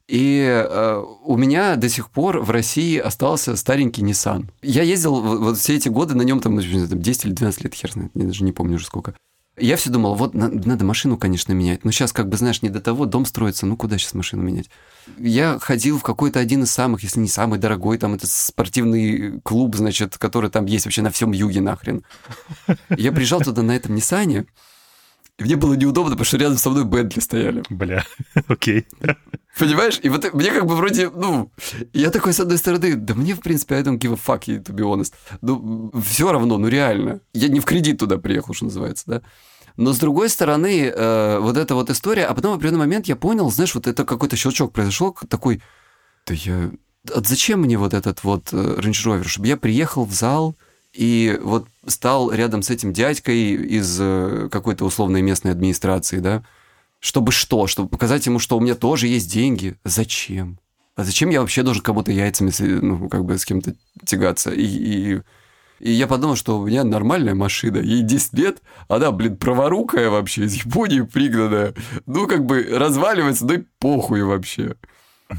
И 0.08 0.42
э, 0.42 1.04
у 1.24 1.38
меня 1.38 1.76
до 1.76 1.88
сих 1.88 2.10
пор 2.10 2.40
в 2.40 2.50
России 2.50 2.98
остался 2.98 3.56
старенький 3.56 4.02
Nissan. 4.02 4.50
Я 4.64 4.82
ездил 4.82 5.22
вот 5.22 5.58
все 5.60 5.76
эти 5.76 5.88
годы 5.88 6.16
на 6.16 6.24
нем, 6.24 6.40
там, 6.40 6.58
10 6.60 7.26
или 7.26 7.32
12 7.32 7.64
лет, 7.64 7.74
хер 7.76 7.92
знает, 7.92 8.12
я 8.16 8.26
даже 8.26 8.44
не 8.44 8.52
помню 8.52 8.78
уже 8.78 8.86
сколько. 8.86 9.14
Я 9.60 9.76
все 9.78 9.90
думал, 9.90 10.16
вот 10.16 10.34
надо 10.34 10.86
машину, 10.86 11.18
конечно, 11.18 11.54
менять. 11.54 11.84
Но 11.84 11.92
сейчас, 11.92 12.14
как 12.14 12.30
бы, 12.30 12.38
знаешь, 12.38 12.62
не 12.62 12.70
до 12.70 12.80
того, 12.80 13.06
дом 13.06 13.26
строится, 13.26 13.66
ну 13.66 13.78
куда 13.78 13.98
сейчас 13.98 14.14
машину 14.14 14.44
менять? 14.44 14.70
Я 15.18 15.60
ходил 15.60 15.98
в 15.98 16.04
какой-то 16.04 16.40
один 16.40 16.64
из 16.64 16.72
самых, 16.72 17.04
если 17.04 17.20
не 17.20 17.28
самый 17.28 17.60
дорогой, 17.60 17.98
там, 17.98 18.14
этот 18.14 18.30
спортивный 18.30 19.40
клуб, 19.42 19.76
значит, 19.76 20.18
который 20.18 20.50
там 20.50 20.66
есть 20.66 20.86
вообще 20.86 21.02
на 21.02 21.12
всем 21.12 21.32
юге 21.32 21.62
нахрен. 21.62 22.04
Я 22.90 23.12
приезжал 23.12 23.42
туда 23.42 23.62
на 23.62 23.76
этом 23.76 23.96
Ниссане, 23.96 24.46
и 25.40 25.44
мне 25.44 25.56
было 25.56 25.74
неудобно, 25.74 26.12
потому 26.12 26.26
что 26.26 26.38
рядом 26.38 26.58
со 26.58 26.70
мной 26.70 26.84
Бентли 26.84 27.22
стояли. 27.22 27.64
Бля, 27.70 28.06
окей. 28.48 28.86
Понимаешь? 29.58 30.00
И 30.04 30.10
вот 30.10 30.34
мне 30.34 30.52
как 30.52 30.66
бы 30.66 30.76
вроде, 30.76 31.10
ну, 31.10 31.52
я 31.94 32.12
такой, 32.12 32.34
с 32.34 32.42
одной 32.42 32.58
стороны, 32.58 32.96
да 32.96 33.16
мне, 33.16 33.36
в 33.36 33.40
принципе, 33.40 33.76
I 33.76 33.84
don't 33.84 33.98
give 33.98 34.14
a 34.14 34.18
fuck, 34.18 34.42
to 34.46 34.76
be 34.76 34.82
honest. 34.82 35.14
Ну, 35.42 35.92
все 36.06 36.32
равно, 36.32 36.58
ну, 36.58 36.68
реально. 36.68 37.22
Я 37.34 37.48
не 37.48 37.62
в 37.62 37.66
кредит 37.66 38.00
туда 38.00 38.18
приехал, 38.18 38.54
что 38.54 38.66
называется, 38.66 39.04
да? 39.08 39.22
Но, 39.80 39.94
с 39.94 39.98
другой 39.98 40.28
стороны, 40.28 40.92
э, 40.94 41.40
вот 41.40 41.56
эта 41.56 41.74
вот 41.74 41.90
история, 41.90 42.26
а 42.26 42.34
потом 42.34 42.52
в 42.52 42.56
определенный 42.56 42.80
момент 42.80 43.08
я 43.08 43.16
понял, 43.16 43.50
знаешь, 43.50 43.74
вот 43.74 43.88
это 43.88 44.04
какой-то 44.04 44.36
щелчок 44.36 44.74
произошел, 44.74 45.18
такой, 45.30 45.62
да 46.28 46.34
я... 46.34 46.72
А 47.16 47.22
зачем 47.24 47.62
мне 47.62 47.78
вот 47.78 47.94
этот 47.94 48.26
вот 48.26 48.50
э, 48.52 48.58
Range 48.58 48.92
Rover? 48.92 49.24
Чтобы 49.24 49.48
я 49.48 49.56
приехал 49.56 50.04
в 50.04 50.12
зал, 50.12 50.58
и 50.92 51.40
вот 51.42 51.66
стал 51.88 52.30
рядом 52.30 52.62
с 52.62 52.70
этим 52.70 52.92
дядькой 52.92 53.54
из 53.54 53.98
э, 54.02 54.50
какой-то 54.52 54.84
условной 54.84 55.22
местной 55.22 55.52
администрации, 55.52 56.20
да, 56.20 56.44
чтобы 57.00 57.32
что? 57.32 57.66
Чтобы 57.68 57.88
показать 57.88 58.26
ему, 58.26 58.40
что 58.40 58.58
у 58.58 58.60
меня 58.60 58.76
тоже 58.76 59.08
есть 59.08 59.32
деньги. 59.32 59.78
Зачем? 59.86 60.60
А 60.98 61.06
зачем 61.06 61.30
я 61.30 61.40
вообще 61.40 61.64
должен 61.64 61.84
кому-то 61.84 62.12
яйцами, 62.12 62.52
ну, 62.60 63.08
как 63.08 63.24
бы 63.24 63.38
с 63.38 63.46
кем-то 63.46 63.76
тягаться? 64.06 64.52
И, 64.52 64.66
и 64.66 65.22
и 65.80 65.92
я 65.92 66.08
подумал, 66.08 66.36
что 66.36 66.60
у 66.60 66.68
меня 66.68 66.84
нормальная 66.84 67.36
машина, 67.36 67.78
ей 67.78 68.02
10 68.02 68.34
лет, 68.34 68.62
она, 68.88 69.12
блин, 69.12 69.38
праворукая 69.38 70.10
вообще, 70.10 70.46
из 70.46 70.54
Японии 70.66 71.02
пригнанная. 71.02 71.74
Ну, 72.06 72.28
как 72.28 72.46
бы 72.46 72.68
разваливается, 72.72 73.46
ну 73.46 73.54
и 73.54 73.64
похуй 73.80 74.24
вообще. 74.24 74.76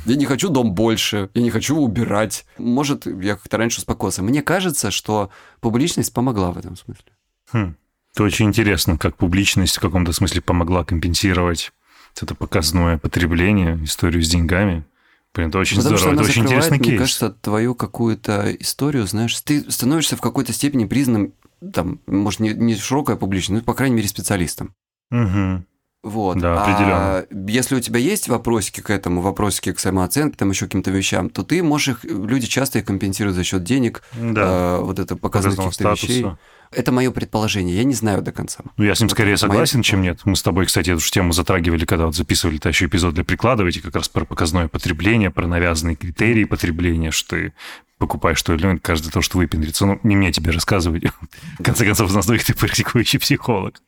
Я 0.07 0.17
не 0.17 0.25
хочу 0.25 0.51
дом 0.51 0.75
больше, 0.75 1.31
я 1.35 1.43
не 1.43 1.51
хочу 1.51 1.77
убирать. 1.77 2.47
Может, 2.59 3.07
я 3.07 3.35
как-то 3.35 3.57
раньше 3.57 3.79
успокоился. 3.79 4.23
Мне 4.23 4.41
кажется, 4.41 4.91
что 4.91 5.31
публичность 5.61 6.13
помогла 6.13 6.53
в 6.53 6.59
этом 6.59 6.77
смысле. 6.77 7.13
Хм. 7.53 7.75
Это 8.15 8.23
очень 8.25 8.47
интересно, 8.47 8.99
как 8.99 9.17
публичность 9.17 9.77
в 9.77 9.81
каком-то 9.81 10.13
смысле 10.13 10.41
помогла 10.41 10.85
компенсировать 10.85 11.73
это 12.21 12.35
показное 12.35 12.99
потребление, 12.99 13.83
историю 13.83 14.23
с 14.23 14.29
деньгами. 14.29 14.85
Блин, 15.35 15.49
это 15.49 15.59
очень 15.59 15.77
Потому 15.77 15.97
здорово, 15.97 16.15
это 16.15 16.25
очень 16.25 16.43
интересный 16.43 16.79
мне 16.79 16.89
кейс. 16.89 16.99
кажется, 16.99 17.31
твою 17.31 17.75
какую-то 17.75 18.51
историю, 18.59 19.07
знаешь, 19.07 19.41
ты 19.41 19.71
становишься 19.71 20.17
в 20.17 20.21
какой-то 20.21 20.53
степени 20.53 20.87
признанным, 20.87 21.35
там, 21.73 22.01
может, 22.07 22.41
не, 22.41 22.53
не 22.53 22.75
широкая 22.75 23.17
публичность, 23.17 23.63
но, 23.63 23.65
по 23.65 23.75
крайней 23.75 23.97
мере, 23.97 24.09
специалистом. 24.09 24.75
Угу. 25.13 25.65
Вот. 26.03 26.39
Да, 26.39 26.63
определенно. 26.63 27.19
А 27.19 27.27
если 27.49 27.75
у 27.75 27.81
тебя 27.81 27.99
есть 28.01 28.29
вопросики 28.29 28.81
к 28.81 28.89
этому, 28.89 29.21
вопросики 29.21 29.73
к 29.73 29.79
самооценке, 29.79 30.37
там 30.37 30.49
еще 30.51 30.65
каким-то 30.65 30.91
вещам, 30.91 31.29
то 31.29 31.43
ты 31.43 31.63
можешь 31.63 31.89
их, 31.89 32.05
люди 32.05 32.47
часто 32.47 32.79
их 32.79 32.87
компенсируют 32.87 33.37
за 33.37 33.45
счет 33.45 33.65
денег, 33.65 34.03
Да. 34.15 34.79
э, 34.79 34.81
вот 34.81 34.99
это 34.99 35.17
Показанного 35.17 35.69
каких-то 35.71 35.91
вещей. 35.93 36.27
Это 36.73 36.93
мое 36.93 37.11
предположение, 37.11 37.77
я 37.77 37.85
не 37.85 37.95
знаю 37.95 38.23
до 38.23 38.31
конца. 38.33 38.61
Ну, 38.77 38.85
я 38.85 38.95
с 38.95 39.01
ним 39.01 39.11
скорее 39.11 39.35
это 39.35 39.47
моя 39.49 39.59
согласен, 39.59 39.83
чем 39.83 40.03
нет. 40.03 40.21
Мы 40.25 40.37
с 40.37 40.43
тобой, 40.43 40.67
кстати, 40.67 40.91
эту 40.91 41.01
же 41.01 41.11
тему 41.11 41.33
затрагивали, 41.33 41.85
когда 41.85 42.07
вот 42.07 42.15
записывали 42.15 42.59
та 42.59 42.69
еще 42.69 42.87
эпизод 42.87 43.15
для 43.15 43.25
прикладывайте, 43.25 43.83
как 43.83 43.95
раз 43.97 44.09
про 44.09 44.25
показное 44.25 44.69
потребление, 44.69 45.31
про 45.31 45.49
навязанные 45.49 45.97
критерии 45.97 46.45
потребления, 46.45 47.11
что 47.11 47.37
ты 47.37 47.53
покупаешь 47.99 48.41
то 48.43 48.55
или 48.55 48.63
иное, 48.63 48.79
каждый 48.79 49.11
то, 49.11 49.21
что 49.21 49.37
выпендрится. 49.37 49.85
Ну, 49.85 49.99
не 50.05 50.17
мне 50.17 50.33
тебе 50.33 50.53
рассказывать. 50.53 51.03
В 51.59 51.63
конце 51.63 51.85
концов, 51.85 52.09
из 52.09 52.15
нас 52.15 52.25
двоих 52.27 52.45
ты 52.45 52.55
практикующий 52.55 53.19
психолог. 53.19 53.83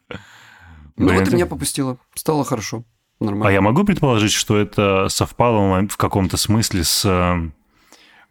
Ну 1.03 1.09
Блин, 1.09 1.19
вот 1.21 1.25
и 1.25 1.29
это- 1.29 1.37
меня 1.37 1.47
попустило, 1.47 1.99
стало 2.15 2.45
хорошо, 2.45 2.85
нормально. 3.21 3.49
А 3.49 3.53
я 3.53 3.61
могу 3.61 3.85
предположить, 3.85 4.33
что 4.33 4.57
это 4.59 5.09
совпало 5.09 5.87
в 5.89 5.97
каком-то 5.97 6.37
смысле 6.37 6.85
с 6.85 7.05
э, 7.05 7.51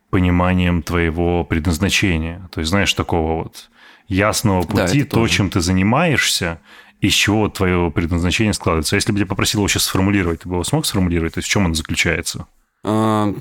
пониманием 0.09 0.81
твоего 0.83 1.43
предназначения. 1.43 2.47
То 2.51 2.59
есть, 2.59 2.69
знаешь, 2.69 2.93
такого 2.93 3.43
вот 3.43 3.69
ясного 4.07 4.63
Да, 4.63 4.67
пути, 4.85 4.99
это 5.01 5.09
то, 5.11 5.15
тоже. 5.17 5.33
чем 5.33 5.49
ты 5.49 5.61
занимаешься, 5.61 6.59
из 6.99 7.13
чего 7.13 7.49
твое 7.49 7.89
предназначение 7.91 8.53
складывается. 8.53 8.95
А 8.95 8.97
Если 8.97 9.11
бы 9.11 9.19
я 9.19 9.25
попросил 9.25 9.61
его 9.61 9.67
сейчас 9.67 9.83
сформулировать, 9.85 10.41
ты 10.41 10.49
бы 10.49 10.55
его 10.55 10.63
смог 10.63 10.85
сформулировать? 10.85 11.33
То 11.35 11.37
есть 11.39 11.47
в 11.47 11.51
чем 11.51 11.65
он 11.65 11.75
заключается? 11.75 12.45
А, 12.83 13.33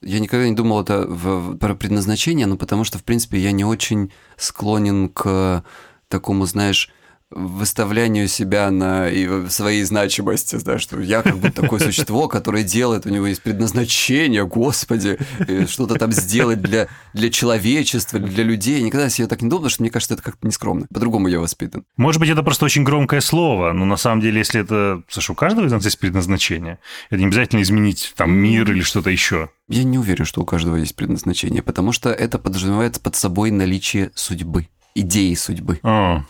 Я 0.00 0.20
никогда 0.20 0.48
не 0.48 0.54
думал 0.54 0.82
это 0.82 1.04
в- 1.08 1.56
про 1.56 1.74
предназначение, 1.74 2.46
но 2.46 2.56
потому 2.56 2.84
что, 2.84 2.98
в 2.98 3.04
принципе, 3.04 3.38
я 3.38 3.50
не 3.50 3.64
очень 3.64 4.12
склонен 4.36 5.08
к 5.08 5.64
такому, 6.08 6.46
знаешь, 6.46 6.90
выставлянию 7.30 8.26
себя 8.28 8.70
на 8.70 9.08
и 9.08 9.48
своей 9.48 9.82
значимости, 9.84 10.56
знаешь, 10.56 10.82
что 10.82 11.00
я 11.00 11.22
как 11.22 11.38
бы 11.38 11.50
такое 11.50 11.78
существо, 11.80 12.26
которое 12.28 12.64
делает, 12.64 13.06
у 13.06 13.10
него 13.10 13.26
есть 13.26 13.42
предназначение, 13.42 14.46
господи, 14.46 15.18
что-то 15.66 15.96
там 15.96 16.12
сделать 16.12 16.62
для, 16.62 16.88
для 17.12 17.30
человечества, 17.30 18.18
для 18.18 18.44
людей. 18.44 18.78
Я 18.78 18.86
никогда 18.86 19.08
себе 19.10 19.26
так 19.26 19.42
не 19.42 19.48
думал, 19.48 19.62
потому 19.62 19.70
что 19.70 19.82
мне 19.82 19.90
кажется, 19.90 20.14
это 20.14 20.22
как-то 20.22 20.46
нескромно. 20.46 20.86
По-другому 20.92 21.28
я 21.28 21.40
воспитан. 21.40 21.84
Может 21.96 22.20
быть, 22.20 22.30
это 22.30 22.42
просто 22.42 22.64
очень 22.64 22.84
громкое 22.84 23.20
слово, 23.20 23.72
но 23.72 23.84
на 23.84 23.96
самом 23.96 24.20
деле, 24.20 24.38
если 24.38 24.60
это... 24.60 25.02
Слушай, 25.08 25.32
у 25.32 25.34
каждого 25.34 25.66
из 25.66 25.72
нас 25.72 25.84
есть 25.84 25.98
предназначение. 25.98 26.78
Это 27.10 27.20
не 27.20 27.26
обязательно 27.26 27.62
изменить 27.62 28.14
там 28.16 28.32
мир 28.32 28.70
или 28.70 28.80
что-то 28.80 29.10
еще. 29.10 29.50
Я 29.68 29.84
не 29.84 29.98
уверен, 29.98 30.24
что 30.24 30.40
у 30.40 30.46
каждого 30.46 30.76
есть 30.76 30.96
предназначение, 30.96 31.62
потому 31.62 31.92
что 31.92 32.10
это 32.10 32.38
подразумевает 32.38 33.00
под 33.00 33.16
собой 33.16 33.50
наличие 33.50 34.10
судьбы, 34.14 34.68
идеи 34.94 35.34
судьбы. 35.34 35.78
А, 35.82 36.22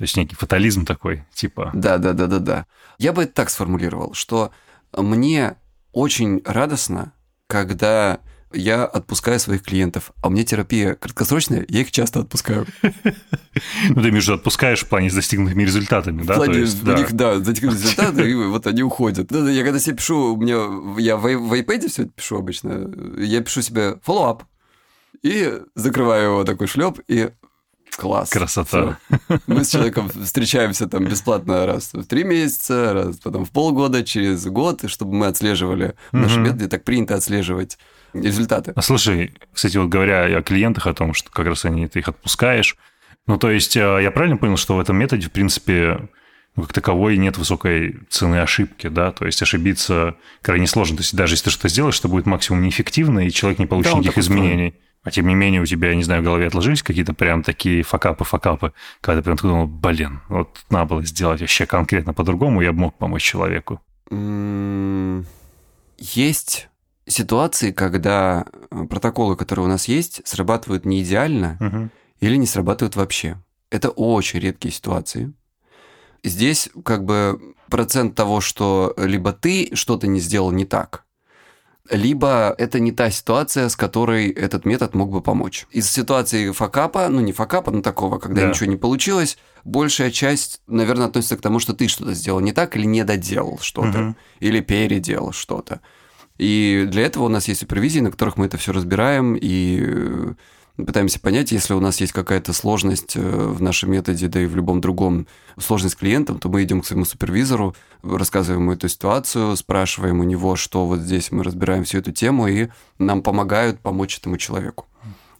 то 0.00 0.04
есть 0.04 0.16
некий 0.16 0.34
фатализм 0.34 0.86
такой, 0.86 1.24
типа... 1.34 1.72
Да, 1.74 1.98
да, 1.98 2.14
да, 2.14 2.26
да, 2.26 2.38
да. 2.38 2.66
Я 2.96 3.12
бы 3.12 3.24
это 3.24 3.34
так 3.34 3.50
сформулировал, 3.50 4.14
что 4.14 4.50
мне 4.96 5.56
очень 5.92 6.40
радостно, 6.46 7.12
когда 7.46 8.20
я 8.50 8.86
отпускаю 8.86 9.38
своих 9.38 9.62
клиентов, 9.62 10.12
а 10.22 10.28
у 10.28 10.30
меня 10.30 10.44
терапия 10.44 10.94
краткосрочная, 10.94 11.66
я 11.68 11.80
их 11.82 11.90
часто 11.92 12.20
отпускаю. 12.20 12.66
Ну, 13.90 14.00
ты 14.00 14.10
между 14.10 14.32
отпускаешь 14.32 14.80
в 14.80 14.88
плане 14.88 15.10
с 15.10 15.14
достигнутыми 15.14 15.64
результатами, 15.64 16.22
да? 16.22 16.34
В 16.34 16.36
плане 16.36 16.62
у 16.62 16.66
да. 16.82 16.96
них, 16.96 17.12
да, 17.12 17.38
затекли 17.40 17.68
результаты, 17.68 18.30
и 18.30 18.34
вот 18.34 18.66
они 18.66 18.82
уходят. 18.82 19.26
Да, 19.26 19.50
Я 19.50 19.64
когда 19.64 19.78
себе 19.78 19.96
пишу, 19.96 20.32
у 20.32 20.36
меня, 20.38 20.98
я 20.98 21.18
в, 21.18 21.24
в 21.24 21.52
iPad 21.52 21.88
все 21.88 22.04
это 22.04 22.12
пишу 22.12 22.38
обычно, 22.38 22.90
я 23.18 23.42
пишу 23.42 23.60
себе 23.60 23.98
follow-up, 24.06 24.44
и 25.22 25.60
закрываю 25.74 26.24
его 26.30 26.44
такой 26.44 26.68
шлеп, 26.68 27.00
и 27.06 27.32
класс. 27.96 28.30
Красота. 28.30 28.98
Всё. 29.08 29.38
Мы 29.46 29.64
с 29.64 29.70
человеком 29.70 30.08
встречаемся 30.08 30.86
там 30.86 31.04
бесплатно 31.04 31.66
раз 31.66 31.92
в 31.92 32.04
три 32.04 32.24
месяца, 32.24 32.92
раз 32.92 33.16
потом 33.18 33.44
в 33.44 33.50
полгода, 33.50 34.04
через 34.04 34.44
год, 34.46 34.82
чтобы 34.90 35.14
мы 35.14 35.26
отслеживали 35.26 35.94
в 36.12 36.16
нашем 36.16 36.44
методе, 36.44 36.68
так 36.68 36.84
принято 36.84 37.14
отслеживать 37.14 37.78
результаты. 38.12 38.72
А 38.74 38.82
слушай, 38.82 39.34
кстати, 39.52 39.76
вот 39.76 39.88
говоря 39.88 40.24
о 40.24 40.42
клиентах, 40.42 40.86
о 40.86 40.94
том, 40.94 41.14
что 41.14 41.30
как 41.30 41.46
раз 41.46 41.64
они, 41.64 41.86
ты 41.88 42.00
их 42.00 42.08
отпускаешь, 42.08 42.76
ну, 43.26 43.38
то 43.38 43.50
есть 43.50 43.76
э, 43.76 44.00
я 44.02 44.10
правильно 44.10 44.36
понял, 44.36 44.56
что 44.56 44.76
в 44.76 44.80
этом 44.80 44.96
методе, 44.96 45.28
в 45.28 45.30
принципе, 45.30 46.08
ну, 46.56 46.62
как 46.64 46.72
таковой 46.72 47.16
нет 47.16 47.38
высокой 47.38 48.00
цены 48.08 48.36
ошибки, 48.40 48.88
да, 48.88 49.12
то 49.12 49.26
есть 49.26 49.40
ошибиться 49.40 50.16
крайне 50.42 50.66
сложно. 50.66 50.96
То 50.96 51.02
есть 51.02 51.14
даже 51.14 51.34
если 51.34 51.44
ты 51.44 51.50
что-то 51.50 51.68
сделаешь, 51.68 51.94
что 51.94 52.08
будет 52.08 52.26
максимум 52.26 52.62
неэффективно, 52.62 53.20
и 53.20 53.30
человек 53.30 53.58
не 53.60 53.66
получит 53.66 53.92
Да, 53.92 53.98
никаких 53.98 54.14
так 54.14 54.22
устроен. 54.24 54.74
А 55.02 55.10
тем 55.10 55.26
не 55.28 55.34
менее 55.34 55.62
у 55.62 55.66
тебя, 55.66 55.88
я 55.90 55.94
не 55.96 56.02
знаю, 56.02 56.20
в 56.20 56.24
голове 56.24 56.46
отложились 56.46 56.82
какие-то 56.82 57.14
прям 57.14 57.42
такие 57.42 57.82
факапы-факапы, 57.82 58.72
когда 59.00 59.20
ты 59.20 59.24
прям 59.24 59.36
думал, 59.36 59.66
блин, 59.66 60.20
вот 60.28 60.58
надо 60.68 60.86
было 60.86 61.04
сделать 61.04 61.40
вообще 61.40 61.64
конкретно 61.64 62.12
по-другому, 62.12 62.60
я 62.60 62.72
бы 62.72 62.80
мог 62.80 62.98
помочь 62.98 63.22
человеку. 63.22 63.80
Есть 65.98 66.68
ситуации, 67.06 67.72
когда 67.72 68.44
э, 68.70 68.84
протоколы, 68.84 69.36
которые 69.36 69.66
у 69.66 69.68
нас 69.68 69.88
есть, 69.88 70.26
срабатывают 70.26 70.84
не 70.84 71.02
идеально 71.02 71.56
Мгм. 71.60 71.90
или 72.20 72.36
не 72.36 72.46
срабатывают 72.46 72.96
вообще. 72.96 73.36
Это 73.70 73.90
очень 73.90 74.40
редкие 74.40 74.72
ситуации. 74.72 75.32
Здесь 76.22 76.70
как 76.84 77.04
бы 77.04 77.54
процент 77.68 78.14
того, 78.14 78.40
что 78.40 78.94
либо 78.96 79.32
ты 79.32 79.70
что-то 79.74 80.06
не 80.06 80.20
сделал 80.20 80.50
не 80.52 80.64
так, 80.64 81.04
либо 81.90 82.54
это 82.58 82.80
не 82.80 82.92
та 82.92 83.10
ситуация, 83.10 83.68
с 83.68 83.76
которой 83.76 84.28
этот 84.30 84.64
метод 84.64 84.94
мог 84.94 85.10
бы 85.10 85.20
помочь. 85.20 85.66
Из 85.70 85.90
ситуации 85.90 86.50
факапа, 86.52 87.08
ну 87.08 87.20
не 87.20 87.32
факапа, 87.32 87.70
но 87.70 87.82
такого, 87.82 88.18
когда 88.18 88.42
Да. 88.42 88.48
ничего 88.48 88.70
не 88.70 88.76
получилось, 88.76 89.36
большая 89.64 90.10
часть, 90.10 90.60
наверное, 90.66 91.06
относится 91.06 91.36
к 91.36 91.40
тому, 91.40 91.58
что 91.58 91.72
ты 91.74 91.88
что-то 91.88 92.14
сделал 92.14 92.40
не 92.40 92.52
так 92.52 92.76
или 92.76 92.86
не 92.86 93.04
доделал 93.04 93.58
что-то, 93.60 93.98
Мгм. 93.98 94.16
или 94.40 94.60
переделал 94.60 95.32
что-то. 95.32 95.80
И 96.38 96.86
для 96.88 97.02
этого 97.04 97.24
у 97.24 97.28
нас 97.28 97.48
есть 97.48 97.60
супервизии, 97.60 98.00
на 98.00 98.10
которых 98.10 98.36
мы 98.38 98.46
это 98.46 98.56
все 98.56 98.72
разбираем 98.72 99.34
и 99.34 99.80
э, 99.82 100.32
пытаемся 100.76 101.20
понять, 101.20 101.52
если 101.52 101.74
у 101.74 101.80
нас 101.80 102.00
есть 102.00 102.12
какая-то 102.12 102.52
сложность 102.52 103.16
э, 103.16 103.20
в 103.20 103.60
нашем 103.60 103.92
методе, 103.92 104.28
да 104.28 104.40
и 104.40 104.46
в 104.46 104.56
любом 104.56 104.80
другом 104.80 105.26
сложность 105.58 105.94
с 105.94 105.98
клиентом, 105.98 106.38
то 106.38 106.48
мы 106.48 106.62
идем 106.62 106.80
к 106.80 106.86
своему 106.86 107.04
супервизору, 107.04 107.74
рассказываем 108.02 108.62
ему 108.62 108.72
эту 108.72 108.88
ситуацию, 108.88 109.56
спрашиваем 109.56 110.20
у 110.20 110.24
него, 110.24 110.56
что 110.56 110.86
вот 110.86 111.00
здесь 111.00 111.30
мы 111.32 111.44
разбираем 111.44 111.84
всю 111.84 111.98
эту 111.98 112.12
тему, 112.12 112.46
и 112.48 112.68
нам 112.98 113.22
помогают 113.22 113.80
помочь 113.80 114.18
этому 114.18 114.36
человеку. 114.36 114.86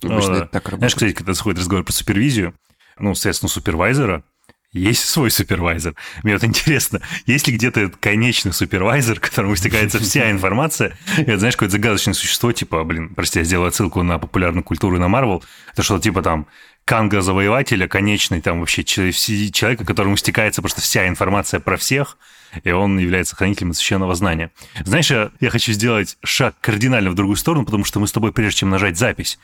Обычно 0.02 0.32
О, 0.32 0.36
это 0.36 0.46
так 0.46 0.62
Знаешь, 0.62 0.72
работает. 0.72 0.94
кстати, 0.94 1.12
когда 1.12 1.34
заходит 1.34 1.60
разговор 1.60 1.84
про 1.84 1.92
супервизию, 1.92 2.54
ну, 2.98 3.14
соответственно, 3.14 3.50
супервайзера 3.50 4.24
есть 4.72 5.04
свой 5.04 5.30
супервайзер. 5.30 5.94
Мне 6.22 6.34
вот 6.34 6.44
интересно, 6.44 7.00
есть 7.26 7.48
ли 7.48 7.54
где-то 7.54 7.90
конечный 8.00 8.52
супервайзер, 8.52 9.18
которому 9.18 9.56
стекается 9.56 9.98
вся 9.98 10.30
информация? 10.30 10.96
Это, 11.16 11.38
знаешь, 11.38 11.56
какое-то 11.56 11.72
загадочное 11.72 12.14
существо, 12.14 12.52
типа, 12.52 12.84
блин, 12.84 13.14
прости, 13.14 13.40
я 13.40 13.44
сделаю 13.44 13.68
отсылку 13.68 14.02
на 14.02 14.18
популярную 14.18 14.62
культуру 14.62 14.98
на 14.98 15.08
Марвел, 15.08 15.42
это 15.72 15.82
что-то 15.82 16.02
типа 16.02 16.22
там 16.22 16.46
Канга-завоевателя, 16.84 17.88
конечный 17.88 18.40
там 18.40 18.60
вообще 18.60 18.84
человека, 18.84 19.84
которому 19.84 20.16
стекается 20.16 20.62
просто 20.62 20.80
вся 20.80 21.08
информация 21.08 21.60
про 21.60 21.76
всех, 21.76 22.16
и 22.64 22.70
он 22.70 22.98
является 22.98 23.36
хранителем 23.36 23.74
священного 23.74 24.14
знания. 24.14 24.50
Знаешь, 24.84 25.10
я, 25.10 25.30
я 25.40 25.50
хочу 25.50 25.72
сделать 25.72 26.16
шаг 26.24 26.54
кардинально 26.60 27.10
в 27.10 27.14
другую 27.14 27.36
сторону, 27.36 27.64
потому 27.64 27.84
что 27.84 28.00
мы 28.00 28.08
с 28.08 28.12
тобой, 28.12 28.32
прежде 28.32 28.60
чем 28.60 28.70
нажать 28.70 28.96
запись, 28.96 29.38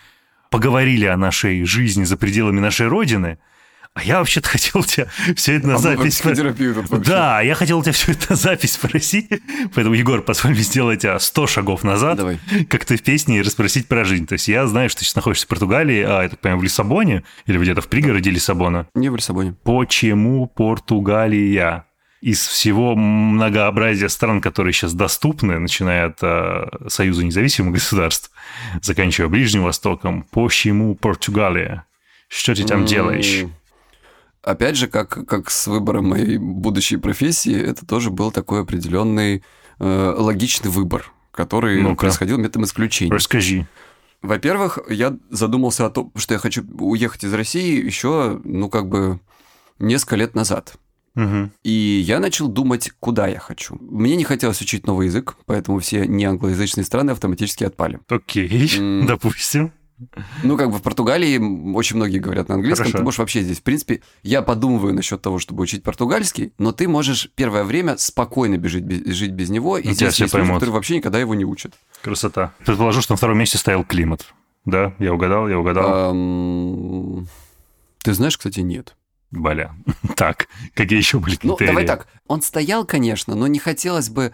поговорили 0.51 1.05
о 1.05 1.17
нашей 1.17 1.65
жизни 1.65 2.05
за 2.05 2.17
пределами 2.17 2.61
нашей 2.61 2.89
Родины, 2.89 3.39
а 3.97 4.03
я 4.03 4.19
вообще-то 4.19 4.49
хотел 4.51 4.85
тебя 4.85 5.07
все 5.35 5.55
это 5.55 5.67
на 5.69 5.75
А 5.77 5.79
запись... 5.79 6.21
про 6.21 6.35
тут. 6.35 7.01
Да, 7.01 7.41
я 7.41 7.55
хотел 7.55 7.83
тебя 7.83 7.93
все 7.93 8.13
это 8.13 8.27
на 8.31 8.37
запись 8.37 8.73
спросить, 8.75 9.29
поэтому, 9.75 9.95
Егор, 9.95 10.21
позволь 10.21 10.55
сделать 10.57 11.03
а, 11.07 11.19
100 11.19 11.47
шагов 11.47 11.83
назад, 11.83 12.19
Давай. 12.19 12.39
как 12.69 12.85
ты 12.85 12.99
в 12.99 13.03
песне, 13.03 13.39
и 13.39 13.43
расспросить 13.43 13.89
про 13.89 14.05
жизнь. 14.05 14.27
То 14.27 14.35
есть 14.35 14.49
я 14.49 14.67
знаю, 14.67 14.91
что 14.91 14.99
ты 14.99 15.07
сейчас 15.07 15.17
находишься 15.17 15.47
в 15.47 15.49
Португалии, 15.49 16.05
а, 16.07 16.23
я 16.25 16.29
так 16.29 16.39
понимаю, 16.41 16.61
в 16.61 16.65
Лиссабоне, 16.65 17.23
или 17.47 17.59
где-то 17.59 17.81
в 17.81 17.89
пригороде 17.89 18.31
Лиссабона. 18.31 18.87
Не 18.95 19.09
в 19.09 19.17
Лиссабоне. 19.17 19.55
Почему 19.65 20.47
Португалия? 20.47 21.87
Из 22.21 22.47
всего 22.47 22.95
многообразия 22.97 24.09
стран, 24.11 24.41
которые 24.43 24.73
сейчас 24.75 24.93
доступны, 24.95 25.59
начиная 25.59 26.07
от 26.07 26.19
э, 26.23 26.67
Союза 26.89 27.25
независимых 27.25 27.75
государств, 27.75 28.31
заканчивая 28.83 29.29
Ближним 29.29 29.63
Востоком, 29.63 30.23
почему 30.31 30.95
Португалия? 30.95 31.85
Что 32.29 32.55
ты 32.55 32.65
там 32.65 32.81
М, 32.81 32.87
делаешь? 32.87 33.45
Опять 34.47 34.77
же, 34.77 34.87
как, 34.87 35.27
как 35.27 35.51
с 35.51 35.67
выбором 35.67 36.11
моей 36.11 36.39
будущей 36.39 36.99
профессии, 36.99 37.61
это 37.61 37.85
тоже 37.85 38.11
был 38.11 38.31
такой 38.31 38.61
определенный 38.63 39.43
э, 39.81 40.15
логичный 40.17 40.71
выбор, 40.71 41.11
который 41.33 41.83
Ну-ка. 41.83 41.97
происходил 42.03 42.39
методом 42.39 42.63
исключения. 42.63 43.13
Расскажи. 43.13 43.67
Во-первых, 44.23 44.79
я 44.89 45.17
задумался 45.31 45.87
о 45.87 45.91
том, 45.91 46.13
что 46.15 46.35
я 46.35 46.39
хочу 46.39 46.63
уехать 46.79 47.25
из 47.25 47.35
России 47.35 47.85
еще, 47.85 48.41
ну, 48.45 48.71
как 48.71 48.89
бы, 48.89 49.19
несколько 49.81 50.15
лет 50.15 50.37
назад. 50.37 50.77
Мгм. 51.17 51.51
И 51.65 52.05
я 52.07 52.21
начал 52.21 52.47
думать, 52.47 52.93
куда 53.01 53.27
я 53.27 53.41
хочу. 53.41 53.77
Мне 53.81 54.15
не 54.15 54.25
хотелось 54.25 54.61
учить 54.61 54.87
новый 54.87 55.07
язык, 55.07 55.35
поэтому 55.47 55.81
все 55.81 56.07
неанглоязычные 56.07 56.85
страны 56.85 57.11
автоматически 57.11 57.65
отпали. 57.65 57.99
Окей, 58.09 58.71
допустим. 59.09 59.73
Ну, 60.43 60.57
как 60.59 60.71
бы 60.71 60.79
в 60.79 60.83
Португалии 60.83 61.39
очень 61.75 61.97
многие 61.97 62.19
говорят 62.19 62.49
на 62.49 62.57
английском. 62.57 62.85
Хорошо. 62.85 62.99
Ты 62.99 63.05
можешь 63.05 63.19
вообще 63.19 63.41
здесь, 63.43 63.59
в 63.61 63.63
принципе, 63.63 64.03
я 64.23 64.43
подумываю 64.43 64.93
насчет 64.95 65.23
того, 65.23 65.39
чтобы 65.39 65.63
учить 65.63 65.83
португальский, 65.83 66.53
но 66.59 66.73
ты 66.73 66.87
можешь 66.87 67.31
первое 67.35 67.65
время 67.65 67.97
спокойно 67.97 68.59
бежить, 68.59 68.85
без- 68.85 69.15
жить 69.17 69.33
без 69.33 69.49
него. 69.49 69.79
И 69.79 69.93
здесь 69.93 70.21
есть 70.21 70.35
люди, 70.35 70.47
которые 70.53 70.73
вообще 70.75 70.97
никогда 70.97 71.19
его 71.19 71.35
не 71.35 71.45
учат. 71.47 71.75
Красота. 72.03 72.53
Предположу, 72.65 73.01
что 73.01 73.15
на 73.15 73.17
втором 73.17 73.39
месте 73.39 73.57
стоял 73.59 73.85
климат. 73.85 74.27
Да, 74.67 74.93
я 74.99 75.15
угадал, 75.15 75.49
я 75.49 75.59
угадал. 75.59 76.13
Ты 78.03 78.15
знаешь, 78.15 78.37
кстати, 78.37 78.61
нет. 78.61 78.97
Бля. 79.31 79.75
Так, 80.17 80.47
какие 80.75 80.99
еще 80.99 81.19
были 81.21 81.39
Ну, 81.43 81.57
критерии? 81.57 81.67
давай 81.69 81.87
так. 81.87 82.07
Он 82.27 82.43
стоял, 82.43 82.85
конечно, 82.85 83.35
но 83.35 83.47
не 83.47 83.59
хотелось 83.59 84.09
бы... 84.11 84.33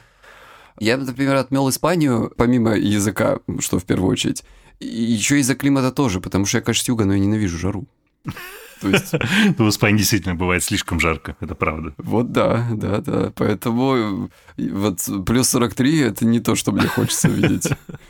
Я, 0.79 0.97
например, 0.97 1.35
отмел 1.37 1.69
Испанию, 1.69 2.33
помимо 2.37 2.75
языка, 2.75 3.39
что 3.61 3.79
в 3.79 3.85
первую 3.85 4.11
очередь, 4.11 4.43
еще 4.83 5.39
из-за 5.41 5.55
климата 5.55 5.91
тоже, 5.93 6.21
потому 6.21 6.47
что 6.47 6.59
я, 6.59 6.63
конечно, 6.63 6.85
с 6.85 6.89
юга, 6.89 7.05
но 7.05 7.13
я 7.15 7.19
ненавижу 7.19 7.59
жару. 7.59 7.87
То 8.81 8.89
есть, 8.89 9.13
В 9.59 9.69
Испании 9.69 9.99
действительно 9.99 10.35
бывает 10.35 10.65
слишком 10.65 10.99
жарко, 10.99 11.37
это 11.39 11.55
правда. 11.55 11.95
вот 11.99 12.33
да, 12.33 12.67
да, 12.73 12.99
да. 12.99 13.33
Поэтому 13.37 14.29
э, 14.59 14.69
вот 14.73 15.25
плюс 15.25 15.49
43– 15.51 15.99
это 16.01 16.25
не 16.25 16.41
то, 16.41 16.57
что 16.57 16.73
мне 16.73 16.89
хочется 16.89 17.29
видеть. 17.29 17.69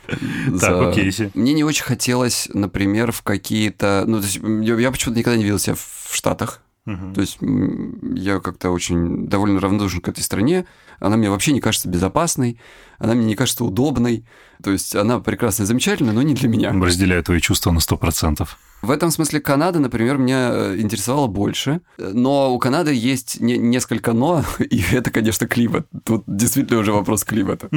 За- 0.48 0.88
окей. 0.88 1.12
Мне 1.34 1.52
не 1.52 1.62
очень 1.62 1.84
хотелось, 1.84 2.48
например, 2.54 3.12
в 3.12 3.20
какие-то... 3.20 4.04
Ну, 4.06 4.20
то 4.20 4.24
есть 4.26 4.40
я 4.42 4.76
я 4.80 4.90
почему-то 4.90 5.18
никогда 5.18 5.36
не 5.36 5.44
видел 5.44 5.58
себя 5.58 5.74
в 5.74 6.08
Штатах. 6.16 6.62
То 6.84 7.20
есть 7.20 7.38
я 7.40 8.40
как-то 8.40 8.70
очень 8.70 9.28
довольно 9.28 9.60
равнодушен 9.60 10.00
к 10.00 10.08
этой 10.08 10.20
стране. 10.22 10.66
Она 10.98 11.16
мне 11.16 11.30
вообще 11.30 11.52
не 11.52 11.60
кажется 11.60 11.88
безопасной, 11.88 12.58
она 12.98 13.14
мне 13.14 13.26
не 13.26 13.34
кажется 13.36 13.64
удобной. 13.64 14.24
То 14.62 14.72
есть 14.72 14.96
она 14.96 15.20
прекрасная, 15.20 15.66
замечательная, 15.66 16.12
но 16.12 16.22
не 16.22 16.34
для 16.34 16.48
меня. 16.48 16.72
Разделяю 16.72 17.22
твои 17.22 17.40
чувства 17.40 17.70
на 17.70 17.78
100%. 17.78 18.48
В 18.82 18.90
этом 18.90 19.12
смысле 19.12 19.40
Канада, 19.40 19.78
например, 19.78 20.18
меня 20.18 20.50
э, 20.52 20.76
интересовала 20.80 21.28
больше. 21.28 21.82
Но 21.98 22.52
у 22.52 22.58
Канады 22.58 22.92
есть 22.92 23.40
не- 23.40 23.58
несколько 23.58 24.12
«но», 24.12 24.44
и 24.58 24.82
это, 24.92 25.12
конечно, 25.12 25.46
климат. 25.46 25.86
Тут 26.04 26.24
действительно 26.26 26.80
уже 26.80 26.92
вопрос 26.92 27.22
климата. 27.22 27.68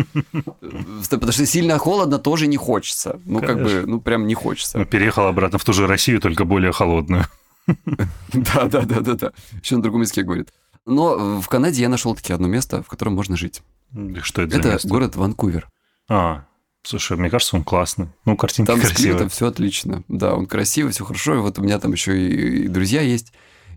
Потому 1.10 1.32
что 1.32 1.46
сильно 1.46 1.78
холодно 1.78 2.18
тоже 2.18 2.48
не 2.48 2.58
хочется. 2.58 3.20
Ну, 3.26 3.40
как 3.40 3.62
бы, 3.62 3.84
ну, 3.86 4.02
прям 4.02 4.26
не 4.26 4.34
хочется. 4.34 4.84
Переехал 4.86 5.28
обратно 5.28 5.60
в 5.60 5.64
ту 5.64 5.74
же 5.74 5.86
Россию, 5.86 6.20
только 6.22 6.44
более 6.44 6.72
холодную. 6.72 7.26
Да, 7.68 8.66
да, 8.66 8.82
да, 8.82 9.00
да, 9.02 9.14
да. 9.14 9.32
Еще 9.62 9.76
на 9.78 9.82
другом 9.82 10.02
языке 10.02 10.24
говорит. 10.24 10.50
Но 10.86 11.40
в 11.42 11.48
Канаде 11.48 11.82
я 11.82 11.90
нашел 11.90 12.16
таки 12.16 12.32
одно 12.34 12.48
место, 12.48 12.84
в 12.84 12.88
котором 12.88 13.14
можно 13.16 13.36
жить. 13.36 13.62
Что 14.22 14.44
это, 14.44 14.58
Это 14.58 14.70
место? 14.74 14.88
город 14.88 15.16
Ванкувер. 15.16 15.68
А, 16.08 16.46
слушай, 16.84 17.18
мне 17.18 17.30
кажется, 17.30 17.56
он 17.56 17.64
классный. 17.64 18.10
Ну, 18.26 18.38
картинки 18.38 18.68
Там 18.68 18.78
с 18.78 18.82
красивые. 18.82 19.04
климатом 19.06 19.30
все 19.30 19.48
отлично. 19.48 20.04
Да, 20.08 20.36
он 20.36 20.46
красивый, 20.46 20.92
все 20.92 21.04
хорошо. 21.06 21.36
И 21.36 21.40
вот 21.40 21.58
у 21.58 21.64
меня 21.64 21.80
там 21.80 21.92
еще 21.92 22.16
и, 22.20 22.66
и 22.66 22.68
друзья 22.68 23.02
есть. 23.02 23.34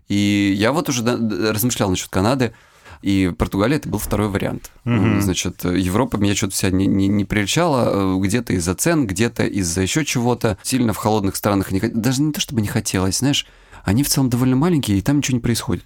И 0.07 0.53
я 0.57 0.71
вот 0.71 0.89
уже 0.89 1.03
размышлял 1.03 1.89
насчет 1.89 2.09
Канады. 2.09 2.53
И 3.01 3.33
Португалия 3.37 3.77
это 3.77 3.87
был 3.87 3.97
второй 3.97 4.27
вариант. 4.27 4.71
Мгм. 4.83 5.21
Значит, 5.21 5.63
Европа 5.63 6.17
меня 6.17 6.35
что-то 6.35 6.53
вся 6.53 6.69
не, 6.69 6.85
не, 6.85 7.07
не 7.07 7.23
прельчала, 7.23 8.17
э, 8.17 8.19
где-то 8.19 8.51
из-за 8.53 8.75
цен, 8.75 9.07
где-то 9.07 9.45
из-за 9.45 9.81
еще 9.81 10.03
чего-то. 10.03 10.57
Сильно 10.63 10.91
в 10.91 10.97
холодных 10.97 11.37
странах 11.37 11.71
не 11.71 11.79
даже 11.79 12.21
не 12.21 12.33
то, 12.33 12.41
чтобы 12.41 12.59
не 12.61 12.67
хотелось, 12.67 13.19
знаешь, 13.19 13.47
они 13.89 14.03
в 14.03 14.07
целом 14.09 14.29
довольно 14.29 14.55
маленькие, 14.55 14.97
и 14.97 15.01
там 15.01 15.17
ничего 15.17 15.35
не 15.37 15.41
происходит. 15.41 15.83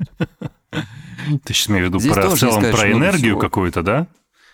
Ты 0.71 1.53
сейчас 1.53 1.69
имеешь 1.69 1.85
в 1.85 1.93
виду 1.93 1.99
про, 2.13 2.29
в 2.29 2.37
целом 2.39 2.61
про 2.61 2.91
энергию 2.91 3.37
какую-то, 3.37 3.81
да? 3.81 4.07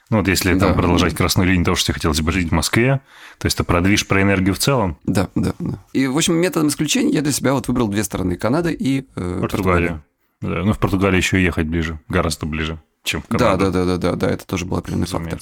Ну, 0.09 0.17
вот 0.17 0.27
если 0.27 0.53
Да. 0.55 0.67
там 0.67 0.75
продолжать 0.75 1.13
красную 1.15 1.47
линию 1.47 1.63
того, 1.65 1.75
что 1.75 1.87
тебе 1.87 1.93
хотелось 1.95 2.21
бы 2.21 2.31
жить 2.31 2.49
в 2.49 2.51
Москве, 2.51 2.99
то 3.37 3.45
есть 3.45 3.57
ты 3.57 3.63
продвиж 3.63 4.07
про 4.07 4.21
энергию 4.23 4.55
в 4.55 4.59
целом, 4.59 4.97
Да, 5.03 5.29
да, 5.35 5.53
да. 5.59 5.77
И, 5.93 6.07
в 6.07 6.17
общем, 6.17 6.35
методом 6.35 6.69
исключения 6.69 7.11
я 7.13 7.21
для 7.21 7.31
себя 7.31 7.53
вот 7.53 7.67
выбрал 7.67 7.87
две 7.89 8.03
стороны. 8.03 8.35
Канада 8.35 8.69
и 8.71 9.05
э, 9.15 9.37
Португалия. 9.41 10.01
Да, 10.41 10.63
ну, 10.63 10.73
в 10.73 10.79
Португалии 10.79 11.17
еще 11.17 11.43
ехать 11.43 11.67
ближе, 11.67 11.99
гораздо 12.07 12.45
ближе, 12.47 12.79
чем 13.03 13.21
в 13.21 13.27
Да, 13.29 13.37
Канаду. 13.37 13.65
да, 13.65 13.71
да, 13.71 13.85
да, 13.85 13.97
да, 13.97 14.15
да, 14.15 14.29
это 14.31 14.47
тоже 14.47 14.65
был 14.65 14.77
определенный 14.77 15.05
фактор. 15.07 15.39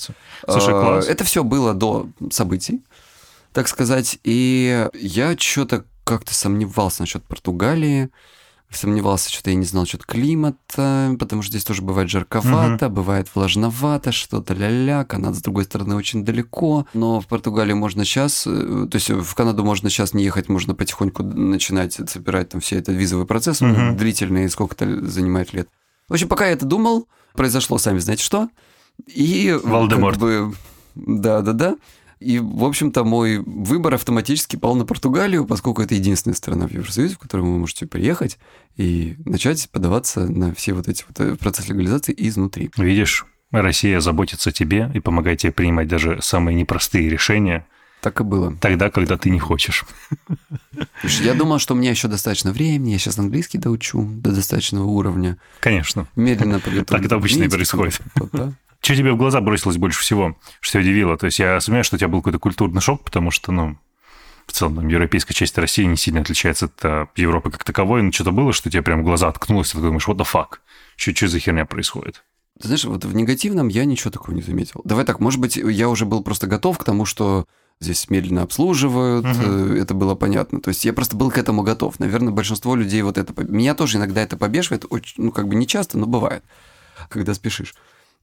Слушай, 0.49 0.73
А, 0.73 0.81
класс. 0.81 1.07
Это 1.07 1.23
все 1.23 1.43
было 1.45 1.73
до 1.73 2.09
событий, 2.31 2.81
так 3.53 3.67
сказать. 3.69 4.19
И 4.25 4.87
я 4.93 5.37
что-то 5.37 5.85
как-то 6.07 6.33
сомневался 6.33 7.01
насчет 7.03 7.23
Португалии. 7.23 8.09
Сомневался, 8.69 9.29
что-то 9.31 9.49
я 9.51 9.55
не 9.55 9.63
знал 9.63 9.83
насчет 9.83 10.05
климата, 10.05 11.15
потому 11.19 11.41
что 11.41 11.51
здесь 11.51 11.63
тоже 11.63 11.81
бывает 11.81 12.09
жарковато, 12.09 12.89
бывает 12.89 13.29
влажновато, 13.33 14.11
что-то 14.11 14.53
ля-ля. 14.53 15.05
Канада, 15.05 15.35
с 15.37 15.41
другой 15.41 15.63
стороны, 15.63 15.95
очень 15.95 16.25
далеко. 16.25 16.85
Но 16.93 17.21
в 17.21 17.27
Португалию 17.27 17.77
можно 17.77 18.03
сейчас, 18.03 18.45
э, 18.45 18.87
то 18.91 18.95
есть 18.95 19.09
в 19.09 19.33
Канаду 19.35 19.63
можно 19.63 19.89
сейчас 19.89 20.13
не 20.13 20.25
ехать, 20.25 20.49
можно 20.49 20.75
потихоньку 20.75 21.23
начинать 21.23 21.93
собирать 22.09 22.49
там 22.49 22.59
все 22.59 22.77
это 22.77 22.91
визовый 22.91 23.25
процесс, 23.25 23.61
Мгм. 23.61 23.95
длительный, 23.95 24.49
сколько-то 24.49 25.07
занимает 25.07 25.53
лет. 25.53 25.69
В 26.09 26.13
общем, 26.13 26.27
пока 26.27 26.47
я 26.47 26.51
это 26.51 26.65
думал, 26.65 27.07
произошло 27.35 27.77
сами 27.77 27.99
знаете 27.99 28.23
что. 28.23 28.49
И 29.07 29.57
Волдеморт. 29.63 30.15
как 30.19 30.21
бы, 30.21 30.53
да, 30.95 31.41
да, 31.41 31.53
да. 31.53 31.75
И, 32.19 32.39
в 32.39 32.63
общем-то, 32.63 33.03
мой 33.03 33.37
выбор 33.39 33.93
автоматически 33.93 34.55
пал 34.55 34.75
на 34.75 34.85
Португалию, 34.85 35.45
поскольку 35.45 35.81
это 35.81 35.93
единственная 35.95 36.35
страна 36.35 36.67
в 36.67 36.71
Евросоюзе, 36.71 37.15
в 37.15 37.19
которую 37.19 37.51
вы 37.51 37.59
можете 37.59 37.85
приехать 37.85 38.39
и 38.75 39.15
начать 39.25 39.69
подаваться 39.71 40.27
на 40.27 40.53
все 40.55 40.73
вот 40.73 40.87
эти 40.87 41.05
вот 41.07 41.19
э, 41.19 41.35
процессы 41.35 41.69
легализации 41.73 42.15
изнутри. 42.17 42.71
Видишь, 42.77 43.25
Россия 43.51 43.99
заботится 43.99 44.49
о 44.49 44.53
тебе 44.53 44.91
и 44.93 44.99
помогает 44.99 45.39
тебе 45.39 45.51
принимать 45.51 45.87
даже 45.87 46.19
самые 46.21 46.55
непростые 46.55 47.07
решения 47.07 47.65
Так 48.01 48.19
и 48.19 48.23
было. 48.23 48.55
тогда, 48.59 48.89
когда 48.89 49.15
ты 49.17 49.29
не 49.29 49.39
хочешь. 49.39 49.85
Слушай, 51.01 51.25
Я 51.27 51.33
думал, 51.33 51.59
что 51.59 51.73
у 51.73 51.77
меня 51.77 51.91
еще 51.91 52.07
достаточно 52.07 52.51
времени, 52.51 52.91
я 52.91 52.97
сейчас 52.97 53.19
английский 53.19 53.57
доучу 53.57 54.01
до 54.03 54.31
достаточного 54.31 54.85
уровня. 54.85 55.37
Конечно. 55.59 56.07
Медленно 56.15 56.59
подготовлю. 56.59 56.85
Так 56.85 57.05
это 57.05 57.15
обычно 57.15 57.43
и 57.43 57.49
происходит. 57.49 57.99
вот, 58.15 58.29
да. 58.33 58.53
Что 58.81 58.95
тебе 58.95 59.11
в 59.11 59.17
глаза 59.17 59.41
бросилось 59.41 59.77
больше 59.77 59.99
всего, 59.99 60.37
что 60.59 60.79
удивило? 60.79 61.17
То 61.17 61.25
есть 61.25 61.39
я 61.39 61.59
сомневаюсь, 61.59 61.87
что 61.87 61.95
у 61.95 61.99
тебя 61.99 62.07
был 62.07 62.19
какой-то 62.19 62.39
культурный 62.39 62.81
шок, 62.81 63.03
потому 63.03 63.31
что, 63.31 63.51
ну, 63.51 63.77
в 64.45 64.53
целом, 64.53 64.75
там, 64.75 64.87
европейская 64.87 65.33
часть 65.33 65.57
России 65.57 65.83
не 65.83 65.97
сильно 65.97 66.21
отличается 66.21 66.65
от 66.65 66.85
а, 66.85 67.07
Европы 67.15 67.51
как 67.51 67.63
таковой, 67.63 68.01
но 68.01 68.11
что-то 68.11 68.31
было, 68.31 68.53
что 68.53 68.69
тебе 68.69 68.81
прям 68.81 69.01
в 69.01 69.03
глаза 69.03 69.27
откнулось, 69.27 69.71
и 69.71 69.73
ты 69.73 69.81
думаешь, 69.81 70.07
what 70.07 70.15
the 70.15 70.25
fuck? 70.25 70.59
Что, 70.95 71.13
что 71.13 71.27
за 71.27 71.39
херня 71.39 71.65
происходит? 71.65 72.23
Ты 72.59 72.69
знаешь, 72.69 72.85
вот 72.85 73.05
в 73.05 73.13
негативном 73.13 73.67
я 73.67 73.85
ничего 73.85 74.09
такого 74.09 74.33
не 74.33 74.41
заметил. 74.41 74.81
Давай 74.83 75.05
так, 75.05 75.19
может 75.19 75.39
быть, 75.39 75.57
я 75.57 75.89
уже 75.89 76.05
был 76.05 76.23
просто 76.23 76.47
готов 76.47 76.77
к 76.77 76.83
тому, 76.83 77.05
что 77.05 77.45
здесь 77.79 78.09
медленно 78.09 78.41
обслуживают, 78.41 79.25
э, 79.27 79.77
это 79.79 79.93
было 79.93 80.15
понятно. 80.15 80.59
То 80.59 80.69
есть 80.69 80.83
я 80.85 80.93
просто 80.93 81.15
был 81.15 81.29
к 81.29 81.37
этому 81.37 81.61
готов. 81.61 81.99
Наверное, 81.99 82.31
большинство 82.31 82.75
людей 82.75 83.01
вот 83.03 83.17
это... 83.17 83.33
Меня 83.43 83.75
тоже 83.75 83.97
иногда 83.97 84.21
это 84.21 84.37
побешивает, 84.37 84.85
очень, 84.89 85.25
ну, 85.25 85.31
как 85.31 85.47
бы 85.47 85.55
не 85.55 85.67
часто, 85.67 85.99
но 85.99 86.07
бывает, 86.07 86.43
когда 87.09 87.33
спешишь. 87.35 87.75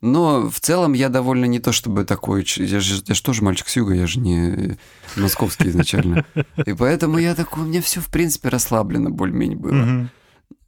Но 0.04 0.50
в 0.50 0.60
целом 0.60 0.92
я 0.92 1.08
довольно 1.08 1.46
не 1.46 1.60
то 1.60 1.72
чтобы 1.72 2.04
такой... 2.04 2.44
Я 2.56 2.78
же, 2.80 3.02
я 3.06 3.14
же 3.14 3.22
тоже 3.22 3.42
мальчик 3.42 3.68
с 3.68 3.76
юга, 3.76 3.94
я 3.94 4.06
же 4.06 4.20
не 4.20 4.50
э, 4.50 4.76
московский 5.16 5.70
изначально. 5.70 6.26
И 6.66 6.74
поэтому 6.74 7.16
я 7.16 7.34
такой, 7.34 7.62
у 7.62 7.66
меня 7.66 7.80
все 7.80 8.00
в 8.00 8.08
принципе 8.08 8.50
расслаблено 8.50 9.08
более-менее 9.08 9.56
было. 9.56 9.72
Мгм. 9.72 10.10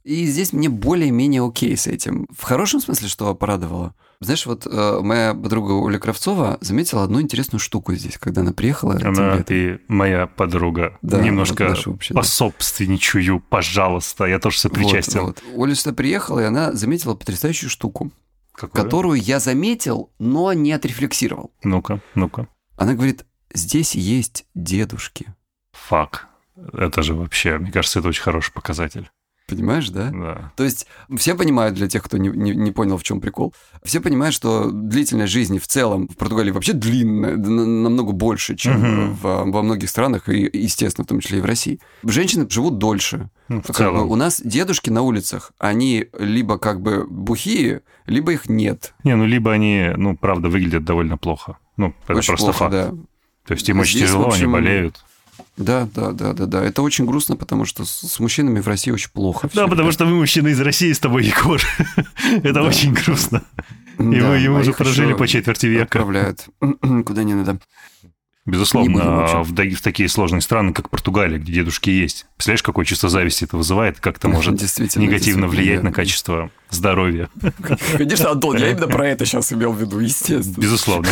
И 0.03 0.25
здесь 0.25 0.53
мне 0.53 0.69
более-менее 0.69 1.45
окей 1.45 1.77
с 1.77 1.85
этим. 1.85 2.27
В 2.35 2.41
хорошем 2.43 2.79
смысле, 2.79 3.09
что 3.09 3.35
порадовало. 3.35 3.93
Знаешь, 4.21 4.47
вот 4.47 4.65
э, 4.65 4.99
моя 5.03 5.35
подруга 5.35 5.73
Оля 5.73 5.99
Кравцова 5.99 6.57
заметила 6.61 7.03
одну 7.03 7.21
интересную 7.21 7.59
штуку 7.59 7.93
здесь, 7.93 8.17
когда 8.17 8.41
она 8.41 8.53
приехала. 8.53 8.95
Она 8.95 9.35
летом. 9.35 9.55
и 9.55 9.77
моя 9.87 10.25
подруга. 10.25 10.97
Да, 11.03 11.21
Немножко 11.21 11.67
вот 11.67 11.87
общая, 11.87 12.15
да. 12.15 12.21
пособственничаю, 12.21 13.39
пожалуйста, 13.39 14.25
я 14.25 14.39
тоже 14.39 14.57
сопричастен. 14.57 15.19
Вот, 15.19 15.43
вот. 15.45 15.59
Оля 15.61 15.75
сюда 15.75 15.93
приехала, 15.93 16.39
и 16.39 16.45
она 16.45 16.73
заметила 16.73 17.13
потрясающую 17.13 17.69
штуку, 17.69 18.11
Какое? 18.57 18.83
которую 18.83 19.21
я 19.21 19.39
заметил, 19.39 20.11
но 20.17 20.51
не 20.51 20.71
отрефлексировал. 20.71 21.51
Ну-ка, 21.63 22.01
ну-ка. 22.15 22.47
Она 22.75 22.95
говорит, 22.95 23.23
здесь 23.53 23.93
есть 23.93 24.47
дедушки. 24.55 25.27
Фак. 25.73 26.27
Это 26.73 27.03
же 27.03 27.13
вообще, 27.13 27.59
мне 27.59 27.71
кажется, 27.71 27.99
это 27.99 28.07
очень 28.07 28.23
хороший 28.23 28.51
показатель. 28.51 29.11
Понимаешь, 29.47 29.89
да? 29.89 30.11
Да. 30.13 30.51
То 30.57 30.65
есть 30.65 30.87
все 31.15 31.33
понимают, 31.33 31.75
для 31.75 31.87
тех, 31.87 32.03
кто 32.03 32.17
не, 32.17 32.27
не- 32.27 32.53
не 32.53 32.71
понял, 32.71 32.97
в 32.97 33.03
чем 33.03 33.21
прикол, 33.21 33.53
все 33.81 34.01
понимают, 34.01 34.35
что 34.35 34.69
длительность 34.69 35.31
жизни 35.31 35.57
в 35.57 35.67
целом 35.67 36.09
в 36.09 36.17
Португалии 36.17 36.51
вообще 36.51 36.73
длинная, 36.73 37.37
намного 37.37 38.11
больше, 38.11 38.57
чем 38.57 38.73
Мгм. 38.79 39.13
во, 39.15 39.45
во 39.45 39.61
многих 39.63 39.89
странах, 39.89 40.27
и, 40.27 40.49
естественно, 40.51 41.05
в 41.05 41.07
том 41.07 41.21
числе 41.21 41.37
и 41.37 41.41
в 41.41 41.45
России. 41.45 41.79
Женщины 42.03 42.45
живут 42.49 42.77
дольше. 42.77 43.29
Ну, 43.47 43.61
в 43.61 43.67
Как 43.67 43.77
целом. 43.77 43.95
бы 44.07 44.11
у 44.11 44.15
нас 44.17 44.41
дедушки 44.43 44.89
на 44.89 45.01
улицах, 45.01 45.53
они 45.59 46.07
либо 46.19 46.57
как 46.57 46.81
бы 46.81 47.07
бухие, 47.09 47.83
либо 48.05 48.33
их 48.33 48.49
нет. 48.49 48.95
Не, 49.05 49.15
ну 49.15 49.25
либо 49.25 49.53
они, 49.53 49.91
ну, 49.95 50.17
правда, 50.17 50.49
выглядят 50.49 50.83
довольно 50.83 51.17
плохо. 51.17 51.57
Ну, 51.77 51.93
это 52.03 52.15
Очень 52.17 52.27
просто 52.33 52.45
плохо, 52.47 52.57
факт. 52.57 52.71
да. 52.73 52.89
То 53.45 53.53
есть 53.53 53.69
им 53.69 53.79
очень 53.79 53.91
Здесь, 53.99 54.09
в 54.09 54.11
тяжело, 54.11 54.27
общем, 54.27 54.43
они 54.55 54.65
болеют. 54.65 55.05
Да, 55.57 55.87
да, 55.93 56.11
да, 56.11 56.33
да, 56.33 56.45
да. 56.45 56.63
Это 56.63 56.81
очень 56.81 57.05
грустно, 57.05 57.35
потому 57.35 57.65
что 57.65 57.85
с, 57.85 58.19
мужчинами 58.19 58.59
в 58.59 58.67
России 58.67 58.91
очень 58.91 59.09
плохо. 59.11 59.49
Да, 59.53 59.67
потому 59.67 59.91
что 59.91 60.05
мы 60.05 60.15
мужчины 60.15 60.49
из 60.49 60.59
России 60.61 60.91
с 60.91 60.99
тобой, 60.99 61.25
Егор. 61.25 61.61
Это 62.43 62.61
очень 62.61 62.93
грустно. 62.93 63.43
И 63.99 64.03
мы, 64.03 64.45
а 64.45 64.59
уже 64.59 64.73
прожили 64.73 65.13
по 65.13 65.27
четверти 65.27 65.65
века. 65.65 65.83
Отправляют 65.83 66.47
куда 67.05 67.23
не 67.23 67.33
надо. 67.33 67.59
Безусловно, 68.47 69.43
в, 69.43 69.51
в 69.51 69.81
такие 69.81 70.07
сложные 70.07 70.39
страны, 70.39 70.71
как 70.71 70.89
Португалия, 70.89 71.37
где 71.37 71.51
дедушки 71.51 71.89
есть. 71.89 72.27
Представляешь, 72.37 72.63
какое 72.63 72.85
чувство 72.85 73.09
зависти 73.09 73.43
это 73.43 73.57
вызывает, 73.57 73.99
как 73.99 74.17
это 74.17 74.29
может 74.29 74.53
негативно 74.95 75.47
влиять 75.47 75.83
на 75.83 75.91
качество 75.91 76.49
здоровья. 76.69 77.29
Конечно, 77.97 78.31
Антон, 78.31 78.57
я 78.57 78.71
именно 78.71 78.87
про 78.87 79.09
это 79.09 79.25
сейчас 79.25 79.51
имел 79.51 79.73
в 79.73 79.81
виду, 79.81 79.99
естественно. 79.99 80.61
Безусловно. 80.61 81.09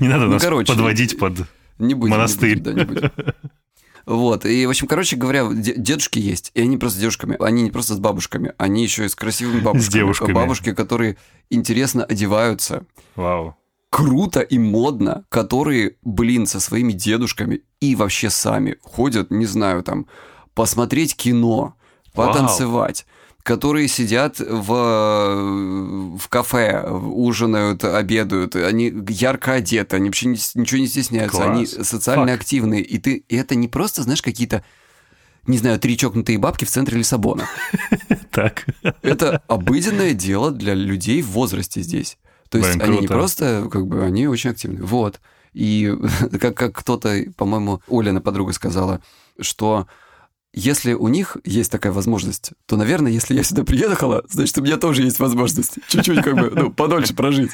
Не 0.00 0.08
надо 0.08 0.26
нас 0.26 0.42
подводить 0.42 1.18
под 1.18 1.46
монастырь. 1.78 2.62
Вот, 4.06 4.44
и, 4.44 4.66
в 4.66 4.70
общем, 4.70 4.86
короче 4.86 5.16
говоря, 5.16 5.48
дедушки 5.50 6.18
есть, 6.18 6.50
и 6.52 6.60
они 6.60 6.76
просто 6.76 6.98
с 6.98 7.00
дедушками, 7.00 7.36
они 7.40 7.62
не 7.62 7.70
просто 7.70 7.94
с 7.94 7.98
бабушками, 7.98 8.52
они 8.58 8.82
еще 8.82 9.06
и 9.06 9.08
с 9.08 9.14
красивыми 9.14 9.60
бабушками. 9.60 9.90
С 9.90 9.92
девушками. 9.92 10.32
Бабушки, 10.32 10.74
которые 10.74 11.16
интересно 11.48 12.04
одеваются. 12.04 12.84
Вау. 13.16 13.56
Круто 13.88 14.40
и 14.40 14.58
модно, 14.58 15.24
которые, 15.30 15.96
блин, 16.02 16.46
со 16.46 16.60
своими 16.60 16.92
дедушками 16.92 17.62
и 17.80 17.96
вообще 17.96 18.28
сами 18.28 18.76
ходят, 18.82 19.30
не 19.30 19.46
знаю, 19.46 19.82
там, 19.82 20.06
посмотреть 20.52 21.16
кино, 21.16 21.76
потанцевать. 22.12 23.06
Которые 23.44 23.88
сидят 23.88 24.40
в, 24.40 26.18
в 26.18 26.28
кафе, 26.28 26.82
ужинают, 26.90 27.84
обедают, 27.84 28.56
они 28.56 28.92
ярко 29.08 29.52
одеты, 29.52 29.96
они 29.96 30.08
вообще 30.08 30.28
ничего 30.28 30.80
не 30.80 30.88
стесняются, 30.88 31.36
Класс. 31.36 31.48
они 31.50 31.66
социально 31.66 32.32
Фак. 32.32 32.40
активные. 32.40 32.82
И 32.82 32.98
ты 32.98 33.24
и 33.28 33.36
это 33.36 33.54
не 33.54 33.68
просто, 33.68 34.02
знаешь, 34.02 34.22
какие-то 34.22 34.64
не 35.46 35.58
знаю, 35.58 35.78
три 35.78 35.96
чокнутые 35.96 36.38
бабки 36.38 36.64
в 36.64 36.70
центре 36.70 36.98
Лиссабона. 36.98 37.46
Так. 38.30 38.66
Это 39.02 39.42
обыденное 39.46 40.12
дело 40.12 40.50
для 40.50 40.74
людей 40.74 41.22
в 41.22 41.28
возрасте 41.28 41.82
здесь. 41.82 42.18
То 42.48 42.58
есть 42.58 42.80
они 42.80 42.98
не 42.98 43.06
просто, 43.06 43.68
как 43.70 43.86
бы, 43.86 44.04
они 44.04 44.26
очень 44.26 44.50
активны. 44.50 44.82
Вот. 44.82 45.20
И 45.52 45.94
как, 46.40 46.56
как 46.56 46.74
кто-то, 46.74 47.16
по-моему, 47.36 47.80
Олина 47.88 48.20
подруга 48.20 48.52
сказала, 48.52 49.00
что 49.40 49.86
если 50.54 50.92
у 50.92 51.08
них 51.08 51.36
есть 51.44 51.70
такая 51.70 51.92
возможность, 51.92 52.52
то, 52.66 52.76
наверное, 52.76 53.12
если 53.12 53.34
я 53.34 53.42
сюда 53.42 53.64
приехала, 53.64 54.24
значит, 54.28 54.56
у 54.58 54.62
меня 54.62 54.76
тоже 54.76 55.02
есть 55.02 55.18
возможность 55.18 55.78
чуть-чуть 55.88 56.22
как 56.22 56.34
бы, 56.34 56.50
ну, 56.54 56.70
подольше 56.70 57.14
прожить. 57.14 57.50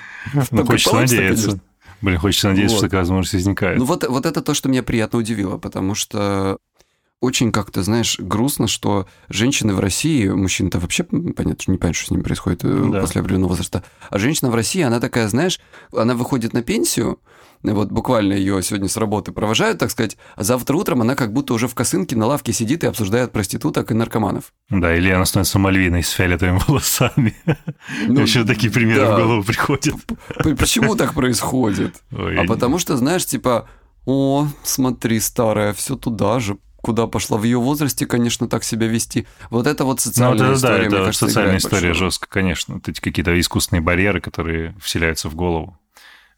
Ну, 0.51 0.65
хочется 0.67 0.95
надеяться. 0.95 1.61
Блин, 2.03 2.19
хочется 2.19 2.49
надеяться, 2.49 2.77
вот. 2.77 2.79
что 2.79 2.87
такая 2.87 3.01
возможность 3.01 3.35
возникает. 3.35 3.79
Ну, 3.79 3.85
вот, 3.85 4.07
вот 4.07 4.27
это 4.27 4.41
то, 4.41 4.55
что 4.55 4.69
меня 4.69 4.83
приятно 4.83 5.19
удивило, 5.19 5.59
потому 5.59 5.95
что 5.95 6.59
очень 7.21 7.53
как-то, 7.53 7.83
знаешь, 7.83 8.19
грустно, 8.19 8.67
что 8.67 9.07
женщины 9.29 9.75
в 9.75 9.81
России, 9.81 10.29
мужчины-то 10.29 10.79
вообще, 10.79 11.05
понятно, 11.05 11.71
не 11.71 11.79
понятно, 11.79 11.95
что 11.95 12.07
с 12.07 12.11
ними 12.11 12.23
происходит 12.23 12.65
э, 12.65 12.89
да. 12.91 13.01
после 13.01 13.21
определенного 13.21 13.51
возраста, 13.51 13.85
а 14.09 14.19
женщина 14.19 14.51
в 14.51 14.55
России, 14.55 14.81
она 14.81 15.01
такая, 15.01 15.29
знаешь, 15.29 15.61
она 15.93 16.15
выходит 16.15 16.55
на 16.55 16.63
пенсию, 16.63 17.21
вот 17.63 17.91
буквально 17.93 18.33
ее 18.33 18.63
сегодня 18.63 18.89
с 18.89 18.97
работы 18.97 19.33
провожают, 19.33 19.79
так 19.79 19.91
сказать, 19.91 20.17
а 20.35 20.45
завтра 20.45 20.77
утром 20.77 21.03
она 21.03 21.15
как 21.15 21.35
будто 21.35 21.53
уже 21.53 21.69
в 21.69 21.75
косынке 21.75 22.17
на 22.17 22.25
лавке 22.25 22.55
сидит 22.55 22.85
и 22.85 22.87
обсуждает 22.87 23.33
проституток 23.33 23.91
и 23.91 23.95
наркоманов. 23.95 24.53
Да, 24.71 24.97
или 24.97 25.11
она 25.11 25.27
становится 25.27 25.59
Мальвиной 25.59 26.03
с 26.03 26.09
фиолетовыми 26.09 26.61
волосами. 26.67 27.37
Ну, 28.07 28.23
Еще 28.23 28.45
такие 28.45 28.73
примеры 28.73 29.01
да. 29.01 29.15
в 29.15 29.19
голову 29.19 29.43
приходят. 29.45 29.95
Почему 30.59 30.97
так 30.97 31.13
происходит? 31.13 32.03
Ой, 32.13 32.39
а 32.39 32.45
потому 32.45 32.79
что, 32.79 32.97
знаешь, 32.97 33.27
типа, 33.27 33.69
о, 34.07 34.49
смотри, 34.63 35.21
старая, 35.21 35.75
все 35.75 35.97
туда 35.97 36.41
же, 36.41 36.57
куда 36.83 37.07
пошла 37.07 37.39
в 37.39 37.45
ее 37.45 37.59
возрасте, 37.59 38.07
конечно, 38.07 38.49
так 38.49 38.65
себя 38.65 38.87
вести. 38.87 39.27
Вот 39.51 39.67
это 39.67 39.85
вот 39.85 40.01
социальная 40.01 40.39
ну, 40.39 40.45
это, 40.45 40.55
история, 40.55 40.79
да, 40.79 40.97
это 40.97 40.97
кажется, 41.07 41.27
социальная 41.27 41.57
история 41.59 41.95
жестко, 41.95 42.27
конечно. 42.29 42.75
Вот 42.75 42.89
эти 42.89 43.01
какие-то 43.01 43.39
искусственные 43.39 43.83
барьеры, 43.83 44.21
которые 44.21 44.75
вселяются 44.81 45.29
в 45.29 45.35
голову. 45.35 45.79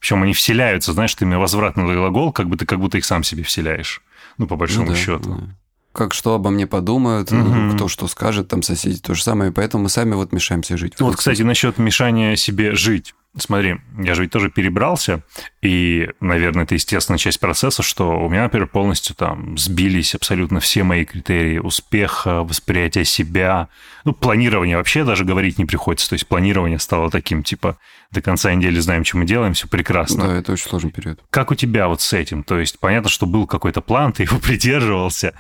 Причем 0.01 0.22
они 0.24 0.32
вселяются, 0.32 0.93
знаешь, 0.93 1.14
ты 1.14 1.24
имя 1.24 1.38
возвратный 1.38 1.84
глагол, 1.84 2.32
как 2.32 2.49
бы 2.49 2.57
ты 2.57 2.66
как 2.66 2.80
будто 2.80 2.99
их 2.99 3.05
сам 3.05 3.22
себе 3.22 3.45
вселяешь. 3.45 4.03
Ну, 4.36 4.47
по 4.47 4.57
большому 4.57 4.86
ну, 4.86 4.93
да, 4.93 4.99
счету. 4.99 5.34
Да. 5.34 5.57
Как 5.93 6.14
что 6.14 6.34
обо 6.34 6.51
мне 6.51 6.66
подумают, 6.66 7.30
угу. 7.30 7.74
кто 7.74 7.86
что 7.86 8.09
скажет, 8.09 8.49
там 8.49 8.62
соседи 8.62 8.99
то 8.99 9.14
же 9.14 9.22
самое, 9.22 9.53
поэтому 9.53 9.84
мы 9.84 9.88
сами 9.90 10.14
вот 10.14 10.32
мешаемся 10.32 10.76
жить. 10.76 10.95
Вот, 10.99 11.16
кстати, 11.16 11.43
насчет 11.43 11.78
мешания 11.78 12.34
себе 12.34 12.74
жить. 12.74 13.14
Смотри, 13.39 13.78
я 13.99 14.14
же 14.14 14.22
ведь 14.22 14.30
тоже 14.30 14.51
перебрался, 14.51 15.22
и, 15.62 16.11
наверное, 16.20 16.64
это 16.64 16.74
естественная 16.74 17.18
часть 17.18 17.41
процесса, 17.41 17.83
что 17.83 18.20
у 18.20 18.28
меня, 18.28 18.43
например, 18.43 18.66
полностью 18.66 19.16
там 19.16 19.57
сбились 19.57 20.14
абсолютно 20.14 20.61
все 20.61 20.83
мои 20.83 21.07
критерии 21.07 21.57
успеха, 21.57 22.43
восприятия 22.43 23.07
себя. 23.07 23.68
Ну, 24.05 24.12
планирование 24.12 24.76
вообще 24.76 25.03
даже 25.05 25.24
говорить 25.24 25.57
не 25.57 25.64
приходится. 25.64 26.11
То 26.11 26.12
есть 26.12 26.26
планирование 26.26 26.78
стало 26.78 27.11
таким, 27.11 27.43
типа, 27.43 27.78
до 28.11 28.20
конца 28.20 28.53
недели 28.53 28.78
знаем, 28.80 29.03
что 29.03 29.16
мы 29.16 29.24
делаем, 29.24 29.55
все 29.55 29.66
прекрасно. 29.66 30.28
Да, 30.28 30.37
это 30.37 30.53
очень 30.53 30.68
сложный 30.68 30.91
период. 30.91 31.20
Как 31.30 31.51
у 31.51 31.55
тебя 31.55 31.89
вот 31.89 32.03
с 32.03 32.12
этим? 32.12 32.43
То 32.43 32.59
есть 32.59 32.78
понятно, 32.80 33.09
что 33.09 33.24
был 33.24 33.47
какой-то 33.47 33.80
план, 33.80 34.12
ты 34.12 34.24
его 34.24 34.39
придерживался, 34.43 35.33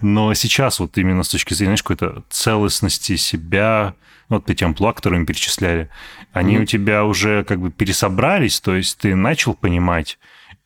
но 0.00 0.32
сейчас 0.34 0.78
вот 0.78 0.96
именно 0.98 1.24
с 1.24 1.28
точки 1.28 1.54
зрения, 1.54 1.70
знаешь, 1.70 1.82
какой-то 1.82 2.22
целостности 2.30 3.16
себя, 3.16 3.94
вот 4.30 4.48
эти 4.48 4.64
амплуа, 4.64 4.94
которые 4.94 5.20
мы 5.20 5.26
перечисляли, 5.26 5.90
они 6.32 6.56
mm 6.56 6.62
у 6.62 6.64
тебя 6.64 7.04
уже 7.04 7.44
как 7.44 7.60
бы 7.60 7.70
пересобрались, 7.70 8.60
то 8.60 8.74
есть 8.74 8.98
ты 8.98 9.14
начал 9.14 9.54
понимать, 9.54 10.18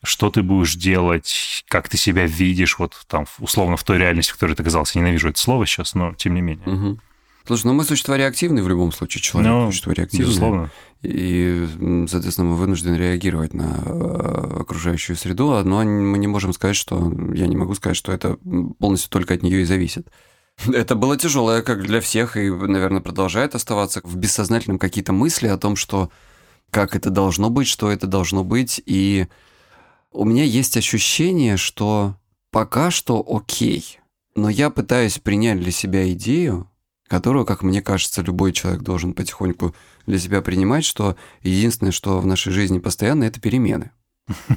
что 0.03 0.29
ты 0.29 0.43
будешь 0.43 0.75
делать, 0.75 1.63
как 1.67 1.89
ты 1.89 1.97
себя 1.97 2.25
видишь, 2.25 2.79
вот 2.79 2.93
там, 3.07 3.25
условно, 3.39 3.75
в 3.75 3.83
той 3.83 3.97
реальности, 3.97 4.31
в 4.31 4.35
которой 4.35 4.53
ты 4.53 4.61
оказался. 4.61 4.99
Ненавижу 4.99 5.29
это 5.29 5.39
слово 5.39 5.65
сейчас, 5.65 5.95
но 5.95 6.13
тем 6.13 6.35
не 6.35 6.41
менее. 6.41 6.67
Угу. 6.67 6.99
Слушай, 7.47 7.67
ну 7.67 7.73
мы 7.73 7.83
существа 7.83 8.17
реактивные 8.17 8.63
в 8.63 8.69
любом 8.69 8.91
случае, 8.91 9.21
человек 9.21 9.51
ну, 9.51 9.67
существо 9.67 9.91
реактивное. 9.91 10.27
Безусловно. 10.27 10.71
И, 11.03 11.67
соответственно, 12.09 12.49
мы 12.49 12.55
вынуждены 12.55 12.95
реагировать 12.95 13.53
на 13.53 13.77
э, 13.85 14.57
окружающую 14.61 15.15
среду, 15.15 15.61
но 15.63 15.83
мы 15.83 16.17
не 16.17 16.27
можем 16.27 16.53
сказать, 16.53 16.75
что... 16.75 17.11
Я 17.33 17.45
не 17.47 17.55
могу 17.55 17.75
сказать, 17.75 17.97
что 17.97 18.11
это 18.11 18.37
полностью 18.79 19.11
только 19.11 19.35
от 19.35 19.43
нее 19.43 19.61
и 19.61 19.65
зависит. 19.65 20.07
Это 20.67 20.95
было 20.95 21.17
тяжелое, 21.17 21.61
как 21.61 21.83
для 21.83 22.01
всех, 22.01 22.37
и, 22.37 22.49
наверное, 22.49 23.01
продолжает 23.01 23.55
оставаться 23.55 24.01
в 24.03 24.15
бессознательном 24.15 24.79
какие-то 24.79 25.13
мысли 25.13 25.47
о 25.47 25.57
том, 25.57 25.75
что 25.75 26.09
как 26.71 26.95
это 26.95 27.09
должно 27.09 27.49
быть, 27.49 27.67
что 27.67 27.91
это 27.91 28.07
должно 28.07 28.43
быть. 28.43 28.81
И 28.85 29.27
у 30.11 30.25
меня 30.25 30.43
есть 30.43 30.77
ощущение, 30.77 31.57
что 31.57 32.15
пока 32.51 32.89
что 32.91 33.25
окей, 33.27 33.99
но 34.35 34.49
я 34.49 34.69
пытаюсь 34.69 35.19
принять 35.19 35.59
для 35.59 35.71
себя 35.71 36.09
идею, 36.11 36.69
которую, 37.07 37.45
как 37.45 37.61
мне 37.61 37.81
кажется, 37.81 38.21
любой 38.21 38.51
человек 38.51 38.81
должен 38.81 39.13
потихоньку 39.13 39.75
для 40.05 40.17
себя 40.19 40.41
принимать, 40.41 40.85
что 40.85 41.15
единственное, 41.41 41.91
что 41.91 42.19
в 42.19 42.25
нашей 42.25 42.51
жизни 42.51 42.79
постоянно, 42.79 43.25
это 43.25 43.39
перемены. 43.39 43.91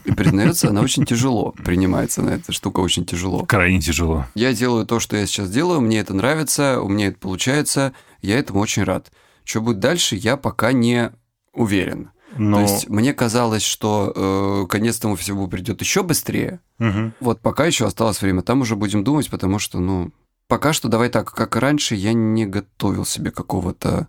И 0.05 0.13
признается, 0.13 0.71
она 0.71 0.81
очень 0.81 1.05
тяжело 1.05 1.53
принимается 1.65 2.23
на 2.23 2.31
эта 2.31 2.53
штука 2.53 2.81
очень 2.81 3.05
тяжело. 3.05 3.45
Крайне 3.45 3.81
тяжело. 3.81 4.27
Я 4.35 4.55
делаю 4.55 4.87
то, 4.87 4.99
что 4.99 5.17
я 5.17 5.27
сейчас 5.27 5.51
делаю, 5.51 5.81
мне 5.81 5.99
это 5.99 6.15
нравится, 6.15 6.81
у 6.81 6.89
меня 6.89 7.09
это 7.09 7.19
получается, 7.19 7.93
я 8.23 8.39
этому 8.39 8.61
очень 8.61 8.85
рад. 8.85 9.13
Что 9.45 9.61
будет 9.61 9.79
дальше, 9.79 10.17
я 10.17 10.37
пока 10.37 10.73
не 10.73 11.13
уверен. 11.53 12.11
Но... 12.37 12.59
То 12.59 12.63
есть 12.63 12.89
мне 12.89 13.15
казалось, 13.15 13.63
что 13.63 14.13
э, 14.15 14.67
конец 14.69 14.99
тому 14.99 15.17
всему 15.17 15.49
придет 15.49 15.81
еще 15.81 16.03
быстрее. 16.03 16.61
Угу. 16.79 17.13
Вот 17.21 17.41
пока 17.41 17.67
еще 17.67 17.87
осталось 17.87 18.21
время, 18.21 18.43
там 18.43 18.61
уже 18.61 18.77
будем 18.77 19.03
думать, 19.03 19.31
потому 19.31 19.59
что, 19.59 19.81
ну, 19.81 20.13
пока 20.47 20.73
что 20.73 20.89
давай 20.89 21.09
так, 21.09 21.33
как 21.33 21.57
и 21.57 21.59
раньше, 21.59 21.95
я 21.95 22.13
не 22.13 22.47
готовил 22.47 23.05
себе 23.05 23.31
какого-то 23.31 24.09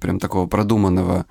прям 0.00 0.18
такого 0.18 0.46
продуманного 0.46 1.26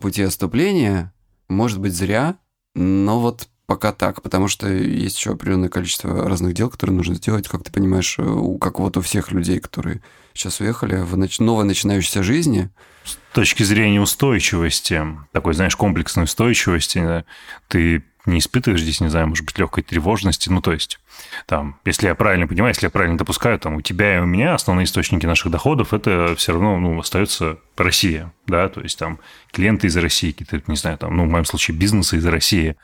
пути 0.00 0.22
отступления. 0.22 1.12
Может 1.48 1.80
быть, 1.80 1.94
зря, 1.94 2.36
но 2.74 3.20
вот 3.20 3.48
пока 3.66 3.92
так, 3.92 4.20
потому 4.22 4.48
что 4.48 4.68
есть 4.68 5.16
еще 5.16 5.30
определенное 5.30 5.68
количество 5.68 6.28
разных 6.28 6.54
дел, 6.54 6.68
которые 6.70 6.96
нужно 6.96 7.14
сделать, 7.14 7.46
как 7.46 7.62
ты 7.62 7.70
понимаешь, 7.70 8.18
у, 8.18 8.58
как 8.58 8.80
вот 8.80 8.96
у 8.96 9.00
всех 9.00 9.30
людей, 9.30 9.60
которые 9.60 10.02
сейчас 10.34 10.60
уехали 10.60 10.96
в 10.96 11.16
нач... 11.16 11.38
новой 11.38 11.64
начинающейся 11.64 12.24
жизни. 12.24 12.70
С 13.04 13.16
точки 13.32 13.62
зрения 13.62 14.00
устойчивости, 14.00 15.02
такой, 15.32 15.54
знаешь, 15.54 15.76
комплексной 15.76 16.24
устойчивости, 16.24 17.24
ты 17.68 18.04
не 18.26 18.38
испытываешь 18.38 18.82
здесь, 18.82 19.00
не 19.00 19.08
знаю, 19.08 19.28
может 19.28 19.44
быть, 19.44 19.58
легкой 19.58 19.82
тревожности. 19.82 20.48
Ну, 20.48 20.60
то 20.60 20.72
есть, 20.72 21.00
там, 21.46 21.78
если 21.84 22.06
я 22.06 22.14
правильно 22.14 22.46
понимаю, 22.46 22.70
если 22.70 22.86
я 22.86 22.90
правильно 22.90 23.18
допускаю, 23.18 23.58
там, 23.58 23.76
у 23.76 23.80
тебя 23.80 24.16
и 24.16 24.20
у 24.20 24.26
меня 24.26 24.54
основные 24.54 24.84
источники 24.84 25.26
наших 25.26 25.50
доходов, 25.50 25.92
это 25.92 26.34
все 26.36 26.52
равно, 26.52 26.78
ну, 26.78 26.98
остается 26.98 27.58
Россия, 27.76 28.32
да, 28.46 28.68
то 28.68 28.80
есть, 28.80 28.98
там, 28.98 29.18
клиенты 29.52 29.86
из 29.86 29.96
России, 29.96 30.32
какие-то, 30.32 30.62
не 30.70 30.76
знаю, 30.76 30.98
там, 30.98 31.16
ну, 31.16 31.24
в 31.24 31.28
моем 31.28 31.44
случае, 31.44 31.76
бизнесы 31.76 32.16
из 32.18 32.26
России. 32.26 32.76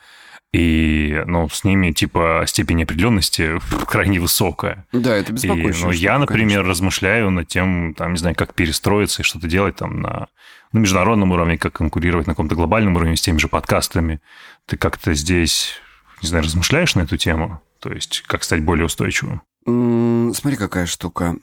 И, 0.53 1.23
ну, 1.27 1.49
с 1.49 1.63
ними, 1.63 1.91
типа, 1.91 2.43
степень 2.47 2.83
определенности 2.83 3.59
крайне 3.87 4.19
высокая. 4.19 4.85
Да, 4.93 5.15
это 5.15 5.33
беспокоит. 5.33 5.75
Ну, 5.81 5.91
я, 5.91 6.17
например, 6.17 6.59
конечно. 6.59 6.69
размышляю 6.69 7.29
над 7.31 7.47
тем, 7.47 7.93
там, 7.93 8.13
не 8.13 8.17
знаю, 8.17 8.35
как 8.35 8.53
перестроиться 8.53 9.21
и 9.21 9.25
что-то 9.25 9.47
делать 9.47 9.75
там 9.75 10.01
на, 10.01 10.27
на 10.71 10.79
международном 10.79 11.31
уровне, 11.31 11.57
как 11.57 11.73
конкурировать 11.73 12.27
на 12.27 12.33
каком-то 12.33 12.55
глобальном 12.55 12.95
уровне 12.95 13.17
с 13.17 13.21
теми 13.21 13.37
же 13.37 13.49
подкастами. 13.49 14.21
Ты 14.65 14.77
как-то 14.77 15.13
здесь, 15.13 15.73
не 16.21 16.29
знаю, 16.29 16.45
размышляешь 16.45 16.95
на 16.95 17.01
эту 17.01 17.17
тему? 17.17 17.61
То 17.79 17.91
есть, 17.91 18.23
как 18.25 18.43
стать 18.43 18.63
более 18.63 18.85
устойчивым? 18.85 19.41
Смотри, 19.67 20.55
какая 20.55 20.85
штука. 20.85 21.35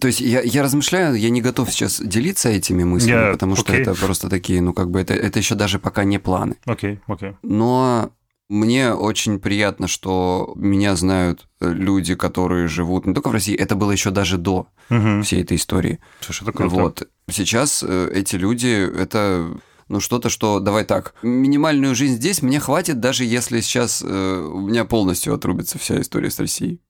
То 0.00 0.08
есть 0.08 0.20
я, 0.20 0.40
я 0.40 0.64
размышляю, 0.64 1.14
я 1.14 1.30
не 1.30 1.40
готов 1.40 1.70
сейчас 1.70 2.00
делиться 2.00 2.48
этими 2.48 2.82
мыслями, 2.82 3.26
я... 3.26 3.32
потому 3.32 3.54
что 3.54 3.72
okay. 3.72 3.82
это 3.82 3.94
просто 3.94 4.28
такие, 4.28 4.60
ну 4.60 4.72
как 4.72 4.90
бы 4.90 5.00
это, 5.00 5.14
это 5.14 5.38
еще 5.38 5.54
даже 5.54 5.78
пока 5.78 6.02
не 6.02 6.18
планы. 6.18 6.56
Окей, 6.64 6.94
okay, 6.94 7.00
окей. 7.06 7.28
Okay. 7.28 7.36
Но 7.44 8.10
Мне 8.50 8.92
очень 8.94 9.38
приятно, 9.38 9.86
что 9.86 10.52
меня 10.56 10.96
знают 10.96 11.46
э, 11.60 11.72
люди, 11.72 12.16
которые 12.16 12.66
живут 12.66 13.06
не 13.06 13.14
только 13.14 13.28
в 13.28 13.32
России, 13.32 13.54
это 13.54 13.76
было 13.76 13.92
еще 13.92 14.10
даже 14.10 14.38
до 14.38 14.66
Мгм. 14.88 15.22
всей 15.22 15.42
этой 15.42 15.56
истории. 15.56 16.00
Слушай, 16.20 16.42
это 16.42 16.52
круто. 16.52 16.74
Вот. 16.74 17.08
Сейчас 17.30 17.84
э, 17.86 18.10
эти 18.12 18.34
люди, 18.34 18.66
это 18.66 19.52
ну 19.88 20.00
что-то, 20.00 20.30
что, 20.30 20.58
давай 20.58 20.84
так, 20.84 21.14
минимальную 21.22 21.94
жизнь 21.94 22.14
здесь 22.14 22.42
мне 22.42 22.58
хватит, 22.58 22.98
даже 22.98 23.24
если 23.24 23.60
сейчас 23.60 24.02
э, 24.04 24.50
у 24.52 24.60
меня 24.62 24.84
полностью 24.84 25.32
отрубится 25.32 25.78
вся 25.78 26.00
история 26.00 26.30
с 26.30 26.40
Россией. 26.40 26.80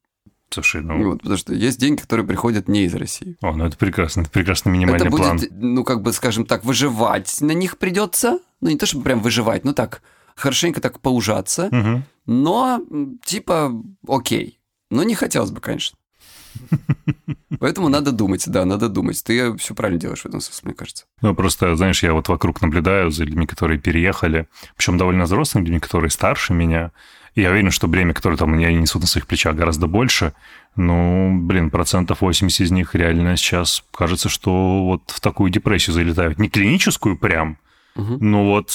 Слушай, 0.49 0.81
ну... 0.81 1.11
Вот, 1.11 1.19
потому 1.19 1.37
что 1.37 1.55
есть 1.55 1.79
деньги, 1.79 2.01
которые 2.01 2.27
приходят 2.27 2.69
не 2.69 2.85
из 2.85 2.95
России. 2.95 3.37
О, 3.43 3.53
ну 3.53 3.67
это 3.67 3.77
прекрасно, 3.77 4.23
это 4.23 4.31
прекрасный 4.31 4.73
минимальный 4.73 5.09
это 5.09 5.11
будет, 5.11 5.25
план. 5.25 5.41
ну, 5.53 5.85
как 5.85 6.01
бы, 6.01 6.15
скажем 6.15 6.47
так, 6.47 6.65
выживать 6.65 7.41
на 7.43 7.53
них 7.53 7.77
придется. 7.77 8.39
Ну, 8.63 8.71
не 8.71 8.79
то, 8.79 8.87
чтобы 8.87 9.05
прям 9.05 9.21
выживать, 9.21 9.65
ну 9.65 9.75
так, 9.75 10.03
хорошенько 10.41 10.81
так 10.81 11.01
поужаться. 11.01 11.69
Мгм. 11.71 12.05
Но, 12.27 12.81
типа, 13.25 13.73
окей. 14.09 14.59
Но 14.91 15.03
не 15.05 15.15
хотелось 15.15 15.51
бы, 15.51 15.61
конечно. 15.61 15.97
Поэтому 17.59 17.89
надо 17.89 18.13
думать, 18.13 18.45
да, 18.49 18.65
надо 18.65 18.89
думать. 18.89 19.23
Ты 19.25 19.57
все 19.57 19.75
правильно 19.75 20.01
делаешь 20.01 20.23
в 20.23 20.27
этом 20.27 20.41
смысле, 20.41 20.67
мне 20.69 20.75
кажется. 20.75 21.05
Ну, 21.23 21.35
просто, 21.35 21.77
знаешь, 21.77 22.03
я 22.03 22.13
вот 22.13 22.29
вокруг 22.29 22.61
наблюдаю 22.63 23.11
за 23.11 23.25
людьми, 23.25 23.47
которые 23.47 23.79
переехали, 23.79 24.49
причем 24.77 24.99
довольно 24.99 25.25
взрослыми 25.25 25.65
людьми, 25.65 25.81
которые 25.81 26.11
старше 26.11 26.55
меня. 26.55 26.93
И 27.35 27.43
я 27.43 27.51
уверен, 27.51 27.71
что 27.71 27.87
бремя, 27.87 28.13
которое 28.15 28.37
там 28.37 28.55
они 28.55 28.65
несут 28.75 29.03
на 29.03 29.09
своих 29.09 29.27
плечах, 29.27 29.55
гораздо 29.55 29.87
больше. 29.87 30.33
Ну, 30.75 31.39
блин, 31.41 31.71
процентов 31.71 32.21
80 32.23 32.61
из 32.61 32.71
них 32.71 32.95
реально 32.95 33.37
сейчас 33.37 33.85
кажется, 33.93 34.29
что 34.29 34.85
вот 34.85 35.03
в 35.09 35.21
такую 35.21 35.51
депрессию 35.51 35.95
залетают. 35.95 36.39
Не 36.39 36.49
клиническую 36.49 37.17
прям, 37.17 37.59
Мгм. 37.95 38.19
но 38.21 38.45
вот 38.47 38.71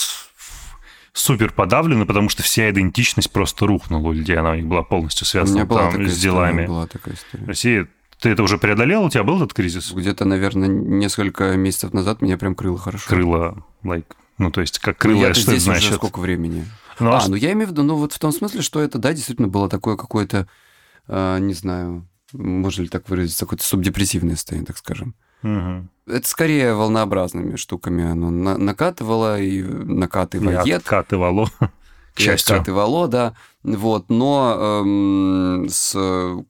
супер 1.15 1.51
подавлены, 1.53 2.05
потому 2.05 2.29
что 2.29 2.43
вся 2.43 2.69
идентичность 2.69 3.31
просто 3.31 3.65
рухнула 3.65 4.09
у 4.09 4.11
людей. 4.11 4.37
Она 4.37 4.51
у 4.51 4.55
них 4.55 4.67
была 4.67 4.83
полностью 4.83 5.25
связана 5.25 5.65
была 5.65 5.89
там 5.89 5.91
с 5.91 5.95
история, 5.95 6.21
делами. 6.21 6.67
была 6.67 6.87
такая 6.87 7.15
история. 7.15 7.45
Россия, 7.45 7.87
ты 8.19 8.29
это 8.29 8.43
уже 8.43 8.57
преодолел? 8.57 9.03
У 9.05 9.09
тебя 9.09 9.23
был 9.23 9.37
этот 9.37 9.53
кризис? 9.53 9.91
Где-то, 9.93 10.25
наверное, 10.25 10.67
несколько 10.67 11.55
месяцев 11.55 11.93
назад 11.93 12.21
меня 12.21 12.37
прям 12.37 12.53
крыло 12.53 12.77
хорошо. 12.77 13.09
Крыло, 13.09 13.65
like, 13.83 14.05
ну, 14.37 14.51
то 14.51 14.59
есть, 14.61 14.79
как 14.79 14.95
Ну, 14.97 14.99
крыло, 15.11 15.21
я-то 15.21 15.39
что 15.39 15.51
это 15.51 15.59
здесь 15.59 15.69
уже 15.69 15.79
значит? 15.79 15.95
сколько 15.95 16.19
времени. 16.19 16.65
Ну, 16.99 17.11
а 17.11 17.19
а, 17.19 17.27
ну 17.29 17.35
я 17.35 17.53
имею 17.53 17.67
в 17.67 17.71
виду, 17.71 17.83
ну 17.83 17.95
вот 17.95 18.13
в 18.13 18.19
том 18.19 18.31
смысле, 18.33 18.61
что 18.61 18.81
это, 18.81 18.97
да, 18.97 19.13
действительно 19.13 19.47
было 19.47 19.69
такое 19.69 19.95
какое-то, 19.95 20.47
а, 21.07 21.39
не 21.39 21.53
знаю, 21.53 22.07
можно 22.33 22.81
ли 22.81 22.89
так 22.89 23.07
выразиться, 23.09 23.45
какое-то 23.45 23.63
субдепрессивное 23.65 24.35
состояние, 24.35 24.67
так 24.67 24.77
скажем. 24.77 25.15
Мгм. 25.45 25.89
Это 26.07 26.27
скорее 26.27 26.73
волнообразными 26.73 27.55
штуками 27.55 28.03
оно 28.03 28.29
на- 28.31 28.57
накатывало 28.57 29.39
и 29.39 29.59
И 29.59 29.63
накатывает. 29.63 30.65
откатывало, 30.77 31.47
к 31.59 32.19
и 32.19 32.23
счастью. 32.23 32.55
откатывало, 32.57 33.07
да. 33.07 33.33
Вот, 33.63 34.09
но 34.09 34.55
эм, 34.83 35.67
с 35.69 35.95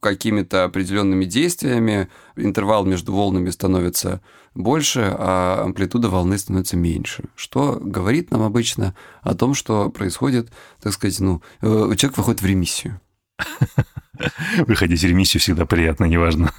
какими-то 0.02 0.64
определенными 0.66 1.26
действиями 1.26 2.08
интервал 2.36 2.86
между 2.86 3.14
волнами 3.14 3.50
становится 3.50 4.22
больше, 4.54 5.14
а 5.18 5.64
амплитуда 5.64 6.10
волны 6.10 6.38
становится 6.38 6.78
меньше. 6.78 7.26
Что 7.36 7.78
говорит 7.82 8.32
нам 8.32 8.42
обычно 8.42 8.96
о 9.22 9.34
том, 9.36 9.54
что 9.54 9.90
происходит, 9.90 10.50
так 10.82 10.94
сказать, 10.94 11.20
ну, 11.20 11.42
э, 11.62 11.68
человек 11.98 12.18
выходит 12.18 12.42
в 12.42 12.46
ремиссию. 12.46 13.00
Выходить 14.68 15.02
в 15.02 15.06
ремиссию 15.06 15.42
всегда 15.42 15.66
приятно, 15.66 16.06
неважно, 16.06 16.54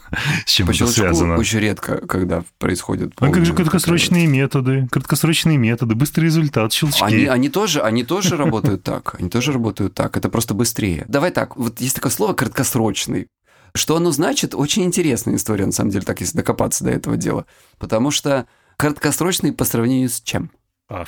с 0.44 0.50
чем 0.50 0.66
По 0.66 0.72
это 0.72 0.86
связано. 0.86 1.36
очень 1.36 1.58
редко, 1.58 2.06
когда 2.06 2.44
происходит... 2.58 3.12
А 3.18 3.30
как 3.30 3.44
же 3.46 3.54
краткосрочные 3.54 4.26
методы? 4.26 4.88
Краткосрочные 4.90 5.56
методы, 5.56 5.94
быстрый 5.94 6.24
результат, 6.24 6.72
щелчки. 6.72 7.02
Они, 7.02 7.24
они 7.24 7.48
тоже, 7.48 7.80
они 7.80 8.04
тоже 8.04 8.36
работают 8.36 8.82
так. 8.82 9.16
Они 9.18 9.30
тоже 9.30 9.52
работают 9.52 9.94
так. 9.94 10.16
Это 10.16 10.28
просто 10.28 10.54
быстрее. 10.54 11.04
Давай 11.08 11.30
так. 11.30 11.56
Вот 11.56 11.80
есть 11.80 11.96
такое 11.96 12.12
слово 12.12 12.34
краткосрочный. 12.34 13.28
Что 13.74 13.96
оно 13.96 14.10
значит? 14.10 14.54
Очень 14.54 14.84
интересная 14.84 15.36
история, 15.36 15.66
на 15.66 15.72
самом 15.72 15.90
деле, 15.90 16.04
так, 16.04 16.20
если 16.20 16.36
докопаться 16.36 16.84
до 16.84 16.90
этого 16.90 17.16
дела. 17.16 17.46
Потому 17.78 18.10
что 18.10 18.46
краткосрочный 18.76 19.52
по 19.52 19.64
сравнению 19.64 20.08
с 20.08 20.20
чем? 20.20 20.50
А, 20.88 21.04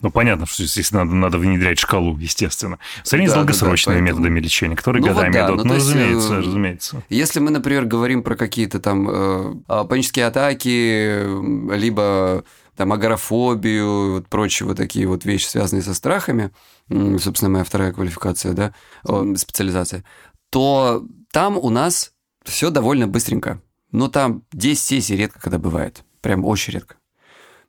ну, 0.00 0.10
понятно, 0.10 0.46
что 0.46 0.64
здесь 0.64 0.90
надо, 0.90 1.12
надо 1.14 1.38
внедрять 1.38 1.78
шкалу, 1.78 2.18
естественно. 2.18 2.78
В 3.04 3.08
сравнении 3.08 3.28
с 3.30 3.32
Да, 3.34 3.36
да, 3.36 3.40
да, 3.42 3.46
долгосрочными 3.52 3.98
поэтому- 3.98 4.18
методами 4.18 4.40
лечения, 4.40 4.74
которые 4.76 5.00
Ну 5.00 5.08
вот 5.08 5.14
годами 5.16 5.32
да, 5.32 5.46
идут. 5.46 5.56
ну, 5.58 5.64
Ну, 5.64 5.74
есть, 5.74 5.86
разумеется, 5.86 6.34
э, 6.34 6.38
разумеется. 6.38 7.02
Если 7.08 7.38
мы, 7.40 7.50
например, 7.50 7.84
говорим 7.84 8.24
про 8.24 8.34
какие-то 8.34 8.80
там 8.80 9.08
э, 9.08 9.54
а, 9.68 9.84
панические 9.84 10.26
атаки, 10.26 10.68
э, 10.68 11.76
либо 11.76 12.44
там 12.76 12.92
агорафобию, 12.92 14.12
вот 14.14 14.28
прочие 14.28 14.66
вот 14.66 14.76
такие 14.76 15.06
вот 15.06 15.24
вещи, 15.24 15.46
связанные 15.46 15.82
со 15.82 15.94
страхами, 15.94 16.50
собственно, 16.88 17.50
моя 17.50 17.64
вторая 17.64 17.92
квалификация, 17.92 18.54
да, 18.54 18.74
о, 19.04 19.34
специализация, 19.36 20.04
то 20.50 21.04
там 21.32 21.56
у 21.58 21.70
нас 21.70 22.12
все 22.44 22.70
довольно 22.70 23.06
быстренько. 23.06 23.60
Но 23.92 24.08
там 24.08 24.42
10 24.52 24.80
сессий 24.82 25.16
редко 25.16 25.38
когда 25.38 25.58
бывает. 25.58 26.02
Прям 26.22 26.44
очень 26.44 26.72
редко. 26.72 26.96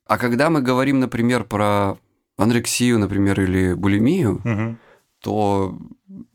А 0.06 0.18
когда 0.18 0.49
мы 0.49 0.62
говорим, 0.62 0.99
например, 0.99 1.43
про 1.43 1.97
анорексию, 2.38 2.99
например, 2.99 3.39
или 3.39 3.74
булимию, 3.74 4.78
то 5.20 5.78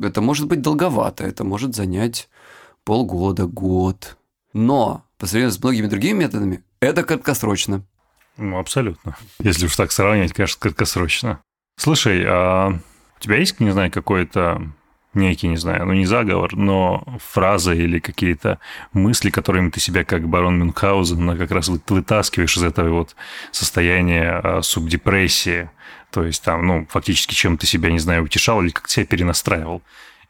это 0.01 0.21
может 0.21 0.47
быть 0.47 0.63
долговато, 0.63 1.25
это 1.25 1.45
может 1.45 1.75
занять 1.75 2.29
полгода, 2.85 3.47
год. 3.47 4.17
Но 4.55 5.05
по 5.19 5.27
сравнению 5.27 5.53
с 5.53 5.63
многими 5.63 5.87
другими 5.87 6.21
методами, 6.21 6.65
это 6.81 7.03
краткосрочно. 7.03 7.85
Ну, 8.39 8.59
абсолютно. 8.59 9.17
Если 9.41 9.67
уж 9.67 9.77
так 9.77 9.93
сравнивать, 9.93 10.33
конечно, 10.33 10.61
краткосрочно. 10.61 11.41
Слушай, 11.77 12.25
а 12.27 12.71
у 12.71 13.21
тебя 13.21 13.37
есть, 13.37 13.61
не 13.61 13.73
знаю, 13.73 13.91
какой-то 13.91 14.63
некий, 15.19 15.49
не 15.49 15.57
знаю, 15.57 15.85
ну 15.87 15.93
не 15.93 16.07
заговор, 16.07 16.57
но 16.57 17.05
фраза 17.33 17.73
или 17.75 17.99
какие-то 17.99 18.59
мысли, 18.93 19.31
которыми 19.31 19.71
ты 19.71 19.81
себя 19.81 20.05
как 20.05 20.27
барон 20.29 20.59
Мюнхгаузен 20.59 21.25
ну, 21.27 21.37
как 21.37 21.51
раз 21.51 21.69
вы- 21.69 21.81
вытаскиваешь 21.89 22.57
из 22.57 22.63
этого 22.63 22.89
вот 22.91 23.17
состояния 23.53 24.41
а, 24.43 24.63
субдепрессии, 24.63 25.71
то 26.11 26.25
есть 26.25 26.43
там, 26.43 26.67
ну, 26.67 26.87
фактически 26.91 27.35
чем 27.35 27.59
ты 27.59 27.67
себя, 27.67 27.91
не 27.91 27.99
знаю, 27.99 28.25
утешал 28.25 28.63
или 28.63 28.71
как 28.71 28.89
себя 28.89 29.05
перенастраивал? 29.07 29.83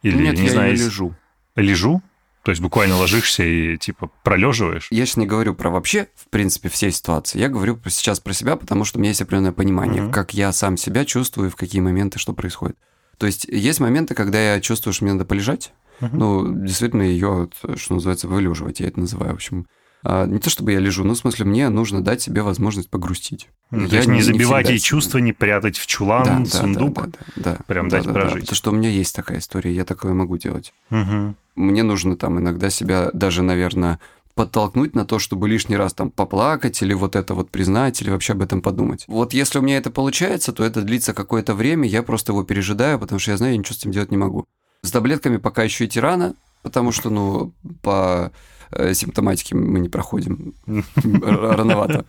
Или, 0.02 0.22
Нет, 0.24 0.38
не 0.38 0.46
я 0.46 0.52
знаю, 0.52 0.72
не 0.72 0.78
лежу. 0.78 1.14
лежу? 1.56 2.02
То 2.44 2.52
есть 2.52 2.62
буквально 2.62 2.96
ложишься 2.96 3.42
и 3.42 3.76
типа 3.76 4.10
пролеживаешь? 4.22 4.86
Я 4.90 5.04
сейчас 5.04 5.16
не 5.18 5.26
говорю 5.26 5.54
про 5.54 5.70
вообще, 5.70 6.08
в 6.16 6.30
принципе, 6.30 6.68
все 6.68 6.90
ситуации. 6.90 7.38
Я 7.38 7.48
говорю 7.48 7.78
сейчас 7.88 8.20
про 8.20 8.32
себя, 8.32 8.56
потому 8.56 8.84
что 8.84 8.98
у 8.98 9.00
меня 9.00 9.10
есть 9.10 9.20
определенное 9.20 9.52
понимание, 9.52 10.02
Мгм. 10.02 10.12
как 10.12 10.32
я 10.34 10.52
сам 10.52 10.76
себя 10.76 11.04
чувствую, 11.04 11.50
в 11.50 11.56
какие 11.56 11.80
моменты 11.82 12.18
что 12.18 12.32
происходит. 12.32 12.76
То 13.18 13.26
есть 13.26 13.44
есть 13.44 13.80
моменты, 13.80 14.14
когда 14.14 14.54
я 14.54 14.60
чувствую, 14.60 14.94
что 14.94 15.04
мне 15.04 15.12
надо 15.12 15.24
полежать. 15.24 15.72
Мгм. 16.00 16.18
Ну, 16.18 16.54
действительно, 16.64 17.02
ее, 17.02 17.48
что 17.76 17.94
называется, 17.94 18.28
вылеживать, 18.28 18.80
я 18.80 18.86
это 18.86 19.00
называю. 19.00 19.32
В 19.32 19.36
общем, 19.36 19.66
а, 20.04 20.26
не 20.26 20.38
то 20.38 20.48
чтобы 20.48 20.72
я 20.72 20.78
лежу, 20.78 21.02
но 21.02 21.14
в 21.14 21.18
смысле 21.18 21.44
мне 21.44 21.68
нужно 21.68 22.02
дать 22.02 22.22
себе 22.22 22.42
возможность 22.42 22.88
погрустить. 22.88 23.48
Ну, 23.70 23.82
Я 23.82 23.88
то 23.88 23.96
есть 23.96 24.08
не 24.08 24.14
не 24.16 24.22
забивать 24.22 24.66
всегда 24.66 24.72
ей 24.72 24.78
чувства, 24.78 25.18
не 25.18 25.32
прятать 25.32 25.76
в 25.76 25.86
чулан, 25.86 26.46
сундук. 26.46 26.94
Да, 26.94 27.02
да, 27.02 27.10
да, 27.36 27.52
да. 27.56 27.58
Прям 27.66 27.88
Да, 27.88 27.96
дать 27.98 28.06
да, 28.06 28.12
да, 28.12 28.20
прожить. 28.20 28.40
Потому 28.42 28.56
что 28.56 28.70
у 28.70 28.74
меня 28.74 28.88
есть 28.90 29.14
такая 29.14 29.38
история, 29.38 29.74
я 29.74 29.84
такое 29.84 30.14
могу 30.14 30.38
делать. 30.38 30.72
Мгм. 30.90 31.36
Мне 31.56 31.82
нужно 31.82 32.16
там 32.16 32.38
иногда 32.38 32.70
себя 32.70 33.10
даже, 33.12 33.42
наверное, 33.42 33.98
подтолкнуть 34.38 34.94
на 34.94 35.04
то, 35.04 35.18
чтобы 35.18 35.48
лишний 35.48 35.76
раз 35.76 35.94
там 35.94 36.12
поплакать 36.12 36.80
или 36.80 36.94
вот 36.94 37.16
это 37.16 37.34
вот 37.34 37.50
признать, 37.50 38.00
или 38.00 38.08
вообще 38.08 38.34
об 38.34 38.42
этом 38.42 38.62
подумать. 38.62 39.04
Вот 39.08 39.32
если 39.32 39.58
у 39.58 39.62
меня 39.62 39.78
это 39.78 39.90
получается, 39.90 40.52
то 40.52 40.62
это 40.62 40.82
длится 40.82 41.12
какое-то 41.12 41.54
время, 41.54 41.88
я 41.88 42.04
просто 42.04 42.30
его 42.30 42.44
пережидаю, 42.44 43.00
потому 43.00 43.18
что 43.18 43.32
я 43.32 43.36
знаю, 43.36 43.54
я 43.54 43.58
ничего 43.58 43.74
с 43.74 43.78
этим 43.78 43.90
делать 43.90 44.12
не 44.12 44.16
могу. 44.16 44.46
С 44.82 44.92
таблетками 44.92 45.38
пока 45.38 45.64
еще 45.64 45.86
идти 45.86 45.98
рано, 45.98 46.36
потому 46.62 46.92
что, 46.92 47.10
ну, 47.10 47.52
по 47.82 48.30
э, 48.70 48.94
симптоматике 48.94 49.56
мы 49.56 49.80
не 49.80 49.88
проходим. 49.88 50.54
Рановато. 50.94 52.04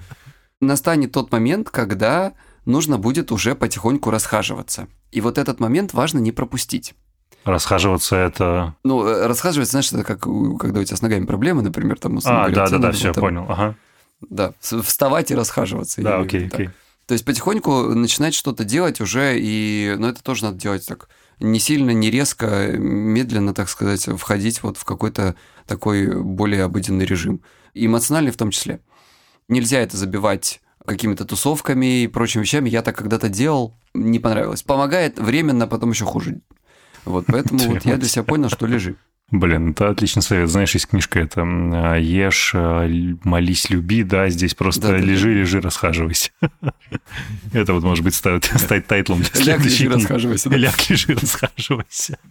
Настанет 0.62 1.12
тот 1.12 1.32
момент, 1.32 1.72
когда 1.72 2.34
нужно 2.64 3.00
будет 3.00 3.32
уже 3.32 3.56
потихоньку 3.56 4.12
расхаживаться. 4.12 4.88
И 5.10 5.20
вот 5.20 5.40
этот 5.40 5.60
момент 5.60 5.96
важно 5.96 6.20
не 6.20 6.32
пропустить. 6.32 6.94
Расхаживаться 7.46 8.16
это... 8.16 8.76
Ну, 8.84 9.06
э, 9.06 9.28
расхаживать, 9.28 9.70
знаешь, 9.70 9.92
это 9.92 10.04
как 10.04 10.22
когда 10.22 10.82
у 10.82 10.84
тебя 10.84 10.98
с 10.98 11.02
ногами 11.02 11.26
проблемы, 11.26 11.62
например, 11.62 11.98
там, 11.98 12.20
А, 12.24 12.50
да-да-да, 12.50 12.92
все, 12.92 13.14
там- 13.14 13.22
понял. 13.22 13.46
Ага. 13.48 13.76
Да, 14.22 14.54
вставать 14.60 15.32
и 15.32 15.36
расхаживаться. 15.36 16.02
Да, 16.02 16.20
окей, 16.20 16.50
так. 16.50 16.54
окей. 16.60 16.70
То 17.06 17.14
есть 17.14 17.26
потихоньку 17.26 17.96
начинать 17.96 18.36
что-то 18.36 18.64
делать 18.64 19.02
уже, 19.02 19.40
и, 19.40 19.96
но 19.98 20.10
это 20.10 20.22
тоже 20.22 20.44
надо 20.44 20.58
делать 20.58 20.86
так 20.86 21.08
не 21.40 21.60
сильно, 21.60 21.92
не 21.92 22.12
резко, 22.12 22.74
медленно, 22.78 23.54
так 23.54 23.70
сказать, 23.70 24.08
входить 24.18 24.62
вот 24.62 24.78
в 24.78 24.84
какой-то 24.84 25.36
такой 25.66 26.22
более 26.22 26.64
обыденный 26.64 27.06
режим. 27.06 27.42
И 27.74 27.86
эмоциональный 27.86 28.32
в 28.32 28.38
том 28.38 28.52
числе. 28.52 28.82
Нельзя 29.48 29.80
это 29.80 29.98
забивать 29.98 30.62
какими-то 30.86 31.26
тусовками 31.26 32.04
и 32.04 32.08
прочими 32.08 32.42
вещами. 32.42 32.70
Я 32.70 32.82
так 32.82 32.98
когда-то 32.98 33.30
делал, 33.30 33.76
не 33.94 34.20
понравилось. 34.20 34.64
Помогает 34.64 35.18
временно, 35.18 35.68
потом 35.68 35.92
еще 35.92 36.06
хуже. 36.06 36.42
Вот, 37.06 37.26
поэтому 37.28 37.60
вот 37.60 37.86
я 37.86 37.98
для 37.98 38.08
себя 38.08 38.24
понял, 38.24 38.50
что 38.50 38.66
лежи. 38.66 38.96
Блин, 39.32 39.72
это 39.72 39.90
отличный 39.90 40.24
совет. 40.24 40.50
Знаешь, 40.50 40.74
есть 40.74 40.88
книжка 40.88 41.20
это 41.20 41.42
«Ешь, 41.42 42.52
э, 42.56 43.16
молись, 43.24 43.70
люби», 43.70 44.02
да, 44.02 44.28
здесь 44.30 44.56
просто 44.56 44.88
да, 44.88 44.98
лежи, 44.98 45.28
да. 45.28 45.40
лежи, 45.42 45.62
расхаживайся. 45.62 46.32
Это 47.54 47.74
вот 47.74 47.84
может 47.84 48.04
быть 48.04 48.16
стать, 48.16 48.46
стать 48.56 48.88
тайтлом 48.88 49.22
для 49.22 49.54
Ляг, 49.54 49.64
лежи, 49.64 49.88
расхаживайся. 49.88 50.50
Ляг, 50.50 50.90
лежи, 50.90 51.14
расхаживайся. 51.14 52.18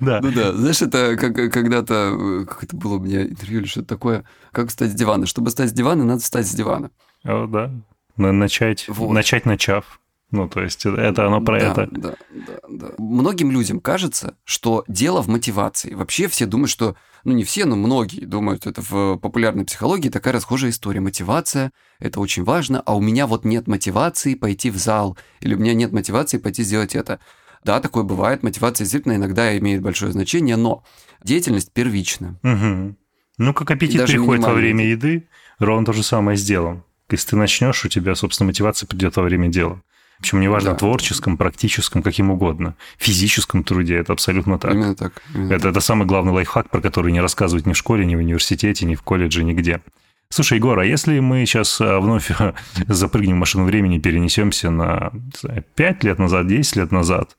Да. 0.00 0.20
Ну 0.22 0.30
да, 0.30 0.52
знаешь, 0.52 0.80
это 0.80 1.16
как 1.16 1.34
когда-то, 1.52 2.46
как 2.48 2.64
это 2.64 2.76
было 2.76 2.94
у 2.94 3.00
меня 3.00 3.22
интервью 3.22 3.60
или 3.60 3.66
что-то 3.66 3.88
такое, 3.88 4.24
как 4.52 4.68
встать 4.68 4.90
с 4.90 4.94
дивана. 4.94 5.26
Чтобы 5.26 5.48
встать 5.48 5.70
с 5.70 5.72
дивана, 5.72 6.04
надо 6.04 6.20
встать 6.20 6.46
с 6.46 6.54
дивана. 6.54 6.90
О, 7.24 7.46
да. 7.46 7.70
Начать, 8.16 8.88
начать 8.88 9.44
начав. 9.44 10.00
Ну, 10.32 10.48
то 10.48 10.60
есть 10.60 10.84
это 10.84 11.26
оно 11.26 11.40
про 11.40 11.60
да, 11.60 11.70
это. 11.70 11.88
Да, 11.92 12.14
да, 12.30 12.58
да. 12.68 12.88
Многим 12.98 13.52
людям 13.52 13.80
кажется, 13.80 14.36
что 14.44 14.84
дело 14.88 15.22
в 15.22 15.28
мотивации. 15.28 15.94
Вообще 15.94 16.26
все 16.26 16.46
думают, 16.46 16.70
что, 16.70 16.96
ну 17.22 17.32
не 17.32 17.44
все, 17.44 17.64
но 17.64 17.76
многие 17.76 18.24
думают, 18.24 18.66
это 18.66 18.82
в 18.82 19.18
популярной 19.18 19.64
психологии 19.64 20.08
такая 20.08 20.34
расхожая 20.34 20.70
история. 20.70 21.00
Мотивация– 21.00 21.70
это 22.00 22.18
очень 22.18 22.42
важно, 22.42 22.80
а 22.80 22.96
у 22.96 23.00
меня 23.00 23.28
вот 23.28 23.44
нет 23.44 23.68
мотивации 23.68 24.34
пойти 24.34 24.70
в 24.70 24.76
зал, 24.76 25.16
или 25.40 25.54
у 25.54 25.58
меня 25.58 25.74
нет 25.74 25.92
мотивации 25.92 26.38
пойти 26.38 26.64
сделать 26.64 26.96
это. 26.96 27.20
Да, 27.62 27.80
такое 27.80 28.02
бывает, 28.02 28.42
мотивация 28.42 28.84
действительно 28.84 29.14
иногда 29.14 29.56
имеет 29.58 29.80
большое 29.80 30.10
значение, 30.10 30.56
но 30.56 30.84
деятельность 31.22 31.72
первична. 31.72 32.38
Угу. 32.42 32.96
Ну, 33.38 33.54
как 33.54 33.70
аппетит 33.70 34.06
приходит 34.06 34.44
во 34.44 34.54
время 34.54 34.86
еды, 34.86 35.28
ровно 35.60 35.86
то 35.86 35.92
же 35.92 36.02
самое 36.02 36.36
с 36.36 36.42
делом. 36.42 36.84
Если 37.10 37.30
ты 37.30 37.36
начнешь, 37.36 37.84
у 37.84 37.88
тебя, 37.88 38.16
собственно, 38.16 38.48
мотивация 38.48 38.88
придет 38.88 39.16
во 39.16 39.22
время 39.22 39.48
дела. 39.48 39.82
Причем 40.20 40.40
неважно, 40.40 40.70
да. 40.70 40.76
творческом, 40.76 41.36
практическом, 41.36 42.02
каким 42.02 42.30
угодно. 42.30 42.74
Физическом 42.98 43.64
труде 43.64 43.96
это 43.96 44.12
абсолютно 44.12 44.58
так. 44.58 44.72
Именно 44.74 44.94
так. 44.94 45.22
Именно 45.34 45.52
это, 45.52 45.62
так. 45.62 45.70
это 45.72 45.80
самый 45.80 46.06
главный 46.06 46.32
лайфхак, 46.32 46.70
про 46.70 46.80
который 46.80 47.12
не 47.12 47.20
рассказывают 47.20 47.66
ни 47.66 47.72
в 47.72 47.76
школе, 47.76 48.06
ни 48.06 48.14
в 48.16 48.18
университете, 48.18 48.86
ни 48.86 48.94
в 48.94 49.02
колледже, 49.02 49.44
нигде. 49.44 49.80
Слушай, 50.28 50.58
Егор, 50.58 50.78
а 50.78 50.84
если 50.84 51.20
мы 51.20 51.44
сейчас 51.46 51.80
а, 51.80 52.00
вновь 52.00 52.30
запрыгнем 52.88 53.36
в 53.36 53.40
машину 53.40 53.64
времени, 53.64 53.98
перенесемся 53.98 54.70
на 54.70 55.12
знаю, 55.40 55.64
5 55.74 56.04
лет 56.04 56.18
назад, 56.18 56.46
10 56.46 56.76
лет 56.76 56.92
назад, 56.92 57.36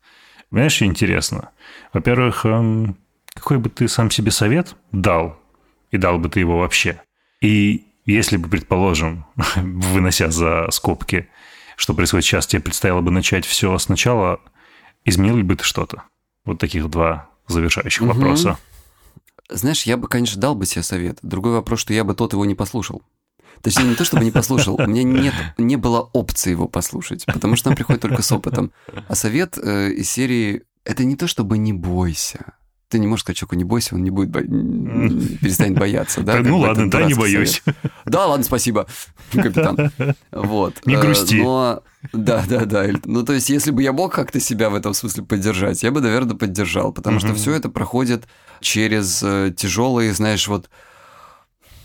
знаешь, 0.52 0.74
что 0.74 0.86
интересно? 0.86 1.50
Во-первых, 1.94 2.46
эм, 2.46 2.98
какой 3.34 3.58
бы 3.58 3.70
ты 3.70 3.88
сам 3.88 4.10
себе 4.10 4.32
совет 4.32 4.76
дал, 4.92 5.40
и 5.92 5.98
дал 5.98 6.20
бы 6.20 6.30
ты 6.30 6.40
его 6.40 6.60
вообще? 6.60 7.02
И 7.42 7.86
если 8.06 8.38
бы, 8.38 8.48
предположим, 8.48 9.26
вынося 9.56 10.32
за 10.32 10.68
скобки, 10.72 11.28
что 11.78 11.94
происходит 11.94 12.26
сейчас, 12.26 12.48
тебе 12.48 12.62
предстояло 12.62 13.02
бы 13.02 13.12
начать 13.12 13.46
все 13.46 13.78
сначала, 13.78 14.42
изменил 15.06 15.38
ли 15.38 15.44
бы 15.44 15.56
ты 15.56 15.64
что-то? 15.64 16.04
Вот 16.44 16.58
таких 16.58 16.90
два 16.90 17.30
завершающих 17.48 18.02
угу. 18.02 18.14
вопроса. 18.14 18.58
Знаешь, 19.48 19.84
я 19.84 19.96
бы, 19.96 20.08
конечно, 20.08 20.42
дал 20.42 20.56
бы 20.56 20.66
себе 20.66 20.84
совет. 20.84 21.20
Другой 21.22 21.54
вопрос, 21.54 21.80
что 21.80 21.94
я 21.94 22.04
бы 22.04 22.16
тот 22.16 22.34
его 22.34 22.46
не 22.46 22.56
послушал. 22.56 23.04
Точнее, 23.62 23.86
не 23.86 23.96
то, 23.96 24.04
чтобы 24.04 24.26
не 24.26 24.32
послушал, 24.32 24.76
у 24.76 24.86
меня 24.88 25.04
нет, 25.04 25.34
не 25.58 25.78
было 25.78 26.02
опции 26.14 26.52
его 26.52 26.68
послушать, 26.68 27.26
потому 27.26 27.56
что 27.56 27.70
он 27.70 27.76
приходит 27.76 28.02
только 28.02 28.22
с 28.22 28.32
опытом. 28.32 28.72
А 29.08 29.16
совет 29.16 29.58
э, 29.58 29.92
из 29.92 30.10
серии 30.10 30.64
«это 30.84 31.06
не 31.06 31.16
то, 31.16 31.28
чтобы 31.28 31.58
не 31.58 31.74
бойся». 31.74 32.54
Ты 32.90 33.00
не 33.00 33.08
можешь 33.08 33.24
сказать 33.24 33.38
человеку, 33.38 33.56
не 33.56 33.64
бойся, 33.66 33.96
он 33.96 34.04
не 34.04 34.12
будет, 34.12 34.30
бо... 34.30 34.42
перестанет 34.42 35.78
бояться, 35.78 36.22
да? 36.22 36.40
Ну 36.40 36.60
ладно, 36.60 36.90
да, 36.90 37.04
не 37.04 37.14
боюсь. 37.16 37.62
Да, 38.06 38.28
ладно, 38.28 38.46
спасибо, 38.46 38.88
капитан. 39.32 39.92
Вот. 40.32 40.86
Не 40.86 40.96
э, 40.96 41.02
грусти. 41.02 41.36
Но, 41.36 41.84
да, 42.14 42.46
да, 42.48 42.64
да. 42.64 42.86
Ну, 43.04 43.24
то 43.24 43.34
есть, 43.34 43.50
если 43.50 43.72
бы 43.72 43.84
я 43.84 43.92
мог 43.92 44.14
как-то 44.14 44.40
себя 44.40 44.70
в 44.70 44.76
этом 44.76 44.94
смысле 44.94 45.24
поддержать, 45.24 45.84
я 45.84 45.92
бы, 45.92 46.00
наверное, 46.00 46.38
поддержал, 46.38 46.94
потому 46.94 47.20
что 47.20 47.34
все 47.34 47.54
это 47.54 47.70
проходит 47.70 48.26
через 48.62 49.22
э, 49.22 49.54
тяжелые, 49.56 50.14
знаешь, 50.14 50.48
вот 50.48 50.70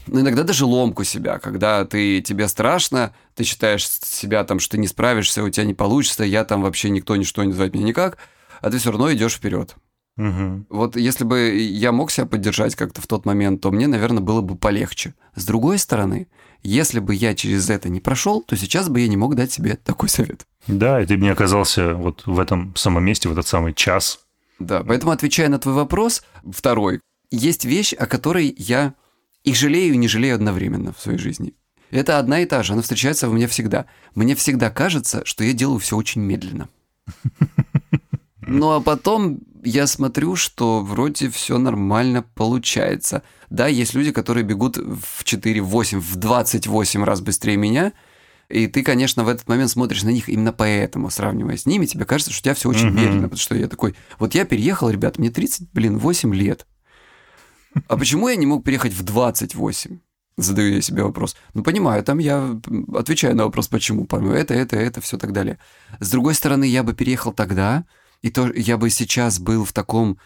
ну, 0.07 0.20
иногда 0.20 0.42
даже 0.42 0.64
ломку 0.64 1.05
себя, 1.05 1.38
когда 1.38 1.84
ты, 1.84 2.20
тебе 2.20 2.48
страшно, 2.48 3.14
ты 3.34 3.44
считаешь 3.44 3.88
себя 3.88 4.42
там, 4.44 4.59
что 4.59 4.72
ты 4.72 4.78
не 4.78 4.88
справишься, 4.88 5.44
у 5.44 5.50
тебя 5.50 5.64
не 5.64 5.74
получится, 5.74 6.24
я 6.24 6.44
там 6.44 6.62
вообще 6.62 6.90
никто, 6.90 7.14
ничто 7.16 7.44
не 7.44 7.53
звать 7.53 7.74
меня 7.74 7.86
никак, 7.86 8.18
а 8.61 8.70
ты 8.70 8.78
все 8.78 8.90
равно 8.90 9.12
идешь 9.12 9.34
вперед. 9.34 9.76
Угу. 10.18 10.66
Вот 10.68 10.96
если 10.96 11.24
бы 11.24 11.56
я 11.56 11.90
мог 11.92 12.10
себя 12.10 12.26
поддержать 12.26 12.74
как-то 12.74 13.00
в 13.00 13.06
тот 13.06 13.24
момент, 13.24 13.60
то 13.62 13.70
мне, 13.70 13.86
наверное, 13.86 14.22
было 14.22 14.42
бы 14.42 14.56
полегче. 14.56 15.14
С 15.34 15.44
другой 15.44 15.78
стороны, 15.78 16.28
если 16.62 17.00
бы 17.00 17.14
я 17.14 17.34
через 17.34 17.70
это 17.70 17.88
не 17.88 18.00
прошел, 18.00 18.42
то 18.42 18.56
сейчас 18.56 18.88
бы 18.88 19.00
я 19.00 19.08
не 19.08 19.16
мог 19.16 19.34
дать 19.34 19.52
себе 19.52 19.76
такой 19.76 20.08
совет. 20.08 20.46
Да, 20.66 21.00
и 21.00 21.06
ты 21.06 21.16
бы 21.16 21.22
не 21.22 21.30
оказался 21.30 21.94
вот 21.94 22.24
в 22.26 22.38
этом 22.38 22.74
самом 22.76 23.04
месте, 23.04 23.28
в 23.28 23.32
этот 23.32 23.46
самый 23.46 23.72
час. 23.72 24.20
Да, 24.58 24.84
поэтому 24.84 25.12
отвечая 25.12 25.48
на 25.48 25.58
твой 25.58 25.74
вопрос, 25.74 26.22
второй, 26.48 27.00
есть 27.30 27.64
вещь, 27.64 27.94
о 27.94 28.06
которой 28.06 28.54
я 28.56 28.94
и 29.44 29.54
жалею, 29.54 29.94
и 29.94 29.96
не 29.96 30.08
жалею 30.08 30.34
одновременно 30.34 30.92
в 30.92 31.00
своей 31.00 31.18
жизни. 31.18 31.54
Это 31.90 32.18
одна 32.18 32.40
и 32.40 32.46
та 32.46 32.62
же, 32.62 32.74
она 32.74 32.82
встречается 32.82 33.28
у 33.28 33.32
меня 33.32 33.48
всегда. 33.48 33.86
Мне 34.14 34.34
всегда 34.34 34.70
кажется, 34.70 35.24
что 35.24 35.42
я 35.42 35.52
делаю 35.52 35.78
все 35.78 35.96
очень 35.96 36.20
медленно. 36.20 36.68
Ну 38.47 38.72
а 38.72 38.80
потом 38.80 39.40
я 39.62 39.86
смотрю, 39.86 40.36
что 40.36 40.82
вроде 40.82 41.30
все 41.30 41.59
нормально 41.59 42.24
получается. 42.34 43.22
Да, 43.51 43.68
есть 43.68 43.95
люди, 43.95 44.12
которые 44.12 44.45
бегут 44.45 44.76
в 44.76 45.24
4, 45.24 45.61
в 45.61 45.66
8, 45.66 46.01
в 46.01 46.16
28 46.16 47.05
раз 47.05 47.20
быстрее 47.20 47.57
меня, 47.57 47.93
и 48.49 48.66
ты, 48.66 48.82
конечно, 48.82 49.24
в 49.24 49.28
этот 49.28 49.49
момент 49.49 49.70
смотришь 49.70 50.03
на 50.03 50.11
них 50.11 50.28
именно 50.28 50.53
поэтому, 50.53 51.11
сравнивая 51.11 51.57
с 51.57 51.64
ними, 51.64 51.86
тебе 51.86 52.05
кажется, 52.05 52.32
что 52.32 52.40
у 52.40 52.45
тебя 52.45 52.55
все 52.55 52.68
очень 52.68 52.90
медленно, 52.90 53.22
потому 53.22 53.38
что 53.38 53.55
я 53.55 53.68
такой, 53.68 53.95
вот 54.18 54.34
я 54.34 54.45
переехал, 54.45 54.90
ребят, 54.90 55.18
мне 55.18 55.30
30, 55.30 55.70
блин, 55.72 55.99
8 55.99 56.34
лет. 56.34 56.66
А 57.88 57.97
почему 57.97 58.28
я 58.28 58.36
не 58.36 58.47
мог 58.47 58.64
переехать 58.64 58.93
в 58.93 59.03
28? 59.03 60.01
Задаю 60.36 60.74
я 60.74 60.82
себе 60.82 61.03
вопрос. 61.03 61.36
Ну, 61.55 61.62
понимаю, 61.62 62.03
там 62.03 62.18
я 62.18 62.59
отвечаю 62.95 63.36
на 63.36 63.45
вопрос, 63.45 63.68
почему. 63.68 64.07
Понимаю, 64.07 64.38
это, 64.38 64.55
это, 64.55 64.76
это, 64.76 65.01
все 65.01 65.18
так 65.18 65.32
далее. 65.32 65.59
С 66.01 66.11
другой 66.11 66.34
стороны, 66.34 66.64
я 66.64 66.82
бы 66.82 66.95
переехал 66.95 67.32
тогда, 67.32 67.84
и 68.23 68.31
то 68.31 68.51
я 68.55 68.77
бы 68.77 68.89
сейчас 68.91 69.39
был 69.39 69.64
в 69.64 69.73
таком... 69.73 70.18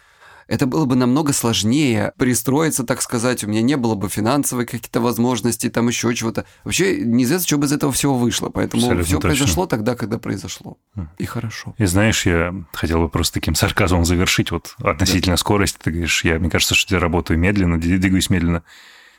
Это 0.47 0.65
было 0.65 0.85
бы 0.85 0.95
намного 0.95 1.33
сложнее 1.33 2.13
пристроиться, 2.17 2.85
так 2.85 3.01
сказать. 3.01 3.43
У 3.43 3.49
меня 3.49 3.61
не 3.61 3.75
было 3.75 3.95
бы 3.95 4.07
финансовой 4.07 4.65
каких-то 4.65 5.01
возможностей, 5.01 5.69
там 5.69 5.89
еще 5.89 6.15
чего-то. 6.15 6.45
Вообще, 6.63 7.01
неизвестно, 7.01 7.45
что 7.45 7.57
бы 7.57 7.65
из 7.65 7.73
этого 7.73 7.91
всего 7.91 8.17
вышло. 8.17 8.47
Поэтому 8.47 8.83
Абсолютно 8.83 9.03
все 9.03 9.15
точно. 9.15 9.29
произошло 9.29 9.65
тогда, 9.65 9.95
когда 9.95 10.19
произошло. 10.19 10.77
И 11.17 11.25
хорошо. 11.25 11.75
И 11.77 11.85
знаешь, 11.85 12.25
я 12.25 12.55
хотел 12.71 13.01
бы 13.01 13.09
просто 13.09 13.33
таким 13.33 13.55
сарказмом 13.55 14.05
завершить 14.05 14.51
вот 14.51 14.75
относительно 14.79 15.33
да. 15.33 15.37
скорости. 15.37 15.79
Ты 15.83 15.91
говоришь, 15.91 16.23
я, 16.23 16.39
мне 16.39 16.49
кажется, 16.49 16.75
что 16.75 16.95
я 16.95 17.01
работаю 17.01 17.37
медленно, 17.37 17.77
двигаюсь 17.77 18.29
медленно. 18.29 18.63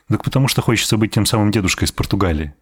Так 0.07 0.23
потому 0.23 0.47
что 0.47 0.63
хочется 0.63 0.97
быть 0.97 1.13
тем 1.13 1.27
самым 1.27 1.51
дедушкой 1.51 1.85
из 1.85 1.91
Португалии. 1.91 2.55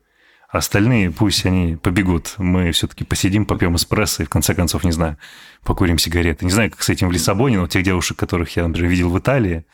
Остальные 0.47 1.11
пусть 1.11 1.45
они 1.45 1.75
побегут. 1.75 2.35
Мы 2.37 2.71
все-таки 2.71 3.03
посидим, 3.03 3.45
попьем 3.45 3.75
эспрессо 3.75 4.23
и, 4.23 4.25
в 4.25 4.29
конце 4.29 4.55
концов, 4.55 4.85
не 4.85 4.93
знаю, 4.93 5.17
покурим 5.63 5.97
сигареты. 5.97 6.45
Не 6.45 6.51
знаю, 6.51 6.71
как 6.71 6.81
с 6.81 6.89
этим 6.89 7.09
в 7.09 7.11
Лиссабоне, 7.11 7.59
но 7.59 7.67
тех 7.67 7.83
девушек, 7.83 8.17
которых 8.17 8.55
я, 8.55 8.67
например, 8.67 8.89
видел 8.89 9.09
в 9.09 9.19
Италии, 9.19 9.65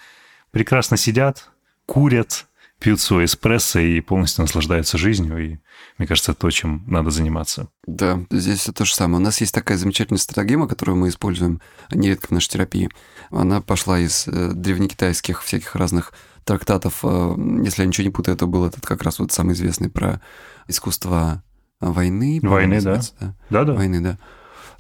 прекрасно 0.51 0.97
сидят, 0.97 1.51
курят, 1.85 2.47
пьют 2.79 2.99
свой 2.99 3.25
эспрессо 3.25 3.79
и 3.79 4.01
полностью 4.01 4.41
наслаждаются 4.41 4.97
жизнью. 4.97 5.37
И 5.37 5.57
мне 5.97 6.07
кажется, 6.07 6.33
то, 6.33 6.49
чем 6.49 6.83
надо 6.87 7.11
заниматься. 7.11 7.69
Да, 7.85 8.19
здесь 8.31 8.59
все 8.59 8.73
то 8.73 8.83
же 8.83 8.95
самое. 8.95 9.21
У 9.21 9.23
нас 9.23 9.39
есть 9.41 9.53
такая 9.53 9.77
замечательная 9.77 10.19
стратегема, 10.19 10.67
которую 10.67 10.97
мы 10.97 11.09
используем 11.09 11.61
нередко 11.91 12.27
в 12.27 12.31
нашей 12.31 12.49
терапии. 12.49 12.89
Она 13.29 13.61
пошла 13.61 13.99
из 13.99 14.27
э, 14.27 14.51
древнекитайских 14.53 15.43
всяких 15.43 15.75
разных 15.75 16.13
трактатов. 16.43 16.99
Э, 17.03 17.35
если 17.63 17.83
я 17.83 17.87
ничего 17.87 18.05
не 18.05 18.11
путаю, 18.11 18.35
это 18.35 18.47
был 18.47 18.65
этот 18.65 18.85
как 18.85 19.03
раз 19.03 19.19
вот 19.19 19.31
самый 19.31 19.53
известный 19.53 19.89
про 19.89 20.19
искусство 20.67 21.43
войны. 21.79 22.39
Войны, 22.41 22.81
да. 22.81 23.01
да. 23.19 23.35
Да, 23.49 23.63
да. 23.63 23.73
Войны, 23.73 24.01
да. 24.01 24.17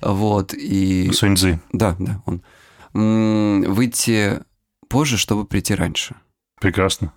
Вот, 0.01 0.53
и... 0.53 1.11
Суньцзы. 1.11 1.59
Да, 1.71 1.95
да, 1.99 2.21
он. 2.25 2.41
Выйти 2.93 4.41
позже, 4.87 5.17
чтобы 5.17 5.45
прийти 5.45 5.73
раньше. 5.75 6.15
Прекрасно. 6.59 7.11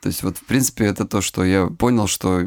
То 0.00 0.06
есть 0.06 0.22
вот, 0.22 0.38
в 0.38 0.44
принципе, 0.44 0.84
это 0.86 1.04
то, 1.04 1.20
что 1.20 1.44
я 1.44 1.66
понял, 1.66 2.06
что 2.06 2.40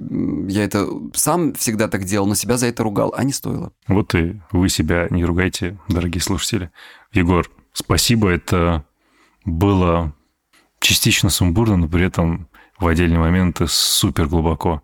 я 0.48 0.64
это 0.64 0.88
сам 1.14 1.54
всегда 1.54 1.88
так 1.88 2.06
делал, 2.06 2.26
но 2.26 2.34
себя 2.34 2.58
за 2.58 2.68
это 2.68 2.82
ругал, 2.82 3.14
а 3.16 3.24
не 3.24 3.32
стоило. 3.32 3.72
Вот 3.88 4.16
и 4.16 4.42
вы 4.52 4.70
себя 4.70 5.08
не 5.12 5.26
ругайте, 5.26 5.78
дорогие 5.88 6.22
слушатели. 6.22 6.72
Егор, 7.12 7.48
спасибо, 7.74 8.30
это 8.30 8.84
было 9.46 10.16
частично 10.80 11.30
сумбурно, 11.30 11.78
но 11.78 11.88
при 11.88 12.06
этом 12.06 12.48
в 12.80 12.88
отдельные 12.88 13.20
моменты 13.20 13.68
супер 13.68 14.28
глубоко. 14.28 14.82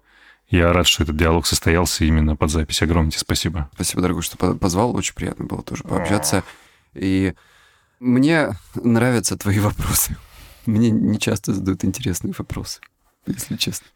Я 0.50 0.74
рад, 0.74 0.88
что 0.88 1.04
этот 1.04 1.16
диалог 1.16 1.46
состоялся 1.46 2.04
именно 2.06 2.36
под 2.36 2.50
запись. 2.50 2.82
Огромное 2.82 3.12
тебе 3.12 3.20
спасибо. 3.20 3.70
Спасибо, 3.74 4.02
дорогой, 4.02 4.24
что 4.24 4.38
позвал. 4.56 4.96
Очень 4.96 5.14
приятно 5.14 5.46
было 5.46 5.62
тоже 5.62 5.84
пообщаться. 5.84 6.44
И 6.94 7.36
мне 8.00 8.52
нравятся 8.76 9.38
твои 9.38 9.60
вопросы. 9.60 10.18
Мне 10.66 10.90
не 10.90 11.20
часто 11.20 11.54
задают 11.54 11.86
интересные 11.86 12.34
вопросы, 12.38 12.82
если 13.26 13.56
честно. 13.58 13.88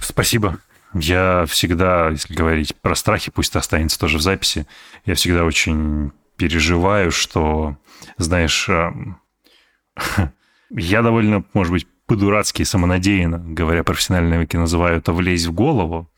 Спасибо. 0.00 0.58
Я 0.94 1.44
всегда, 1.46 2.08
если 2.08 2.34
говорить 2.34 2.74
про 2.76 2.94
страхи, 2.94 3.30
пусть 3.30 3.50
это 3.50 3.58
останется 3.58 3.98
тоже 3.98 4.18
в 4.18 4.22
записи, 4.22 4.66
я 5.04 5.14
всегда 5.14 5.44
очень 5.44 6.12
переживаю, 6.36 7.10
что, 7.10 7.76
знаешь, 8.16 8.68
Я 10.70 11.02
довольно, 11.02 11.44
может 11.54 11.72
быть, 11.72 11.86
по-дурацки 12.08 12.62
и 12.62 12.64
самонадеянно, 12.64 13.38
говоря 13.38 13.84
профессиональные 13.84 14.34
навыки, 14.34 14.56
называю 14.56 14.98
это 14.98 15.12
«влезть 15.12 15.46
в 15.46 15.52
голову», 15.52 16.10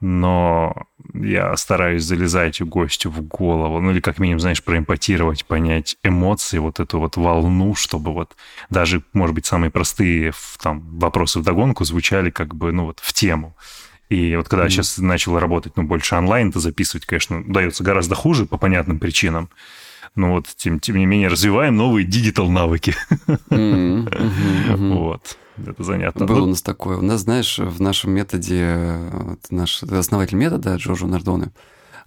но 0.00 0.74
я 1.14 1.56
стараюсь 1.56 2.02
залезать 2.02 2.60
гостю 2.60 3.10
в 3.10 3.22
голову, 3.22 3.80
ну 3.80 3.92
или 3.92 4.00
как 4.00 4.18
минимум, 4.18 4.40
знаешь, 4.40 4.62
проэмпатировать, 4.62 5.46
понять 5.46 5.96
эмоции, 6.02 6.58
вот 6.58 6.80
эту 6.80 6.98
вот 6.98 7.16
волну, 7.16 7.74
чтобы 7.74 8.12
вот 8.12 8.36
даже, 8.68 9.02
может 9.14 9.34
быть, 9.34 9.46
самые 9.46 9.70
простые 9.70 10.32
там 10.60 10.82
вопросы 10.98 11.38
в 11.38 11.42
догонку 11.42 11.84
звучали 11.84 12.30
как 12.30 12.54
бы, 12.54 12.72
ну 12.72 12.86
вот, 12.86 12.98
в 13.00 13.12
тему. 13.14 13.56
И 14.08 14.36
вот 14.36 14.48
когда 14.48 14.64
mm-hmm. 14.64 14.68
я 14.68 14.70
сейчас 14.70 14.98
начал 14.98 15.38
работать, 15.38 15.76
ну, 15.76 15.84
больше 15.84 16.14
онлайн, 16.16 16.52
то 16.52 16.60
записывать, 16.60 17.06
конечно, 17.06 17.40
удается 17.40 17.82
гораздо 17.82 18.14
хуже 18.14 18.46
по 18.46 18.58
понятным 18.58 18.98
причинам. 18.98 19.48
Но 20.16 20.32
вот, 20.32 20.48
тем, 20.56 20.80
тем 20.80 20.96
не 20.96 21.06
менее, 21.06 21.28
развиваем 21.28 21.76
новые 21.76 22.06
digital 22.06 22.50
навыки. 22.50 22.94
Mm-hmm. 23.28 24.08
Mm-hmm. 24.08 24.94
Вот. 24.94 25.38
Это 25.64 25.82
занятно. 25.82 26.26
Было 26.26 26.42
у 26.42 26.46
нас 26.46 26.62
такое. 26.62 26.98
У 26.98 27.02
нас, 27.02 27.22
знаешь, 27.22 27.58
в 27.58 27.80
нашем 27.80 28.12
методе, 28.12 28.98
наш 29.50 29.82
основатель 29.82 30.36
метода, 30.36 30.76
Джорджо 30.76 31.06
Нардоне, 31.06 31.52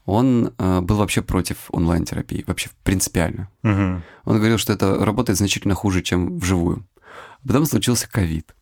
он 0.06 0.54
э, 0.58 0.82
был 0.82 0.98
вообще 0.98 1.22
против 1.22 1.58
онлайн-терапии, 1.70 2.44
вообще 2.48 2.70
принципиально. 2.84 3.50
Угу. 3.64 4.02
Он 4.26 4.38
говорил, 4.38 4.58
что 4.58 4.74
это 4.74 5.06
работает 5.06 5.38
значительно 5.38 5.76
хуже, 5.76 6.02
чем 6.02 6.40
вживую. 6.40 6.88
Потом 7.46 7.66
случился 7.66 8.10
ковид. 8.10 8.56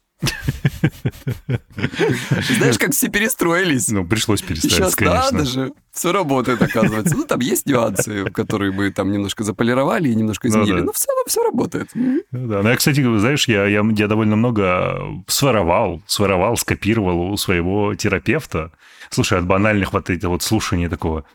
Знаешь, 2.57 2.78
как 2.80 2.91
все 2.91 3.09
перестроились. 3.09 3.88
Ну, 3.89 4.05
пришлось 4.05 4.41
перестроиться, 4.41 4.89
Сейчас 4.89 5.32
надо 5.32 5.45
же. 5.45 5.74
Все 5.91 6.11
работает, 6.11 6.61
оказывается. 6.61 7.15
Ну, 7.15 7.26
там 7.26 7.39
есть 7.39 7.65
нюансы, 7.65 8.26
которые 8.32 8.72
мы 8.72 8.91
там 8.91 9.11
немножко 9.11 9.43
заполировали 9.43 10.09
и 10.09 10.15
немножко 10.15 10.47
ну 10.47 10.53
изменили, 10.63 10.82
но 10.82 10.91
в 10.91 10.97
целом 10.97 11.24
все 11.28 11.43
работает. 11.43 11.89
Ну 11.93 12.22
да, 12.32 12.61
ну 12.61 12.70
я, 12.70 12.76
кстати, 12.76 13.01
знаешь, 13.20 13.47
я, 13.47 13.65
я, 13.65 13.84
я 13.84 14.07
довольно 14.07 14.36
много 14.36 14.99
своровал, 15.28 16.01
своровал, 16.07 16.57
скопировал 16.57 17.32
у 17.32 17.38
своего 17.38 17.95
терапевта. 17.95 18.72
Слушай, 19.09 19.39
от 19.39 19.45
банальных 19.45 19.93
вот 19.93 20.09
этих 20.09 20.27
вот 20.27 20.43
слушаний 20.43 20.87
такого 20.87 21.25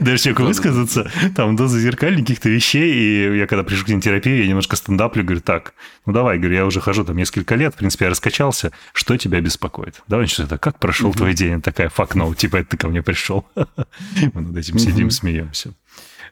даже 0.00 0.18
человеку 0.18 0.42
высказаться, 0.44 1.10
там 1.36 1.54
доза 1.54 1.78
зеркальных 1.78 2.22
каких-то 2.22 2.48
вещей, 2.48 2.94
и 2.94 3.36
я 3.38 3.46
когда 3.46 3.62
пришел 3.62 3.84
к 3.84 4.02
терапии, 4.02 4.40
я 4.42 4.48
немножко 4.48 4.76
стендаплю, 4.76 5.22
говорю, 5.22 5.40
так, 5.42 5.74
ну 6.06 6.12
давай, 6.12 6.38
говорю, 6.38 6.56
я 6.56 6.66
уже 6.66 6.80
хожу 6.80 7.04
там 7.04 7.16
несколько 7.16 7.54
лет, 7.54 7.74
в 7.74 7.76
принципе, 7.78 8.06
я 8.06 8.10
раскачался, 8.10 8.72
что 8.92 9.16
тебя 9.16 9.40
беспокоит? 9.40 10.02
Давай 10.08 10.26
что 10.26 10.44
это, 10.44 10.58
как 10.58 10.78
прошел 10.78 11.12
твой 11.12 11.34
день? 11.34 11.60
Такая, 11.62 11.88
фак, 11.88 12.16
no, 12.16 12.34
типа, 12.34 12.56
это 12.56 12.70
ты 12.70 12.76
ко 12.78 12.88
мне 12.88 13.02
пришел. 13.02 13.46
Мы 13.54 14.40
над 14.40 14.56
этим 14.56 14.78
сидим, 14.78 15.10
смеемся. 15.10 15.74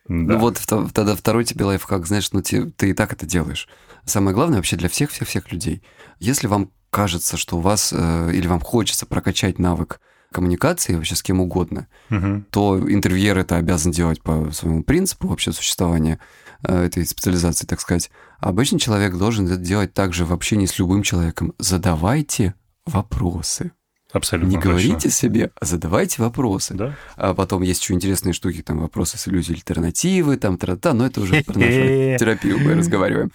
Ну 0.09 0.39
вот 0.39 0.59
тогда 0.67 1.15
второй 1.15 1.45
тебе 1.45 1.65
лайфхак, 1.65 2.07
знаешь, 2.07 2.33
ну 2.33 2.43
ты, 2.43 2.71
ты 2.71 2.91
и 2.91 2.95
так 2.95 3.13
это 3.13 3.27
делаешь. 3.27 3.69
Самое 4.05 4.35
главное 4.35 4.57
вообще 4.57 4.77
для 4.77 4.89
всех-всех-всех 4.89 5.53
людей. 5.53 5.83
Если 6.19 6.49
вам 6.49 6.71
кажется, 6.93 7.37
что 7.37 7.57
у 7.57 7.61
вас 7.61 7.93
э, 7.93 8.31
или 8.33 8.47
вам 8.47 8.61
хочется 8.61 9.07
прокачать 9.07 9.59
навык 9.59 9.99
коммуникации 10.31 10.95
вообще 10.95 11.17
с 11.17 11.23
кем 11.23 11.41
угодно, 11.41 11.89
угу. 12.11 12.45
то 12.51 12.79
интервьюер 12.79 13.39
это 13.39 13.57
обязан 13.57 13.93
делать 13.93 14.23
по 14.23 14.51
своему 14.53 14.83
принципу 14.83 15.29
вообще 15.29 15.53
существования 15.53 16.21
э, 16.63 16.85
этой 16.85 17.07
специализации, 17.07 17.67
так 17.67 17.81
сказать. 17.81 18.11
А 18.39 18.51
обычный 18.51 18.79
человек 18.79 19.17
должен 19.17 19.47
это 19.47 19.57
делать 19.57 19.95
также 19.95 20.25
в 20.25 20.33
общении 20.33 20.67
с 20.67 20.79
любым 20.79 21.03
человеком. 21.03 21.55
Задавайте 21.59 22.55
вопросы. 22.85 23.73
Абсолютно. 24.13 24.51
Не 24.51 24.59
говорите 24.59 25.11
себе, 25.11 25.51
а 25.59 25.65
задавайте 25.65 26.21
вопросы. 26.21 26.75
Да? 26.75 26.97
А 27.17 27.35
потом 27.35 27.63
есть 27.63 27.83
еще 27.83 27.95
интересные 27.95 28.35
штуки, 28.35 28.63
там 28.63 28.81
вопросы 28.81 29.17
с 29.17 29.27
иллюзией 29.27 29.57
альтернативы, 29.57 30.37
там 30.37 30.59
тра-та, 30.59 30.93
но 30.93 31.07
это 31.07 31.21
уже 31.23 31.43
про 31.43 31.59
нашу 31.59 32.19
терапию 32.19 32.59
мы 32.59 32.75
разговариваем. 32.75 33.33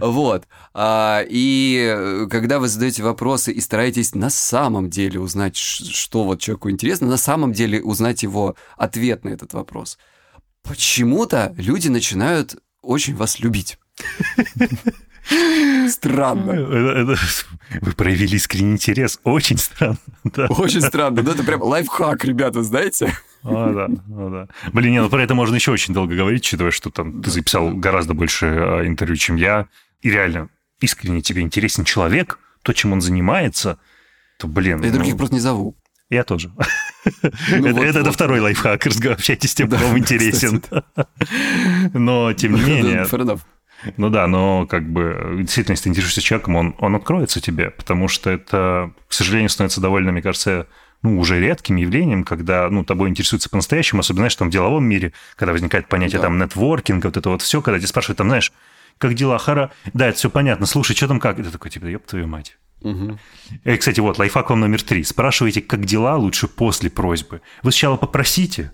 Вот. 0.00 0.46
А, 0.72 1.22
и 1.28 1.94
э, 1.94 2.26
когда 2.30 2.58
вы 2.58 2.68
задаете 2.68 3.02
вопросы 3.02 3.52
и 3.52 3.60
стараетесь 3.60 4.14
на 4.14 4.30
самом 4.30 4.88
деле 4.88 5.20
узнать, 5.20 5.56
что 5.56 6.24
вот 6.24 6.40
человеку 6.40 6.70
интересно, 6.70 7.06
на 7.06 7.18
самом 7.18 7.52
деле 7.52 7.82
узнать 7.82 8.22
его 8.22 8.56
ответ 8.76 9.24
на 9.24 9.28
этот 9.30 9.52
вопрос, 9.52 9.98
почему-то 10.62 11.54
люди 11.56 11.88
начинают 11.88 12.56
очень 12.82 13.14
вас 13.14 13.40
любить. 13.40 13.78
Странно. 15.88 16.52
Это, 16.52 17.12
это, 17.12 17.16
вы 17.80 17.92
проявили 17.92 18.36
искренний 18.36 18.72
интерес. 18.72 19.20
Очень 19.24 19.58
странно. 19.58 19.98
Да. 20.24 20.46
Очень 20.46 20.82
странно. 20.82 21.22
Ну, 21.22 21.30
это 21.30 21.42
прям 21.42 21.62
лайфхак, 21.62 22.24
ребята, 22.24 22.62
знаете? 22.62 23.16
А, 23.42 23.72
да, 23.72 23.86
а, 23.86 24.30
да. 24.30 24.70
Блин, 24.72 24.92
не, 24.92 25.00
ну 25.00 25.08
про 25.08 25.22
это 25.22 25.34
можно 25.34 25.54
еще 25.54 25.70
очень 25.70 25.94
долго 25.94 26.14
говорить, 26.14 26.42
учитывая, 26.42 26.70
что 26.70 26.90
там 26.90 27.22
ты 27.22 27.30
записал 27.30 27.72
гораздо 27.72 28.14
больше 28.14 28.46
а, 28.46 28.86
интервью, 28.86 29.16
чем 29.16 29.36
я. 29.36 29.68
И 30.02 30.10
реально, 30.10 30.50
искренне 30.80 31.22
тебе 31.22 31.42
интересен 31.42 31.84
человек, 31.84 32.38
то, 32.62 32.72
чем 32.72 32.92
он 32.92 33.00
занимается, 33.00 33.78
то, 34.38 34.48
блин... 34.48 34.82
Я 34.82 34.88
ну... 34.88 34.94
других 34.94 35.16
просто 35.16 35.34
не 35.34 35.40
зову. 35.40 35.76
Я 36.10 36.24
тоже. 36.24 36.50
Ну, 36.50 36.58
это, 37.22 37.72
вот, 37.72 37.82
это, 37.84 37.92
вот. 37.92 37.96
это 37.96 38.12
второй 38.12 38.40
лайфхак. 38.40 38.86
Общайтесь 38.86 39.50
с 39.50 39.54
тем, 39.54 39.68
кто 39.68 39.78
вам 39.78 39.98
интересен. 39.98 40.62
Но, 41.94 42.32
тем 42.34 42.54
не 42.54 42.62
менее... 42.62 43.06
Ну 43.96 44.10
да, 44.10 44.26
но 44.26 44.66
как 44.66 44.88
бы 44.88 45.36
действительно, 45.38 45.72
если 45.72 45.84
ты 45.84 45.90
интересуешься 45.90 46.20
человеком, 46.20 46.56
он, 46.56 46.74
он 46.78 46.96
откроется 46.96 47.40
тебе, 47.40 47.70
потому 47.70 48.08
что 48.08 48.30
это, 48.30 48.92
к 49.06 49.12
сожалению, 49.12 49.48
становится 49.48 49.80
довольно, 49.80 50.12
мне 50.12 50.22
кажется, 50.22 50.66
ну, 51.02 51.18
уже 51.18 51.38
редким 51.40 51.76
явлением, 51.76 52.24
когда, 52.24 52.68
ну, 52.68 52.84
тобой 52.84 53.08
интересуется 53.08 53.48
по-настоящему, 53.48 54.00
особенно, 54.00 54.22
знаешь, 54.22 54.36
там 54.36 54.48
в 54.48 54.52
деловом 54.52 54.84
мире, 54.84 55.12
когда 55.36 55.52
возникает 55.52 55.88
понятие 55.88 56.18
да. 56.18 56.24
там 56.24 56.38
нетворкинга, 56.38 57.06
вот 57.06 57.16
это 57.16 57.28
вот 57.28 57.42
все, 57.42 57.62
когда 57.62 57.78
тебя 57.78 57.88
спрашивают, 57.88 58.18
там, 58.18 58.28
знаешь, 58.28 58.52
как 58.98 59.14
дела, 59.14 59.38
Хара? 59.38 59.70
Да, 59.94 60.08
это 60.08 60.18
все 60.18 60.28
понятно, 60.28 60.66
слушай, 60.66 60.96
что 60.96 61.06
там 61.06 61.20
как? 61.20 61.38
Это 61.38 61.52
такой, 61.52 61.70
типа, 61.70 61.86
ёб 61.86 62.04
твою 62.04 62.26
мать. 62.26 62.58
Угу. 62.80 63.18
И, 63.64 63.76
кстати, 63.76 64.00
вот, 64.00 64.18
лайфхак 64.18 64.50
вам 64.50 64.60
номер 64.60 64.82
три. 64.82 65.04
Спрашивайте, 65.04 65.60
как 65.60 65.84
дела, 65.84 66.16
лучше 66.16 66.48
после 66.48 66.90
просьбы. 66.90 67.42
Вы 67.62 67.72
сначала 67.72 67.96
попросите, 67.96 68.72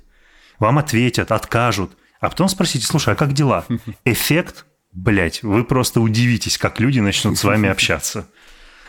вам 0.58 0.78
ответят, 0.78 1.30
откажут, 1.30 1.96
а 2.20 2.30
потом 2.30 2.48
спросите, 2.48 2.86
слушай, 2.86 3.12
а 3.12 3.16
как 3.16 3.32
дела? 3.34 3.66
Эффект 4.04 4.64
блять, 4.94 5.42
вы 5.42 5.64
просто 5.64 6.00
удивитесь, 6.00 6.56
как 6.56 6.80
люди 6.80 7.00
начнут 7.00 7.38
с 7.38 7.44
вами 7.44 7.68
общаться. 7.68 8.26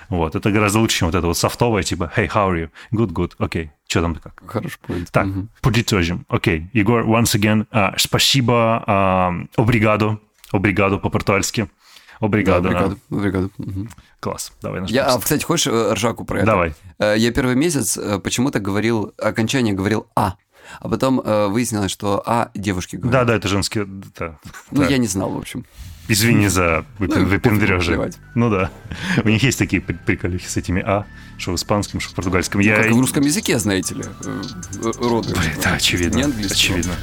Вот, 0.08 0.36
это 0.36 0.52
гораздо 0.52 0.80
лучше, 0.80 1.00
чем 1.00 1.08
вот 1.08 1.16
это 1.16 1.26
вот 1.26 1.38
софтовое, 1.38 1.84
типа, 1.84 2.12
hey, 2.16 2.30
how 2.30 2.50
are 2.50 2.56
you? 2.56 2.70
Good, 2.92 3.12
good, 3.12 3.32
окей. 3.40 3.66
Okay. 3.66 3.70
Что 3.88 4.02
там 4.02 4.16
как? 4.16 4.42
Хороший 4.46 4.80
point. 4.88 5.08
Так, 5.12 5.26
угу. 5.26 5.48
подытожим. 5.62 6.26
Окей, 6.30 6.60
okay. 6.60 6.68
Егор, 6.74 7.04
once 7.06 7.36
again, 7.36 7.68
uh, 7.72 7.94
спасибо, 7.98 8.84
uh, 8.88 9.48
обригадо, 9.56 10.20
обригадо 10.52 10.98
по-португальски. 10.98 11.70
Обригадо. 12.20 12.70
Да, 12.70 12.70
обригадо, 12.70 12.98
да. 13.10 13.18
обригадо. 13.18 13.50
Угу. 13.58 13.88
Класс, 14.20 14.54
давай 14.62 14.82
наш 14.82 14.90
Я, 14.90 15.06
а, 15.06 15.20
кстати, 15.20 15.44
хочешь 15.44 15.68
э, 15.68 15.94
ржаку 15.94 16.24
про 16.24 16.38
это? 16.38 16.46
Давай. 16.46 16.74
Э, 16.98 17.16
я 17.18 17.32
первый 17.32 17.56
месяц 17.56 17.98
э, 17.98 18.20
почему-то 18.20 18.60
говорил, 18.60 19.14
окончание 19.18 19.74
говорил 19.74 20.08
«а». 20.16 20.36
А 20.80 20.90
потом 20.90 21.22
выяснилось, 21.24 21.92
что 21.92 22.24
«а» 22.26 22.50
девушки 22.56 22.96
говорят. 22.96 23.22
Да, 23.22 23.26
да, 23.26 23.36
это 23.36 23.48
женские... 23.48 23.86
Да, 23.86 24.40
ну, 24.72 24.82
да. 24.82 24.88
я 24.88 24.98
не 24.98 25.06
знал, 25.06 25.30
в 25.30 25.38
общем. 25.38 25.66
Извини 26.08 26.50
за 26.50 26.86
ну, 27.00 27.26
выпендрежи. 27.26 28.12
Ну 28.36 28.50
да. 28.50 28.70
У 29.24 29.30
них 29.30 29.44
есть 29.44 29.58
такие 29.58 29.82
приколюхи 29.82 30.48
с 30.48 30.58
этими 30.58 30.82
«а», 30.86 31.06
что 31.38 31.52
в 31.52 31.56
испанском, 31.56 32.00
что 32.00 32.12
в 32.12 32.16
португальском. 32.16 32.62
Ну, 32.62 32.68
Я... 32.68 32.78
Как 32.78 32.88
и 32.88 32.94
в 32.94 33.00
русском 33.00 33.24
языке, 33.24 33.58
знаете 33.60 33.96
ли, 33.96 34.04
э, 34.04 34.42
роды. 35.00 35.34
Блин, 35.34 35.52
да, 35.64 35.74
очевидно. 35.74 36.18
Не 36.18 36.24
английского. 36.24 36.54
Очевидно. 36.54 36.94